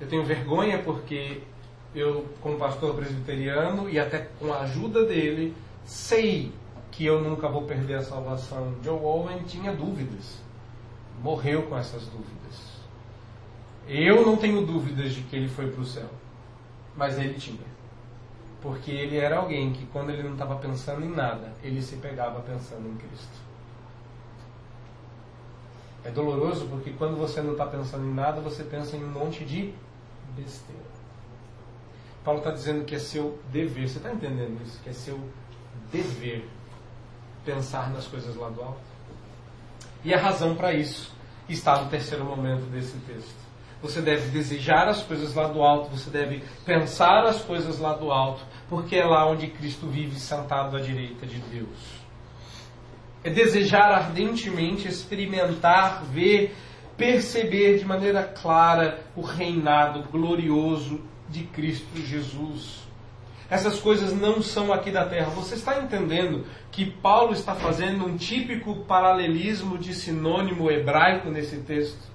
Eu 0.00 0.08
tenho 0.08 0.24
vergonha 0.24 0.78
porque 0.82 1.42
eu, 1.94 2.26
como 2.40 2.58
pastor 2.58 2.94
presbiteriano, 2.94 3.88
e 3.88 3.98
até 3.98 4.28
com 4.38 4.52
a 4.52 4.60
ajuda 4.60 5.04
dele, 5.04 5.54
sei 5.84 6.52
que 6.90 7.04
eu 7.04 7.20
nunca 7.20 7.48
vou 7.48 7.62
perder 7.62 7.94
a 7.94 8.02
salvação. 8.02 8.74
Joe 8.82 8.98
Owen 9.00 9.42
tinha 9.44 9.72
dúvidas. 9.72 10.38
Morreu 11.22 11.62
com 11.62 11.76
essas 11.78 12.02
dúvidas. 12.06 12.34
Eu 13.88 14.24
não 14.24 14.36
tenho 14.36 14.64
dúvidas 14.64 15.12
de 15.12 15.22
que 15.22 15.36
ele 15.36 15.48
foi 15.48 15.70
para 15.70 15.82
o 15.82 15.86
céu. 15.86 16.08
Mas 16.96 17.18
ele 17.18 17.34
tinha. 17.34 17.74
Porque 18.62 18.90
ele 18.90 19.16
era 19.16 19.38
alguém 19.38 19.72
que, 19.72 19.84
quando 19.86 20.10
ele 20.10 20.22
não 20.22 20.32
estava 20.32 20.56
pensando 20.56 21.04
em 21.04 21.10
nada, 21.10 21.52
ele 21.62 21.82
se 21.82 21.96
pegava 21.96 22.40
pensando 22.40 22.88
em 22.88 22.96
Cristo. 22.96 23.44
É 26.04 26.10
doloroso 26.10 26.66
porque 26.66 26.90
quando 26.90 27.16
você 27.16 27.40
não 27.40 27.52
está 27.52 27.66
pensando 27.66 28.04
em 28.04 28.14
nada, 28.14 28.40
você 28.40 28.62
pensa 28.62 28.96
em 28.96 29.04
um 29.04 29.10
monte 29.10 29.44
de 29.44 29.74
besteira. 30.36 30.93
Paulo 32.24 32.38
está 32.38 32.50
dizendo 32.50 32.84
que 32.84 32.94
é 32.94 32.98
seu 32.98 33.38
dever. 33.52 33.86
Você 33.86 33.98
está 33.98 34.10
entendendo 34.10 34.60
isso? 34.64 34.80
Que 34.82 34.90
é 34.90 34.92
seu 34.92 35.20
dever 35.92 36.48
pensar 37.44 37.90
nas 37.92 38.06
coisas 38.06 38.34
lá 38.34 38.48
do 38.48 38.62
alto. 38.62 38.80
E 40.02 40.14
a 40.14 40.18
razão 40.18 40.54
para 40.54 40.72
isso 40.72 41.12
está 41.48 41.82
no 41.82 41.90
terceiro 41.90 42.24
momento 42.24 42.62
desse 42.70 42.96
texto. 42.98 43.44
Você 43.82 44.00
deve 44.00 44.30
desejar 44.30 44.88
as 44.88 45.02
coisas 45.02 45.34
lá 45.34 45.46
do 45.46 45.62
alto, 45.62 45.90
você 45.90 46.08
deve 46.08 46.42
pensar 46.64 47.24
as 47.24 47.42
coisas 47.42 47.78
lá 47.78 47.92
do 47.92 48.10
alto, 48.10 48.42
porque 48.68 48.96
é 48.96 49.04
lá 49.04 49.26
onde 49.26 49.48
Cristo 49.48 49.86
vive 49.86 50.18
sentado 50.18 50.74
à 50.74 50.80
direita 50.80 51.26
de 51.26 51.38
Deus. 51.38 52.02
É 53.22 53.28
desejar 53.28 53.92
ardentemente 53.92 54.88
experimentar, 54.88 56.02
ver, 56.04 56.56
perceber 56.96 57.78
de 57.78 57.84
maneira 57.84 58.22
clara 58.22 59.00
o 59.14 59.20
reinado 59.20 60.02
glorioso 60.10 61.02
de 61.28 61.44
Cristo 61.44 61.96
Jesus. 62.00 62.84
Essas 63.50 63.78
coisas 63.78 64.12
não 64.12 64.42
são 64.42 64.72
aqui 64.72 64.90
da 64.90 65.04
terra. 65.04 65.30
Você 65.30 65.54
está 65.54 65.78
entendendo 65.80 66.46
que 66.70 66.86
Paulo 66.86 67.32
está 67.32 67.54
fazendo 67.54 68.06
um 68.06 68.16
típico 68.16 68.84
paralelismo 68.84 69.76
de 69.76 69.94
sinônimo 69.94 70.70
hebraico 70.70 71.28
nesse 71.30 71.58
texto? 71.58 72.12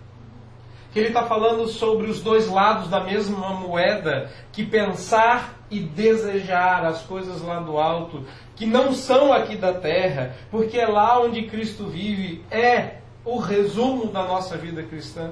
Que 0.92 1.00
ele 1.00 1.10
está 1.10 1.24
falando 1.24 1.68
sobre 1.68 2.10
os 2.10 2.22
dois 2.22 2.48
lados 2.48 2.90
da 2.90 3.04
mesma 3.04 3.52
moeda, 3.52 4.32
que 4.52 4.66
pensar 4.66 5.60
e 5.70 5.80
desejar 5.80 6.84
as 6.84 7.04
coisas 7.04 7.44
lá 7.44 7.60
do 7.60 7.78
alto, 7.78 8.26
que 8.56 8.66
não 8.66 8.92
são 8.94 9.32
aqui 9.32 9.56
da 9.56 9.72
terra, 9.72 10.36
porque 10.50 10.80
é 10.80 10.88
lá 10.88 11.22
onde 11.22 11.44
Cristo 11.44 11.86
vive, 11.86 12.44
é 12.50 12.98
o 13.24 13.38
resumo 13.38 14.08
da 14.08 14.24
nossa 14.24 14.58
vida 14.58 14.82
cristã. 14.82 15.32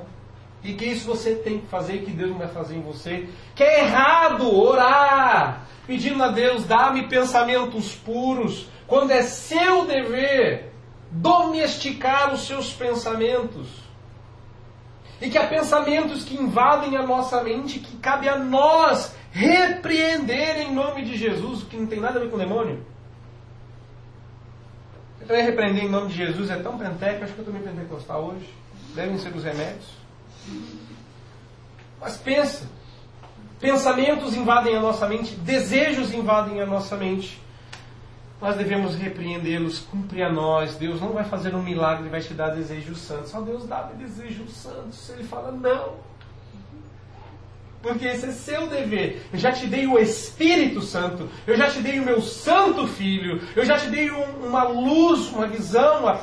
E 0.67 0.73
que 0.73 0.83
isso 0.83 1.07
você 1.07 1.33
tem 1.33 1.61
que 1.61 1.67
fazer, 1.67 1.99
que 1.99 2.11
Deus 2.11 2.31
não 2.31 2.39
vai 2.39 2.49
fazer 2.49 2.75
em 2.75 2.81
você. 2.81 3.29
Que 3.55 3.63
é 3.63 3.85
errado 3.85 4.53
orar, 4.53 5.65
pedindo 5.87 6.21
a 6.21 6.27
Deus, 6.27 6.65
dá-me 6.65 7.07
pensamentos 7.07 7.95
puros, 7.95 8.67
quando 8.85 9.11
é 9.11 9.21
seu 9.21 9.85
dever 9.85 10.73
domesticar 11.09 12.33
os 12.33 12.45
seus 12.45 12.73
pensamentos. 12.73 13.69
E 15.21 15.29
que 15.29 15.37
há 15.37 15.47
pensamentos 15.47 16.25
que 16.25 16.35
invadem 16.35 16.97
a 16.97 17.03
nossa 17.03 17.41
mente, 17.41 17.79
que 17.79 17.95
cabe 17.95 18.27
a 18.27 18.37
nós 18.37 19.15
repreender 19.31 20.57
em 20.57 20.73
nome 20.73 21.05
de 21.05 21.15
Jesus, 21.15 21.63
que 21.63 21.77
não 21.77 21.87
tem 21.87 22.01
nada 22.01 22.19
a 22.19 22.21
ver 22.23 22.29
com 22.29 22.35
o 22.35 22.39
demônio. 22.39 22.85
Eu 25.29 25.33
repreender 25.33 25.85
em 25.85 25.89
nome 25.89 26.09
de 26.09 26.17
Jesus 26.17 26.49
é 26.49 26.57
tão 26.57 26.77
penteca, 26.77 27.23
acho 27.23 27.33
que 27.33 27.39
eu 27.39 27.53
meio 27.53 27.63
pentecostal 27.63 28.25
hoje. 28.25 28.53
Devem 28.93 29.17
ser 29.17 29.33
os 29.33 29.45
remédios. 29.45 30.06
Mas 31.99 32.17
pensa. 32.17 32.69
Pensamentos 33.59 34.35
invadem 34.35 34.75
a 34.75 34.79
nossa 34.79 35.07
mente, 35.07 35.35
desejos 35.35 36.13
invadem 36.13 36.61
a 36.61 36.65
nossa 36.65 36.95
mente. 36.95 37.41
Nós 38.39 38.55
devemos 38.55 38.95
repreendê-los, 38.95 39.79
cumprir 39.79 40.23
a 40.23 40.31
nós. 40.31 40.75
Deus 40.75 41.01
não 41.01 41.09
vai 41.09 41.23
fazer 41.23 41.55
um 41.55 41.63
milagre 41.63 42.07
vai 42.07 42.21
te 42.21 42.35
dar 42.35 42.49
desejos 42.49 42.99
santos. 42.99 43.31
Só 43.31 43.41
Deus 43.41 43.65
dá 43.65 43.81
desejos 43.97 44.53
santos. 44.53 45.09
Ele 45.09 45.23
fala, 45.23 45.51
não. 45.51 45.95
Porque 47.81 48.05
esse 48.05 48.27
é 48.27 48.31
seu 48.31 48.67
dever. 48.67 49.25
Eu 49.33 49.39
já 49.39 49.51
te 49.51 49.65
dei 49.65 49.87
o 49.87 49.97
Espírito 49.97 50.81
Santo. 50.81 51.27
Eu 51.47 51.57
já 51.57 51.69
te 51.69 51.79
dei 51.79 51.99
o 51.99 52.05
meu 52.05 52.21
Santo 52.21 52.87
Filho. 52.87 53.41
Eu 53.55 53.65
já 53.65 53.77
te 53.77 53.87
dei 53.87 54.11
um, 54.11 54.47
uma 54.47 54.63
luz, 54.63 55.29
uma 55.29 55.47
visão, 55.47 56.01
uma, 56.01 56.21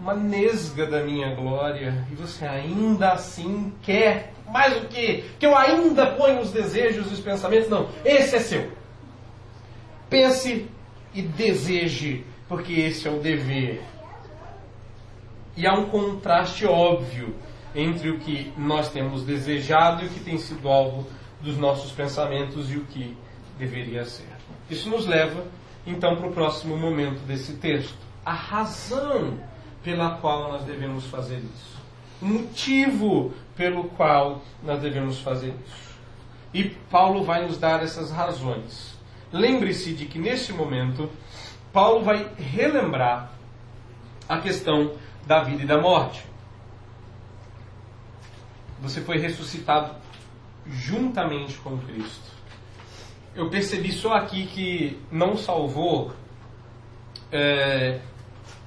uma 0.00 0.14
nesga 0.14 0.86
da 0.86 1.02
minha 1.02 1.34
glória 1.34 2.06
e 2.10 2.14
você 2.14 2.46
ainda 2.46 3.12
assim 3.12 3.72
quer 3.82 4.32
mais 4.50 4.76
o 4.76 4.86
que? 4.86 5.24
Que 5.38 5.46
eu 5.46 5.56
ainda 5.56 6.06
ponho 6.12 6.40
os 6.40 6.50
desejos 6.50 7.10
e 7.10 7.14
os 7.14 7.20
pensamentos? 7.20 7.68
Não, 7.68 7.88
esse 8.04 8.36
é 8.36 8.40
seu. 8.40 8.72
Pense 10.08 10.66
e 11.14 11.22
deseje, 11.22 12.24
porque 12.48 12.72
esse 12.72 13.06
é 13.06 13.10
o 13.10 13.20
dever. 13.20 13.82
E 15.56 15.66
há 15.66 15.74
um 15.74 15.86
contraste 15.86 16.64
óbvio 16.66 17.34
entre 17.74 18.10
o 18.10 18.18
que 18.18 18.52
nós 18.56 18.90
temos 18.90 19.22
desejado 19.22 20.04
e 20.04 20.06
o 20.06 20.10
que 20.10 20.20
tem 20.20 20.38
sido 20.38 20.68
alvo 20.68 21.06
dos 21.40 21.58
nossos 21.58 21.92
pensamentos 21.92 22.72
e 22.72 22.76
o 22.76 22.84
que 22.84 23.16
deveria 23.58 24.04
ser. 24.04 24.28
Isso 24.70 24.88
nos 24.88 25.06
leva, 25.06 25.44
então, 25.86 26.16
para 26.16 26.28
o 26.28 26.32
próximo 26.32 26.76
momento 26.76 27.20
desse 27.26 27.54
texto. 27.54 27.98
A 28.24 28.32
razão 28.32 29.38
pela 29.82 30.16
qual 30.16 30.52
nós 30.52 30.64
devemos 30.64 31.06
fazer 31.06 31.38
isso. 31.38 31.78
O 32.20 32.26
motivo 32.26 33.32
pelo 33.56 33.84
qual 33.84 34.42
nós 34.62 34.80
devemos 34.80 35.20
fazer 35.20 35.54
isso. 35.66 35.88
E 36.52 36.64
Paulo 36.64 37.22
vai 37.24 37.46
nos 37.46 37.58
dar 37.58 37.82
essas 37.82 38.10
razões. 38.10 38.96
Lembre-se 39.32 39.92
de 39.92 40.06
que 40.06 40.18
nesse 40.18 40.52
momento, 40.52 41.10
Paulo 41.72 42.02
vai 42.04 42.30
relembrar 42.36 43.30
a 44.28 44.38
questão 44.38 44.94
da 45.26 45.42
vida 45.42 45.62
e 45.62 45.66
da 45.66 45.80
morte. 45.80 46.24
Você 48.80 49.00
foi 49.00 49.18
ressuscitado 49.18 49.94
juntamente 50.66 51.58
com 51.58 51.78
Cristo. 51.78 52.28
Eu 53.34 53.48
percebi 53.50 53.92
só 53.92 54.14
aqui 54.14 54.46
que 54.46 54.98
não 55.10 55.36
salvou 55.36 56.12
é, 57.30 58.00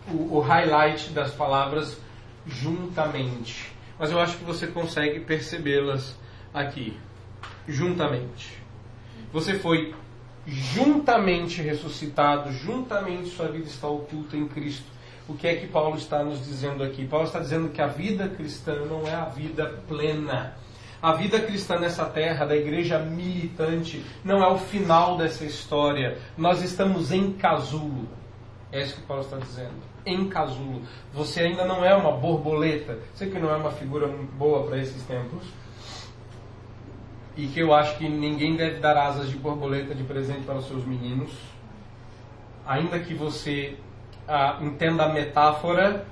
o, 0.08 0.38
o 0.38 0.40
highlight 0.40 1.10
das 1.12 1.32
palavras 1.32 2.00
juntamente. 2.46 3.72
Mas 4.00 4.12
eu 4.12 4.20
acho 4.20 4.38
que 4.38 4.44
você 4.44 4.68
consegue 4.68 5.20
percebê-las 5.20 6.18
aqui. 6.54 6.98
Juntamente. 7.68 8.58
Você 9.32 9.60
foi 9.60 9.94
juntamente 10.46 11.62
ressuscitado, 11.62 12.52
juntamente 12.52 13.30
sua 13.30 13.48
vida 13.48 13.68
está 13.68 13.88
oculta 13.88 14.36
em 14.36 14.48
Cristo. 14.48 14.86
O 15.28 15.36
que 15.36 15.48
é 15.48 15.56
que 15.56 15.68
Paulo 15.68 15.98
está 15.98 16.24
nos 16.24 16.44
dizendo 16.44 16.84
aqui? 16.84 17.06
Paulo 17.06 17.26
está 17.26 17.40
dizendo 17.40 17.70
que 17.70 17.82
a 17.82 17.88
vida 17.88 18.28
cristã 18.28 18.76
não 18.86 19.08
é 19.08 19.14
a 19.14 19.26
vida 19.26 19.82
plena. 19.88 20.56
A 21.02 21.14
vida 21.14 21.40
cristã 21.40 21.80
nessa 21.80 22.06
terra, 22.06 22.46
da 22.46 22.56
igreja 22.56 23.00
militante, 23.00 24.06
não 24.24 24.44
é 24.44 24.48
o 24.48 24.58
final 24.58 25.18
dessa 25.18 25.46
história. 25.46 26.18
Nós 26.38 26.62
estamos 26.62 27.12
em 27.12 27.34
casulo. 27.34 28.08
É 28.72 28.82
isso 28.82 28.96
que 28.96 29.02
Paulo 29.04 29.24
está 29.24 29.38
dizendo. 29.38 29.91
Em 30.06 30.28
casulo. 30.28 30.82
Você 31.14 31.42
ainda 31.42 31.66
não 31.66 31.86
é 31.86 31.96
uma 31.96 32.12
borboleta. 32.12 33.00
Sei 33.14 33.30
que 33.30 33.40
não 33.40 33.50
é 33.50 33.56
uma 33.56 33.72
figura 33.72 34.08
boa 34.08 34.66
para 34.66 34.78
esses 34.78 35.04
tempos. 35.04 35.44
E 37.38 37.48
que 37.48 37.60
eu 37.60 37.74
acho 37.74 37.98
que 37.98 38.10
ninguém 38.10 38.56
deve 38.56 38.80
dar 38.80 38.98
asas 38.98 39.30
de 39.30 39.38
borboleta 39.38 39.94
de 39.94 40.04
presente 40.04 40.42
para 40.42 40.56
os 40.56 40.68
seus 40.68 40.86
meninos. 40.86 41.32
Ainda 42.66 43.00
que 43.00 43.14
você 43.14 43.78
ah, 44.28 44.58
entenda 44.62 45.06
a 45.06 45.10
metáfora, 45.10 46.06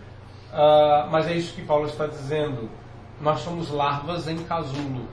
ah, 0.52 1.08
mas 1.12 1.28
é 1.28 1.34
isso 1.34 1.54
que 1.54 1.62
Paulo 1.62 1.88
está 1.88 2.08
dizendo. 2.08 2.70
Nós 3.22 3.42
somos 3.42 3.70
larvas 3.70 4.28
em 4.28 4.38
casulo. 4.44 5.08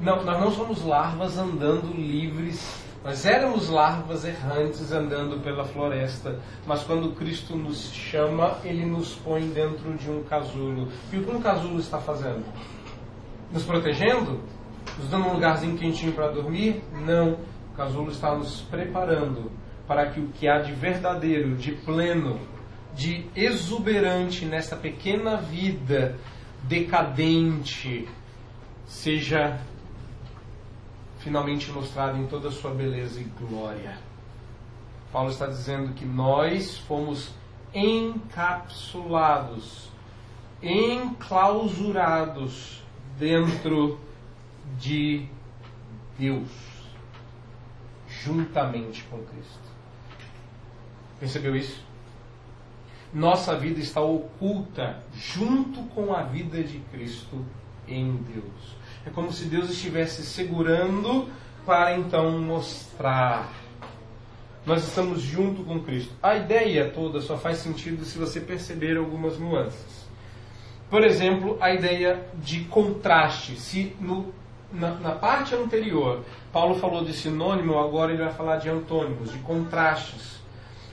Não, 0.00 0.24
nós 0.24 0.40
não 0.40 0.50
somos 0.50 0.84
larvas 0.84 1.38
andando 1.38 1.94
livres 1.94 2.83
nós 3.04 3.26
éramos 3.26 3.68
larvas 3.68 4.24
errantes 4.24 4.90
andando 4.90 5.38
pela 5.42 5.62
floresta, 5.66 6.40
mas 6.66 6.82
quando 6.84 7.14
Cristo 7.14 7.54
nos 7.54 7.92
chama, 7.92 8.56
ele 8.64 8.86
nos 8.86 9.14
põe 9.16 9.46
dentro 9.50 9.92
de 9.92 10.10
um 10.10 10.22
casulo. 10.24 10.88
E 11.12 11.18
o 11.18 11.22
que 11.22 11.30
um 11.30 11.38
casulo 11.38 11.78
está 11.78 11.98
fazendo? 11.98 12.42
Nos 13.52 13.62
protegendo? 13.62 14.40
Nos 14.98 15.10
dando 15.10 15.28
um 15.28 15.32
lugarzinho 15.34 15.76
quentinho 15.76 16.12
para 16.12 16.30
dormir? 16.30 16.82
Não. 17.04 17.34
O 17.72 17.76
casulo 17.76 18.10
está 18.10 18.34
nos 18.34 18.62
preparando 18.62 19.52
para 19.86 20.06
que 20.06 20.20
o 20.20 20.28
que 20.28 20.48
há 20.48 20.60
de 20.60 20.72
verdadeiro, 20.72 21.56
de 21.56 21.72
pleno, 21.72 22.40
de 22.94 23.26
exuberante 23.36 24.46
nessa 24.46 24.76
pequena 24.76 25.36
vida 25.36 26.16
decadente 26.62 28.08
seja 28.86 29.60
finalmente 31.24 31.72
mostrado 31.72 32.16
em 32.18 32.26
toda 32.26 32.48
a 32.48 32.52
sua 32.52 32.70
beleza 32.70 33.18
e 33.18 33.24
glória. 33.24 33.96
Paulo 35.10 35.30
está 35.30 35.46
dizendo 35.46 35.94
que 35.94 36.04
nós 36.04 36.76
fomos 36.76 37.30
encapsulados, 37.72 39.88
enclausurados 40.62 42.84
dentro 43.18 43.98
de 44.78 45.26
Deus, 46.18 46.50
juntamente 48.06 49.02
com 49.04 49.16
Cristo. 49.24 49.64
Percebeu 51.18 51.56
isso? 51.56 51.82
Nossa 53.14 53.56
vida 53.56 53.80
está 53.80 54.02
oculta 54.02 55.02
junto 55.14 55.84
com 55.94 56.12
a 56.12 56.24
vida 56.24 56.62
de 56.62 56.80
Cristo 56.90 57.42
em 57.88 58.14
Deus. 58.16 58.76
É 59.06 59.10
como 59.10 59.32
se 59.32 59.44
Deus 59.44 59.70
estivesse 59.70 60.22
segurando 60.22 61.28
para 61.66 61.96
então 61.96 62.38
mostrar. 62.40 63.52
Nós 64.66 64.82
estamos 64.82 65.20
junto 65.20 65.62
com 65.62 65.80
Cristo. 65.80 66.12
A 66.22 66.36
ideia 66.36 66.90
toda 66.90 67.20
só 67.20 67.36
faz 67.36 67.58
sentido 67.58 68.04
se 68.04 68.16
você 68.16 68.40
perceber 68.40 68.96
algumas 68.96 69.38
nuances. 69.38 70.04
Por 70.88 71.04
exemplo, 71.04 71.58
a 71.60 71.72
ideia 71.72 72.24
de 72.36 72.60
contraste. 72.64 73.56
Se 73.56 73.94
no, 74.00 74.32
na, 74.72 74.94
na 74.94 75.12
parte 75.12 75.54
anterior 75.54 76.24
Paulo 76.52 76.76
falou 76.76 77.04
de 77.04 77.12
sinônimo, 77.12 77.78
agora 77.78 78.12
ele 78.12 78.22
vai 78.22 78.32
falar 78.32 78.58
de 78.58 78.70
antônimos, 78.70 79.32
de 79.32 79.38
contrastes. 79.38 80.40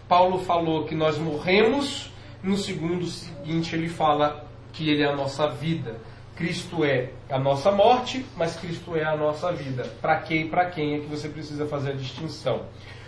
Paulo 0.07 0.39
falou 0.39 0.85
que 0.85 0.95
nós 0.95 1.17
morremos, 1.17 2.11
no 2.43 2.57
segundo 2.57 3.05
seguinte 3.05 3.75
ele 3.75 3.87
fala 3.87 4.45
que 4.73 4.89
ele 4.89 5.03
é 5.03 5.07
a 5.07 5.15
nossa 5.15 5.47
vida. 5.47 5.97
Cristo 6.41 6.83
é 6.83 7.11
a 7.29 7.37
nossa 7.37 7.71
morte, 7.71 8.25
mas 8.35 8.55
Cristo 8.55 8.95
é 8.95 9.03
a 9.03 9.15
nossa 9.15 9.51
vida. 9.51 9.83
Para 10.01 10.17
quem 10.21 10.41
e 10.41 10.49
para 10.49 10.65
quem 10.71 10.95
é 10.95 10.99
que 10.99 11.05
você 11.05 11.29
precisa 11.29 11.67
fazer 11.67 11.91
a 11.91 11.93
distinção? 11.93 12.63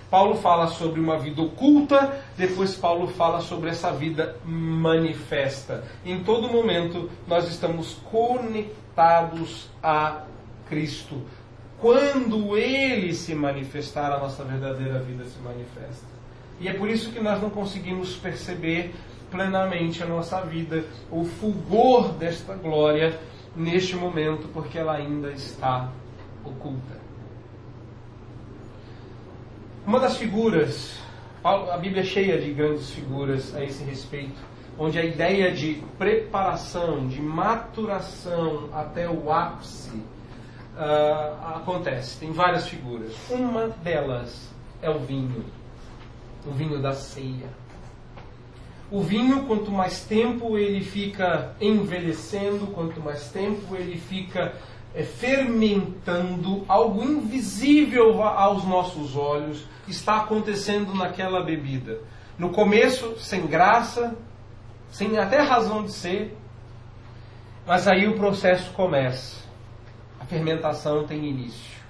Paulo 0.08 0.36
fala 0.36 0.68
sobre 0.68 1.00
uma 1.00 1.18
vida 1.18 1.42
oculta, 1.42 2.22
depois 2.38 2.76
Paulo 2.76 3.08
fala 3.08 3.42
sobre 3.42 3.72
essa 3.72 3.92
vida 3.92 4.36
manifesta. 4.46 5.84
Em 6.06 6.24
todo 6.24 6.48
momento 6.48 7.10
nós 7.28 7.50
estamos 7.50 7.96
conectados 8.12 9.68
a 9.82 10.26
Cristo. 10.70 11.20
Quando 11.80 12.56
ele 12.56 13.16
se 13.16 13.34
manifestar, 13.34 14.12
a 14.12 14.20
nossa 14.20 14.44
verdadeira 14.44 15.00
vida 15.00 15.26
se 15.26 15.40
manifesta. 15.40 16.06
E 16.62 16.68
é 16.68 16.74
por 16.74 16.88
isso 16.88 17.12
que 17.12 17.20
nós 17.20 17.42
não 17.42 17.50
conseguimos 17.50 18.16
perceber 18.16 18.94
plenamente 19.34 20.04
a 20.04 20.06
nossa 20.06 20.42
vida, 20.42 20.86
o 21.10 21.26
fulgor 21.26 22.14
desta 22.14 22.54
glória 22.54 23.20
neste 23.56 23.96
momento, 23.96 24.48
porque 24.54 24.78
ela 24.78 24.94
ainda 24.94 25.32
está 25.32 25.90
oculta. 26.46 27.02
Uma 29.88 30.00
das 30.00 30.18
figuras, 30.18 31.00
a 31.44 31.76
Bíblia 31.78 32.04
é 32.04 32.06
cheia 32.06 32.40
de 32.40 32.54
grandes 32.54 32.92
figuras 32.92 33.56
a 33.56 33.64
esse 33.64 33.84
respeito, 33.84 34.40
onde 34.78 35.00
a 35.00 35.04
ideia 35.04 35.52
de 35.52 35.84
preparação, 35.98 37.08
de 37.08 37.20
maturação 37.20 38.70
até 38.72 39.10
o 39.10 39.32
ápice 39.32 39.98
uh, 40.76 41.56
acontece. 41.56 42.20
Tem 42.20 42.32
várias 42.32 42.68
figuras. 42.68 43.12
Uma 43.32 43.68
delas 43.68 44.48
é 44.82 44.90
o 44.92 45.00
vinho, 45.00 45.44
o 46.46 46.52
vinho 46.52 46.80
da 46.80 46.94
ceia. 46.94 47.63
O 48.94 49.02
vinho, 49.02 49.48
quanto 49.48 49.72
mais 49.72 50.06
tempo 50.06 50.56
ele 50.56 50.84
fica 50.84 51.56
envelhecendo, 51.60 52.68
quanto 52.68 53.02
mais 53.02 53.28
tempo 53.30 53.76
ele 53.76 53.98
fica 53.98 54.54
é, 54.94 55.02
fermentando, 55.02 56.64
algo 56.68 57.04
invisível 57.04 58.22
aos 58.22 58.64
nossos 58.64 59.18
olhos 59.18 59.66
está 59.88 60.18
acontecendo 60.18 60.94
naquela 60.94 61.44
bebida. 61.44 62.02
No 62.38 62.52
começo, 62.52 63.16
sem 63.18 63.48
graça, 63.48 64.16
sem 64.92 65.18
até 65.18 65.42
razão 65.42 65.84
de 65.84 65.92
ser, 65.92 66.38
mas 67.66 67.88
aí 67.88 68.08
o 68.08 68.16
processo 68.16 68.72
começa. 68.74 69.44
A 70.20 70.26
fermentação 70.26 71.04
tem 71.08 71.26
início 71.26 71.83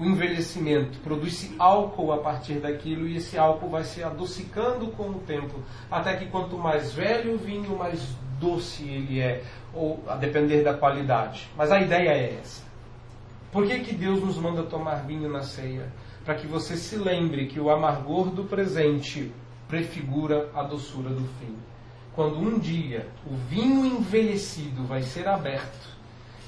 o 0.00 0.04
envelhecimento, 0.06 0.98
produz-se 1.00 1.54
álcool 1.58 2.10
a 2.10 2.16
partir 2.16 2.54
daquilo 2.54 3.06
e 3.06 3.18
esse 3.18 3.36
álcool 3.36 3.68
vai 3.68 3.84
se 3.84 4.02
adocicando 4.02 4.86
com 4.88 5.10
o 5.10 5.20
tempo, 5.26 5.60
até 5.90 6.16
que 6.16 6.24
quanto 6.24 6.56
mais 6.56 6.94
velho 6.94 7.34
o 7.34 7.38
vinho, 7.38 7.76
mais 7.76 8.16
doce 8.40 8.82
ele 8.88 9.20
é, 9.20 9.44
ou 9.74 10.02
a 10.08 10.16
depender 10.16 10.62
da 10.62 10.72
qualidade. 10.72 11.50
Mas 11.54 11.70
a 11.70 11.78
ideia 11.78 12.08
é 12.08 12.38
essa. 12.40 12.62
Por 13.52 13.66
que, 13.66 13.80
que 13.80 13.94
Deus 13.94 14.22
nos 14.22 14.38
manda 14.38 14.62
tomar 14.62 15.04
vinho 15.04 15.28
na 15.28 15.42
ceia? 15.42 15.92
Para 16.24 16.34
que 16.34 16.46
você 16.46 16.78
se 16.78 16.96
lembre 16.96 17.46
que 17.46 17.60
o 17.60 17.68
amargor 17.68 18.30
do 18.30 18.44
presente 18.44 19.30
prefigura 19.68 20.48
a 20.54 20.62
doçura 20.62 21.10
do 21.10 21.28
fim. 21.38 21.54
Quando 22.14 22.38
um 22.38 22.58
dia 22.58 23.06
o 23.26 23.36
vinho 23.50 23.84
envelhecido 23.84 24.82
vai 24.84 25.02
ser 25.02 25.28
aberto 25.28 25.90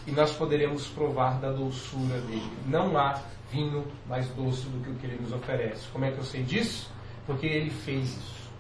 e 0.07 0.11
nós 0.11 0.33
poderemos 0.33 0.87
provar 0.89 1.39
da 1.39 1.53
doçura 1.53 2.19
dele. 2.23 2.51
Não 2.67 2.97
há 2.97 3.21
vinho 3.53 3.87
mais 4.09 4.27
doce 4.29 4.67
do 4.67 4.83
que 4.83 4.91
o 4.91 4.95
que 4.95 5.07
ele 5.07 5.21
nos 5.21 5.33
oferece. 5.33 5.87
Como 5.93 6.05
é 6.05 6.11
que 6.11 6.19
eu 6.19 6.25
sei 6.25 6.43
disso? 6.43 6.91
Porque 7.27 7.47
ele 7.47 7.71
fez 7.71 8.17
isso. 8.17 8.51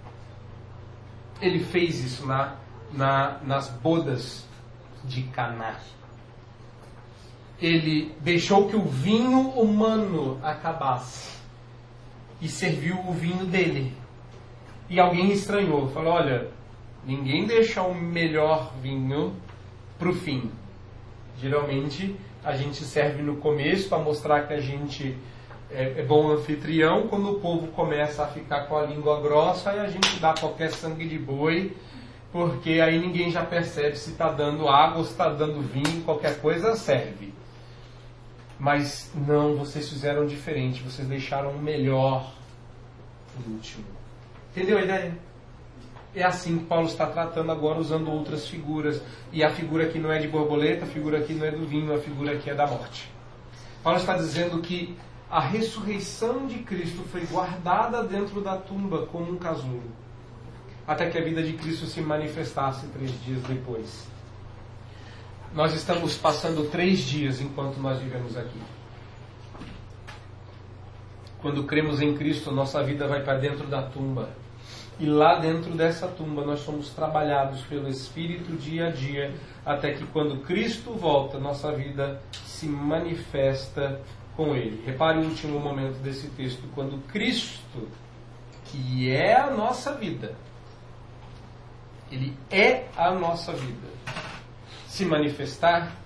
Ele 1.40 1.58
fez 1.58 2.04
isso 2.04 2.26
na, 2.26 2.56
na, 2.92 3.38
nas 3.42 3.68
bodas 3.68 4.46
de 5.04 5.22
Caná. 5.24 5.80
Ele 7.60 8.14
deixou 8.20 8.68
que 8.68 8.76
o 8.76 8.84
vinho 8.84 9.50
humano 9.50 10.38
acabasse 10.42 11.38
e 12.40 12.48
serviu 12.48 12.98
o 13.00 13.12
vinho 13.12 13.46
dele. 13.46 13.94
E 14.90 15.00
alguém 15.00 15.32
estranhou, 15.32 15.88
falou: 15.90 16.12
olha, 16.12 16.50
ninguém 17.04 17.46
deixa 17.46 17.82
o 17.82 17.94
melhor 17.94 18.72
vinho 18.82 19.34
para 19.98 20.10
o 20.10 20.14
fim. 20.14 20.50
Geralmente 21.38 22.16
a 22.44 22.56
gente 22.56 22.84
serve 22.84 23.22
no 23.22 23.36
começo 23.36 23.88
para 23.88 23.98
mostrar 23.98 24.46
que 24.46 24.54
a 24.54 24.60
gente 24.60 25.16
é, 25.70 26.00
é, 26.00 26.02
bom 26.02 26.30
anfitrião. 26.30 27.06
Quando 27.08 27.30
o 27.30 27.40
povo 27.40 27.68
começa 27.68 28.24
a 28.24 28.26
ficar 28.26 28.66
com 28.66 28.76
a 28.76 28.82
língua 28.82 29.20
grossa, 29.20 29.70
aí 29.70 29.80
a 29.80 29.88
gente 29.88 30.18
dá 30.20 30.34
qualquer 30.34 30.70
sangue 30.70 31.06
de 31.06 31.18
boi 31.18 31.74
porque 32.32 32.80
aí 32.80 32.98
ninguém 32.98 33.30
já 33.30 33.44
percebe 33.44 33.94
se 33.96 34.10
está 34.10 34.32
dando 34.32 34.66
água 34.66 34.98
ou 34.98 35.04
se 35.04 35.10
está 35.10 35.28
dando 35.28 35.60
vinho, 35.60 36.02
qualquer 36.02 36.40
coisa 36.40 36.74
serve. 36.74 37.32
Mas 38.58 39.12
não, 39.14 39.54
vocês 39.56 39.88
fizeram 39.88 40.26
diferente, 40.26 40.82
vocês 40.82 41.06
deixaram 41.06 41.50
o 41.50 41.58
melhor 41.58 42.32
por 43.34 43.52
último. 43.52 43.84
Entendeu 44.50 44.78
a 44.78 44.82
ideia? 44.82 45.18
É 46.14 46.22
assim 46.22 46.58
que 46.58 46.64
Paulo 46.64 46.86
está 46.86 47.06
tratando 47.06 47.50
agora, 47.50 47.78
usando 47.78 48.10
outras 48.10 48.46
figuras. 48.46 49.02
E 49.32 49.42
a 49.42 49.50
figura 49.50 49.86
aqui 49.86 49.98
não 49.98 50.12
é 50.12 50.18
de 50.18 50.28
borboleta, 50.28 50.84
a 50.84 50.88
figura 50.88 51.18
aqui 51.18 51.32
não 51.32 51.46
é 51.46 51.50
do 51.50 51.66
vinho, 51.66 51.94
a 51.94 51.98
figura 51.98 52.32
aqui 52.32 52.50
é 52.50 52.54
da 52.54 52.66
morte. 52.66 53.10
Paulo 53.82 53.98
está 53.98 54.16
dizendo 54.16 54.60
que 54.60 54.96
a 55.30 55.40
ressurreição 55.40 56.46
de 56.46 56.58
Cristo 56.58 57.02
foi 57.10 57.24
guardada 57.26 58.04
dentro 58.04 58.40
da 58.40 58.56
tumba 58.56 59.06
como 59.06 59.32
um 59.32 59.36
casulo 59.36 60.02
até 60.86 61.08
que 61.08 61.18
a 61.18 61.22
vida 61.22 61.42
de 61.42 61.52
Cristo 61.54 61.86
se 61.86 62.00
manifestasse 62.00 62.86
três 62.88 63.10
dias 63.24 63.42
depois. 63.42 64.06
Nós 65.54 65.74
estamos 65.74 66.16
passando 66.16 66.68
três 66.70 67.00
dias 67.00 67.40
enquanto 67.40 67.78
nós 67.78 68.00
vivemos 68.00 68.36
aqui. 68.36 68.60
Quando 71.40 71.64
cremos 71.64 72.00
em 72.00 72.14
Cristo, 72.16 72.50
nossa 72.50 72.82
vida 72.82 73.06
vai 73.06 73.22
para 73.22 73.38
dentro 73.38 73.66
da 73.66 73.82
tumba. 73.82 74.30
E 75.00 75.06
lá 75.06 75.38
dentro 75.38 75.72
dessa 75.72 76.06
tumba 76.06 76.44
nós 76.44 76.60
somos 76.60 76.90
trabalhados 76.90 77.62
pelo 77.62 77.88
Espírito 77.88 78.52
dia 78.56 78.88
a 78.88 78.90
dia, 78.90 79.34
até 79.64 79.92
que 79.92 80.06
quando 80.06 80.42
Cristo 80.42 80.92
volta, 80.92 81.38
nossa 81.38 81.72
vida 81.72 82.20
se 82.44 82.66
manifesta 82.66 84.00
com 84.36 84.54
Ele. 84.54 84.82
Repare 84.84 85.18
o 85.18 85.24
último 85.24 85.58
momento 85.58 85.98
desse 86.02 86.28
texto, 86.28 86.62
quando 86.74 87.02
Cristo, 87.08 87.88
que 88.66 89.10
é 89.10 89.34
a 89.34 89.50
nossa 89.50 89.92
vida, 89.94 90.34
ele 92.12 92.36
é 92.50 92.88
a 92.94 93.10
nossa 93.10 93.52
vida. 93.52 93.88
Se 94.86 95.04
manifestar, 95.06 95.96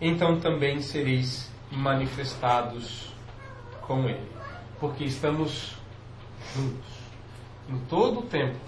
então 0.00 0.40
também 0.40 0.80
sereis 0.80 1.48
manifestados 1.70 3.12
com 3.82 4.08
Ele. 4.08 4.28
Porque 4.80 5.04
estamos 5.04 5.76
juntos. 6.52 6.95
Em 7.68 7.78
todo 7.88 8.20
o 8.20 8.22
tempo, 8.22 8.58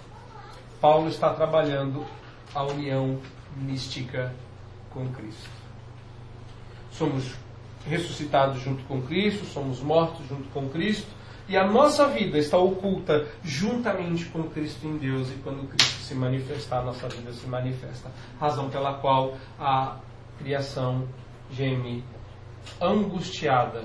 Paulo 0.81 1.09
está 1.09 1.33
trabalhando 1.33 2.05
a 2.55 2.65
união 2.65 3.21
mística 3.57 4.35
com 4.91 5.09
Cristo. 5.13 5.51
Somos 6.91 7.35
ressuscitados 7.87 8.61
junto 8.61 8.83
com 8.85 9.01
Cristo, 9.03 9.45
somos 9.47 9.81
mortos 9.81 10.27
junto 10.29 10.49
com 10.51 10.69
Cristo, 10.69 11.09
e 11.49 11.57
a 11.57 11.67
nossa 11.67 12.09
vida 12.09 12.39
está 12.39 12.59
oculta 12.59 13.27
juntamente 13.43 14.27
com 14.27 14.43
Cristo 14.45 14.87
em 14.87 14.99
Deus, 14.99 15.31
e 15.31 15.35
quando 15.37 15.67
Cristo 15.69 16.03
se 16.03 16.15
manifestar, 16.15 16.81
a 16.81 16.85
nossa 16.85 17.09
vida 17.09 17.33
se 17.33 17.47
manifesta. 17.47 18.11
Razão 18.39 18.69
pela 18.69 18.95
qual 18.95 19.37
a 19.59 19.97
criação 20.39 21.09
geme 21.51 22.05
angustiada 22.81 23.85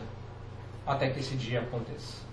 até 0.86 1.10
que 1.10 1.20
esse 1.20 1.36
dia 1.36 1.62
aconteça. 1.62 2.33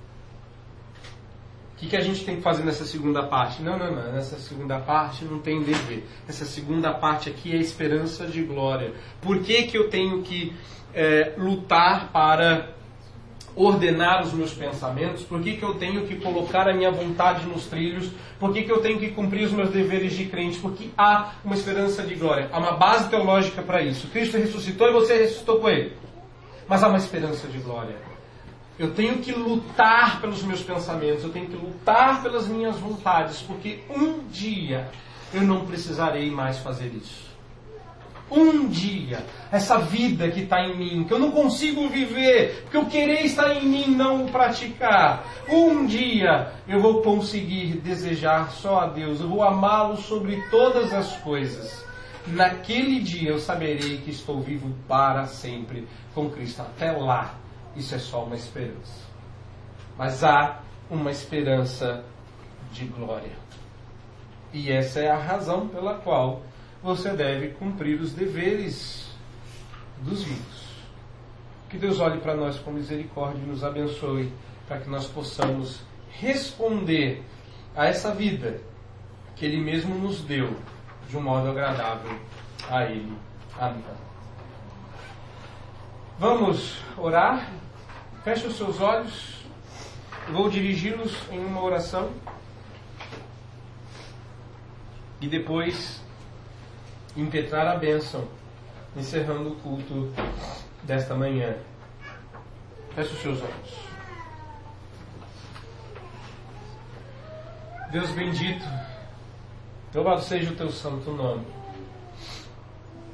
Que, 1.80 1.86
que 1.86 1.96
a 1.96 2.02
gente 2.02 2.26
tem 2.26 2.36
que 2.36 2.42
fazer 2.42 2.62
nessa 2.62 2.84
segunda 2.84 3.22
parte? 3.22 3.62
Não, 3.62 3.78
não, 3.78 3.90
não. 3.90 4.12
Nessa 4.12 4.38
segunda 4.38 4.78
parte 4.78 5.24
não 5.24 5.38
tem 5.38 5.62
dever. 5.62 6.06
Essa 6.28 6.44
segunda 6.44 6.92
parte 6.92 7.30
aqui 7.30 7.54
é 7.54 7.56
esperança 7.56 8.26
de 8.26 8.42
glória. 8.42 8.92
Por 9.22 9.38
que, 9.38 9.62
que 9.62 9.78
eu 9.78 9.88
tenho 9.88 10.20
que 10.20 10.52
é, 10.92 11.32
lutar 11.38 12.12
para 12.12 12.74
ordenar 13.56 14.22
os 14.22 14.34
meus 14.34 14.52
pensamentos? 14.52 15.22
Por 15.22 15.40
que, 15.40 15.56
que 15.56 15.62
eu 15.62 15.72
tenho 15.76 16.06
que 16.06 16.16
colocar 16.16 16.68
a 16.68 16.74
minha 16.74 16.90
vontade 16.90 17.46
nos 17.46 17.64
trilhos? 17.64 18.10
Por 18.38 18.52
que, 18.52 18.64
que 18.64 18.70
eu 18.70 18.82
tenho 18.82 18.98
que 18.98 19.12
cumprir 19.12 19.46
os 19.46 19.52
meus 19.52 19.70
deveres 19.70 20.12
de 20.12 20.26
crente? 20.26 20.58
Porque 20.58 20.90
há 20.98 21.32
uma 21.42 21.54
esperança 21.54 22.02
de 22.02 22.14
glória. 22.14 22.50
Há 22.52 22.58
uma 22.58 22.72
base 22.72 23.08
teológica 23.08 23.62
para 23.62 23.80
isso. 23.80 24.06
Cristo 24.08 24.36
ressuscitou 24.36 24.86
e 24.86 24.92
você 24.92 25.16
ressuscitou 25.16 25.58
com 25.60 25.68
ele. 25.70 25.96
Mas 26.68 26.82
há 26.82 26.88
uma 26.88 26.98
esperança 26.98 27.48
de 27.48 27.56
glória. 27.56 28.09
Eu 28.80 28.94
tenho 28.94 29.18
que 29.18 29.30
lutar 29.32 30.22
pelos 30.22 30.42
meus 30.42 30.62
pensamentos, 30.62 31.22
eu 31.22 31.30
tenho 31.30 31.46
que 31.46 31.56
lutar 31.56 32.22
pelas 32.22 32.48
minhas 32.48 32.78
vontades, 32.78 33.42
porque 33.42 33.80
um 33.90 34.26
dia 34.28 34.88
eu 35.34 35.42
não 35.42 35.66
precisarei 35.66 36.30
mais 36.30 36.58
fazer 36.58 36.86
isso 36.94 37.30
um 38.30 38.68
dia, 38.68 39.24
essa 39.50 39.78
vida 39.78 40.30
que 40.30 40.40
está 40.40 40.62
em 40.62 40.76
mim, 40.76 41.04
que 41.04 41.12
eu 41.12 41.18
não 41.18 41.32
consigo 41.32 41.88
viver, 41.88 42.62
porque 42.62 42.78
o 42.78 42.86
querer 42.86 43.24
está 43.24 43.52
em 43.52 43.66
mim, 43.66 43.88
não 43.88 44.24
o 44.24 44.28
praticar. 44.30 45.26
Um 45.48 45.84
dia 45.84 46.52
eu 46.68 46.80
vou 46.80 47.02
conseguir 47.02 47.78
desejar 47.78 48.52
só 48.52 48.82
a 48.82 48.86
Deus, 48.86 49.20
eu 49.20 49.28
vou 49.28 49.42
amá-lo 49.42 49.96
sobre 49.96 50.40
todas 50.50 50.92
as 50.92 51.16
coisas. 51.18 51.84
Naquele 52.28 53.00
dia 53.00 53.30
eu 53.30 53.38
saberei 53.38 53.96
que 53.98 54.10
estou 54.10 54.40
vivo 54.40 54.72
para 54.86 55.26
sempre 55.26 55.88
com 56.14 56.30
Cristo. 56.30 56.62
Até 56.62 56.92
lá, 56.92 57.34
isso 57.76 57.94
é 57.94 57.98
só 57.98 58.24
uma 58.24 58.36
esperança. 58.36 59.08
Mas 59.96 60.24
há 60.24 60.60
uma 60.90 61.10
esperança 61.10 62.04
de 62.72 62.84
glória. 62.86 63.32
E 64.52 64.70
essa 64.70 65.00
é 65.00 65.10
a 65.10 65.18
razão 65.18 65.68
pela 65.68 65.94
qual 65.94 66.42
você 66.82 67.10
deve 67.10 67.48
cumprir 67.48 68.00
os 68.00 68.12
deveres 68.12 69.10
dos 69.98 70.22
vivos. 70.22 70.70
Que 71.68 71.78
Deus 71.78 72.00
olhe 72.00 72.20
para 72.20 72.34
nós 72.34 72.58
com 72.58 72.72
misericórdia 72.72 73.40
e 73.42 73.46
nos 73.46 73.62
abençoe 73.62 74.32
para 74.66 74.80
que 74.80 74.88
nós 74.88 75.06
possamos 75.06 75.82
responder 76.10 77.22
a 77.76 77.86
essa 77.86 78.12
vida 78.12 78.60
que 79.36 79.44
Ele 79.44 79.60
mesmo 79.60 79.94
nos 79.94 80.22
deu 80.22 80.56
de 81.08 81.16
um 81.16 81.22
modo 81.22 81.48
agradável 81.48 82.18
a 82.68 82.84
Ele. 82.84 83.16
Amém. 83.58 84.09
Vamos 86.20 86.76
orar. 86.98 87.50
Feche 88.22 88.46
os 88.46 88.54
seus 88.54 88.78
olhos. 88.78 89.42
Vou 90.30 90.50
dirigi-los 90.50 91.16
em 91.30 91.42
uma 91.42 91.62
oração. 91.62 92.10
E 95.18 95.26
depois 95.26 96.04
impetrar 97.16 97.66
a 97.66 97.76
bênção, 97.76 98.28
encerrando 98.94 99.52
o 99.52 99.56
culto 99.60 100.12
desta 100.82 101.14
manhã. 101.14 101.56
Feche 102.94 103.14
os 103.14 103.22
seus 103.22 103.40
olhos. 103.40 103.78
Deus 107.90 108.10
bendito, 108.10 108.64
louvado 109.94 110.20
seja 110.20 110.52
o 110.52 110.54
teu 110.54 110.70
santo 110.70 111.12
nome. 111.12 111.46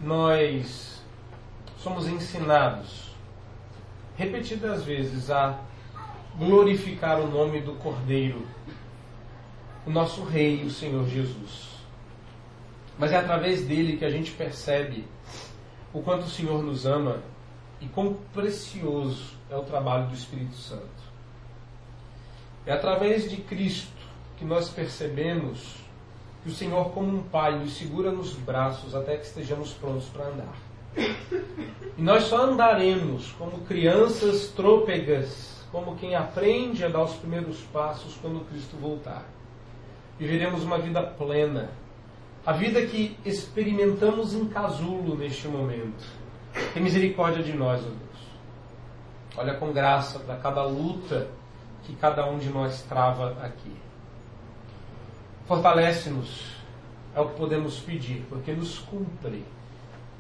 Nós 0.01 0.96
somos 1.87 2.09
ensinados 2.09 3.13
repetidas 4.17 4.83
vezes 4.83 5.31
a 5.31 5.57
glorificar 6.37 7.21
o 7.21 7.29
nome 7.29 7.61
do 7.61 7.75
Cordeiro, 7.75 8.45
o 9.87 9.91
nosso 9.91 10.25
Rei, 10.25 10.65
o 10.65 10.71
Senhor 10.71 11.07
Jesus. 11.07 11.77
Mas 12.99 13.13
é 13.13 13.17
através 13.19 13.65
dele 13.65 13.97
que 13.97 14.05
a 14.05 14.11
gente 14.11 14.33
percebe 14.33 15.07
o 15.95 16.03
quanto 16.03 16.25
o 16.25 16.29
Senhor 16.29 16.61
nos 16.61 16.87
ama 16.87 17.23
e 17.81 17.87
quão 17.87 18.15
precioso 18.35 19.37
é 19.49 19.55
o 19.55 19.63
trabalho 19.63 20.09
do 20.09 20.15
Espírito 20.15 20.57
Santo. 20.57 20.83
É 22.67 22.73
através 22.73 23.31
de 23.31 23.37
Cristo 23.37 23.93
que 24.37 24.45
nós 24.45 24.69
percebemos 24.71 25.77
que 26.43 26.49
o 26.49 26.53
Senhor, 26.53 26.91
como 26.91 27.17
um 27.17 27.23
pai, 27.23 27.57
nos 27.57 27.77
segura 27.77 28.11
nos 28.11 28.33
braços 28.33 28.93
até 28.93 29.17
que 29.17 29.25
estejamos 29.25 29.73
prontos 29.73 30.09
para 30.09 30.27
andar. 30.27 30.66
E 30.97 32.03
nós 32.03 32.25
só 32.25 32.45
andaremos 32.45 33.33
como 33.33 33.59
crianças 33.67 34.49
trôpegas, 34.49 35.65
como 35.71 35.97
quem 35.97 36.15
aprende 36.15 36.85
a 36.85 36.89
dar 36.89 37.03
os 37.03 37.15
primeiros 37.15 37.61
passos 37.73 38.17
quando 38.21 38.47
Cristo 38.49 38.77
voltar. 38.77 39.25
Viveremos 40.19 40.63
uma 40.63 40.79
vida 40.79 41.03
plena, 41.03 41.71
a 42.45 42.53
vida 42.53 42.85
que 42.87 43.17
experimentamos 43.25 44.35
em 44.35 44.47
casulo 44.47 45.17
neste 45.17 45.49
momento. 45.49 46.05
Tem 46.73 46.83
misericórdia 46.83 47.43
de 47.43 47.53
nós, 47.53 47.81
ó 47.81 47.89
Deus. 47.89 48.07
Olha 49.37 49.55
com 49.55 49.73
graça 49.73 50.19
para 50.19 50.37
cada 50.37 50.63
luta 50.63 51.29
que 51.85 51.95
cada 51.95 52.27
um 52.27 52.39
de 52.39 52.49
nós 52.49 52.83
trava 52.83 53.37
aqui. 53.43 53.73
Fortalece-nos, 55.47 56.57
é 57.15 57.21
o 57.21 57.29
que 57.29 57.37
podemos 57.37 57.79
pedir, 57.79 58.25
porque 58.29 58.53
nos 58.53 58.79
cumpre 58.79 59.45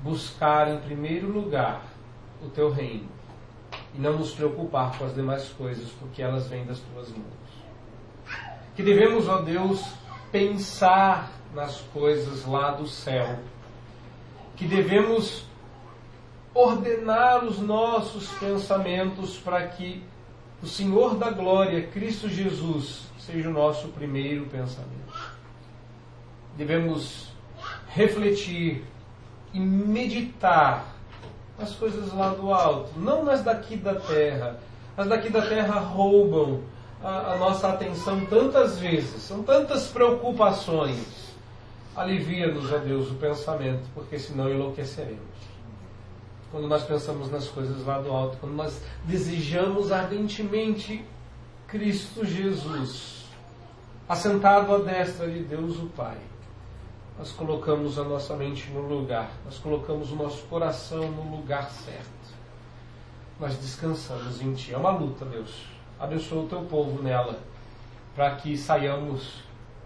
buscar 0.02 0.68
em 0.68 0.78
primeiro 0.78 1.30
lugar 1.30 1.82
o 2.42 2.48
teu 2.48 2.70
reino 2.70 3.08
e 3.94 3.98
não 3.98 4.18
nos 4.18 4.32
preocupar 4.32 4.96
com 4.98 5.04
as 5.04 5.14
demais 5.14 5.48
coisas, 5.50 5.88
porque 5.98 6.22
elas 6.22 6.46
vêm 6.48 6.64
das 6.64 6.78
tuas 6.80 7.08
mãos. 7.10 7.24
Que 8.74 8.82
devemos, 8.82 9.28
ó 9.28 9.40
Deus, 9.40 9.82
pensar 10.30 11.32
nas 11.54 11.80
coisas 11.92 12.44
lá 12.44 12.72
do 12.72 12.86
céu, 12.86 13.38
que 14.54 14.66
devemos 14.66 15.46
ordenar 16.52 17.44
os 17.44 17.58
nossos 17.58 18.28
pensamentos 18.38 19.38
para 19.38 19.66
que 19.66 20.02
o 20.62 20.66
Senhor 20.66 21.16
da 21.16 21.30
glória, 21.30 21.86
Cristo 21.88 22.28
Jesus, 22.28 23.06
seja 23.18 23.48
o 23.48 23.52
nosso 23.52 23.88
primeiro 23.88 24.46
pensamento. 24.46 25.36
Devemos 26.56 27.28
refletir 27.88 28.84
e 29.56 29.60
meditar 29.60 30.94
nas 31.58 31.74
coisas 31.74 32.12
lá 32.12 32.30
do 32.30 32.52
alto, 32.52 32.98
não 32.98 33.24
nas 33.24 33.42
daqui 33.42 33.76
da 33.76 33.94
terra. 33.94 34.58
As 34.96 35.08
daqui 35.08 35.30
da 35.30 35.42
terra 35.42 35.80
roubam 35.80 36.60
a, 37.02 37.32
a 37.32 37.36
nossa 37.36 37.68
atenção 37.68 38.26
tantas 38.26 38.78
vezes, 38.78 39.22
são 39.22 39.42
tantas 39.42 39.88
preocupações. 39.88 41.34
Alivia-nos, 41.94 42.70
ó 42.72 42.78
Deus, 42.78 43.10
o 43.10 43.14
pensamento, 43.14 43.84
porque 43.94 44.18
senão 44.18 44.50
enlouqueceremos 44.50 45.36
quando 46.50 46.68
nós 46.68 46.84
pensamos 46.84 47.30
nas 47.30 47.48
coisas 47.48 47.84
lá 47.84 48.00
do 48.00 48.10
alto, 48.10 48.38
quando 48.38 48.54
nós 48.54 48.80
desejamos 49.04 49.92
ardentemente 49.92 51.04
Cristo 51.66 52.24
Jesus, 52.24 53.26
assentado 54.08 54.74
à 54.74 54.78
destra 54.78 55.28
de 55.28 55.40
Deus 55.40 55.76
o 55.78 55.86
Pai, 55.86 56.16
nós 57.18 57.32
colocamos 57.32 57.98
a 57.98 58.04
nossa 58.04 58.36
mente 58.36 58.70
no 58.70 58.82
lugar, 58.82 59.30
nós 59.44 59.58
colocamos 59.58 60.12
o 60.12 60.16
nosso 60.16 60.42
coração 60.44 61.10
no 61.10 61.36
lugar 61.36 61.70
certo. 61.70 62.34
Nós 63.40 63.56
descansamos 63.56 64.40
em 64.40 64.54
Ti. 64.54 64.74
É 64.74 64.78
uma 64.78 64.90
luta, 64.90 65.24
Deus. 65.24 65.66
Abençoa 65.98 66.44
o 66.44 66.48
Teu 66.48 66.62
povo 66.62 67.02
nela, 67.02 67.38
para 68.14 68.36
que 68.36 68.56
saiamos 68.56 69.42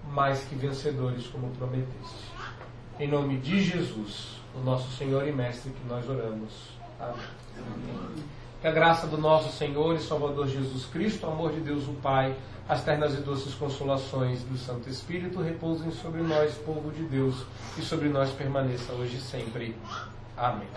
mais 0.08 0.44
que 0.44 0.54
vencedores, 0.54 1.26
como 1.26 1.50
prometeste. 1.56 2.30
Em 2.98 3.08
nome 3.08 3.38
de 3.38 3.62
Jesus 3.62 4.40
o 4.54 4.60
nosso 4.60 4.90
Senhor 4.96 5.26
e 5.26 5.32
Mestre 5.32 5.70
que 5.70 5.86
nós 5.88 6.08
oramos. 6.08 6.70
Amém. 6.98 8.39
Que 8.60 8.66
a 8.66 8.70
graça 8.70 9.06
do 9.06 9.16
nosso 9.16 9.56
Senhor 9.56 9.96
e 9.96 10.00
Salvador 10.00 10.46
Jesus 10.46 10.84
Cristo, 10.86 11.26
o 11.26 11.30
amor 11.30 11.52
de 11.52 11.60
Deus 11.60 11.88
o 11.88 11.94
Pai, 11.94 12.36
as 12.68 12.84
ternas 12.84 13.14
e 13.14 13.22
doces 13.22 13.54
consolações 13.54 14.42
do 14.44 14.56
Santo 14.56 14.88
Espírito 14.88 15.40
repousem 15.40 15.90
sobre 15.90 16.22
nós, 16.22 16.54
povo 16.58 16.92
de 16.92 17.02
Deus, 17.02 17.44
e 17.78 17.82
sobre 17.82 18.08
nós 18.08 18.30
permaneça 18.30 18.92
hoje 18.92 19.16
e 19.16 19.20
sempre. 19.20 19.74
Amém. 20.36 20.68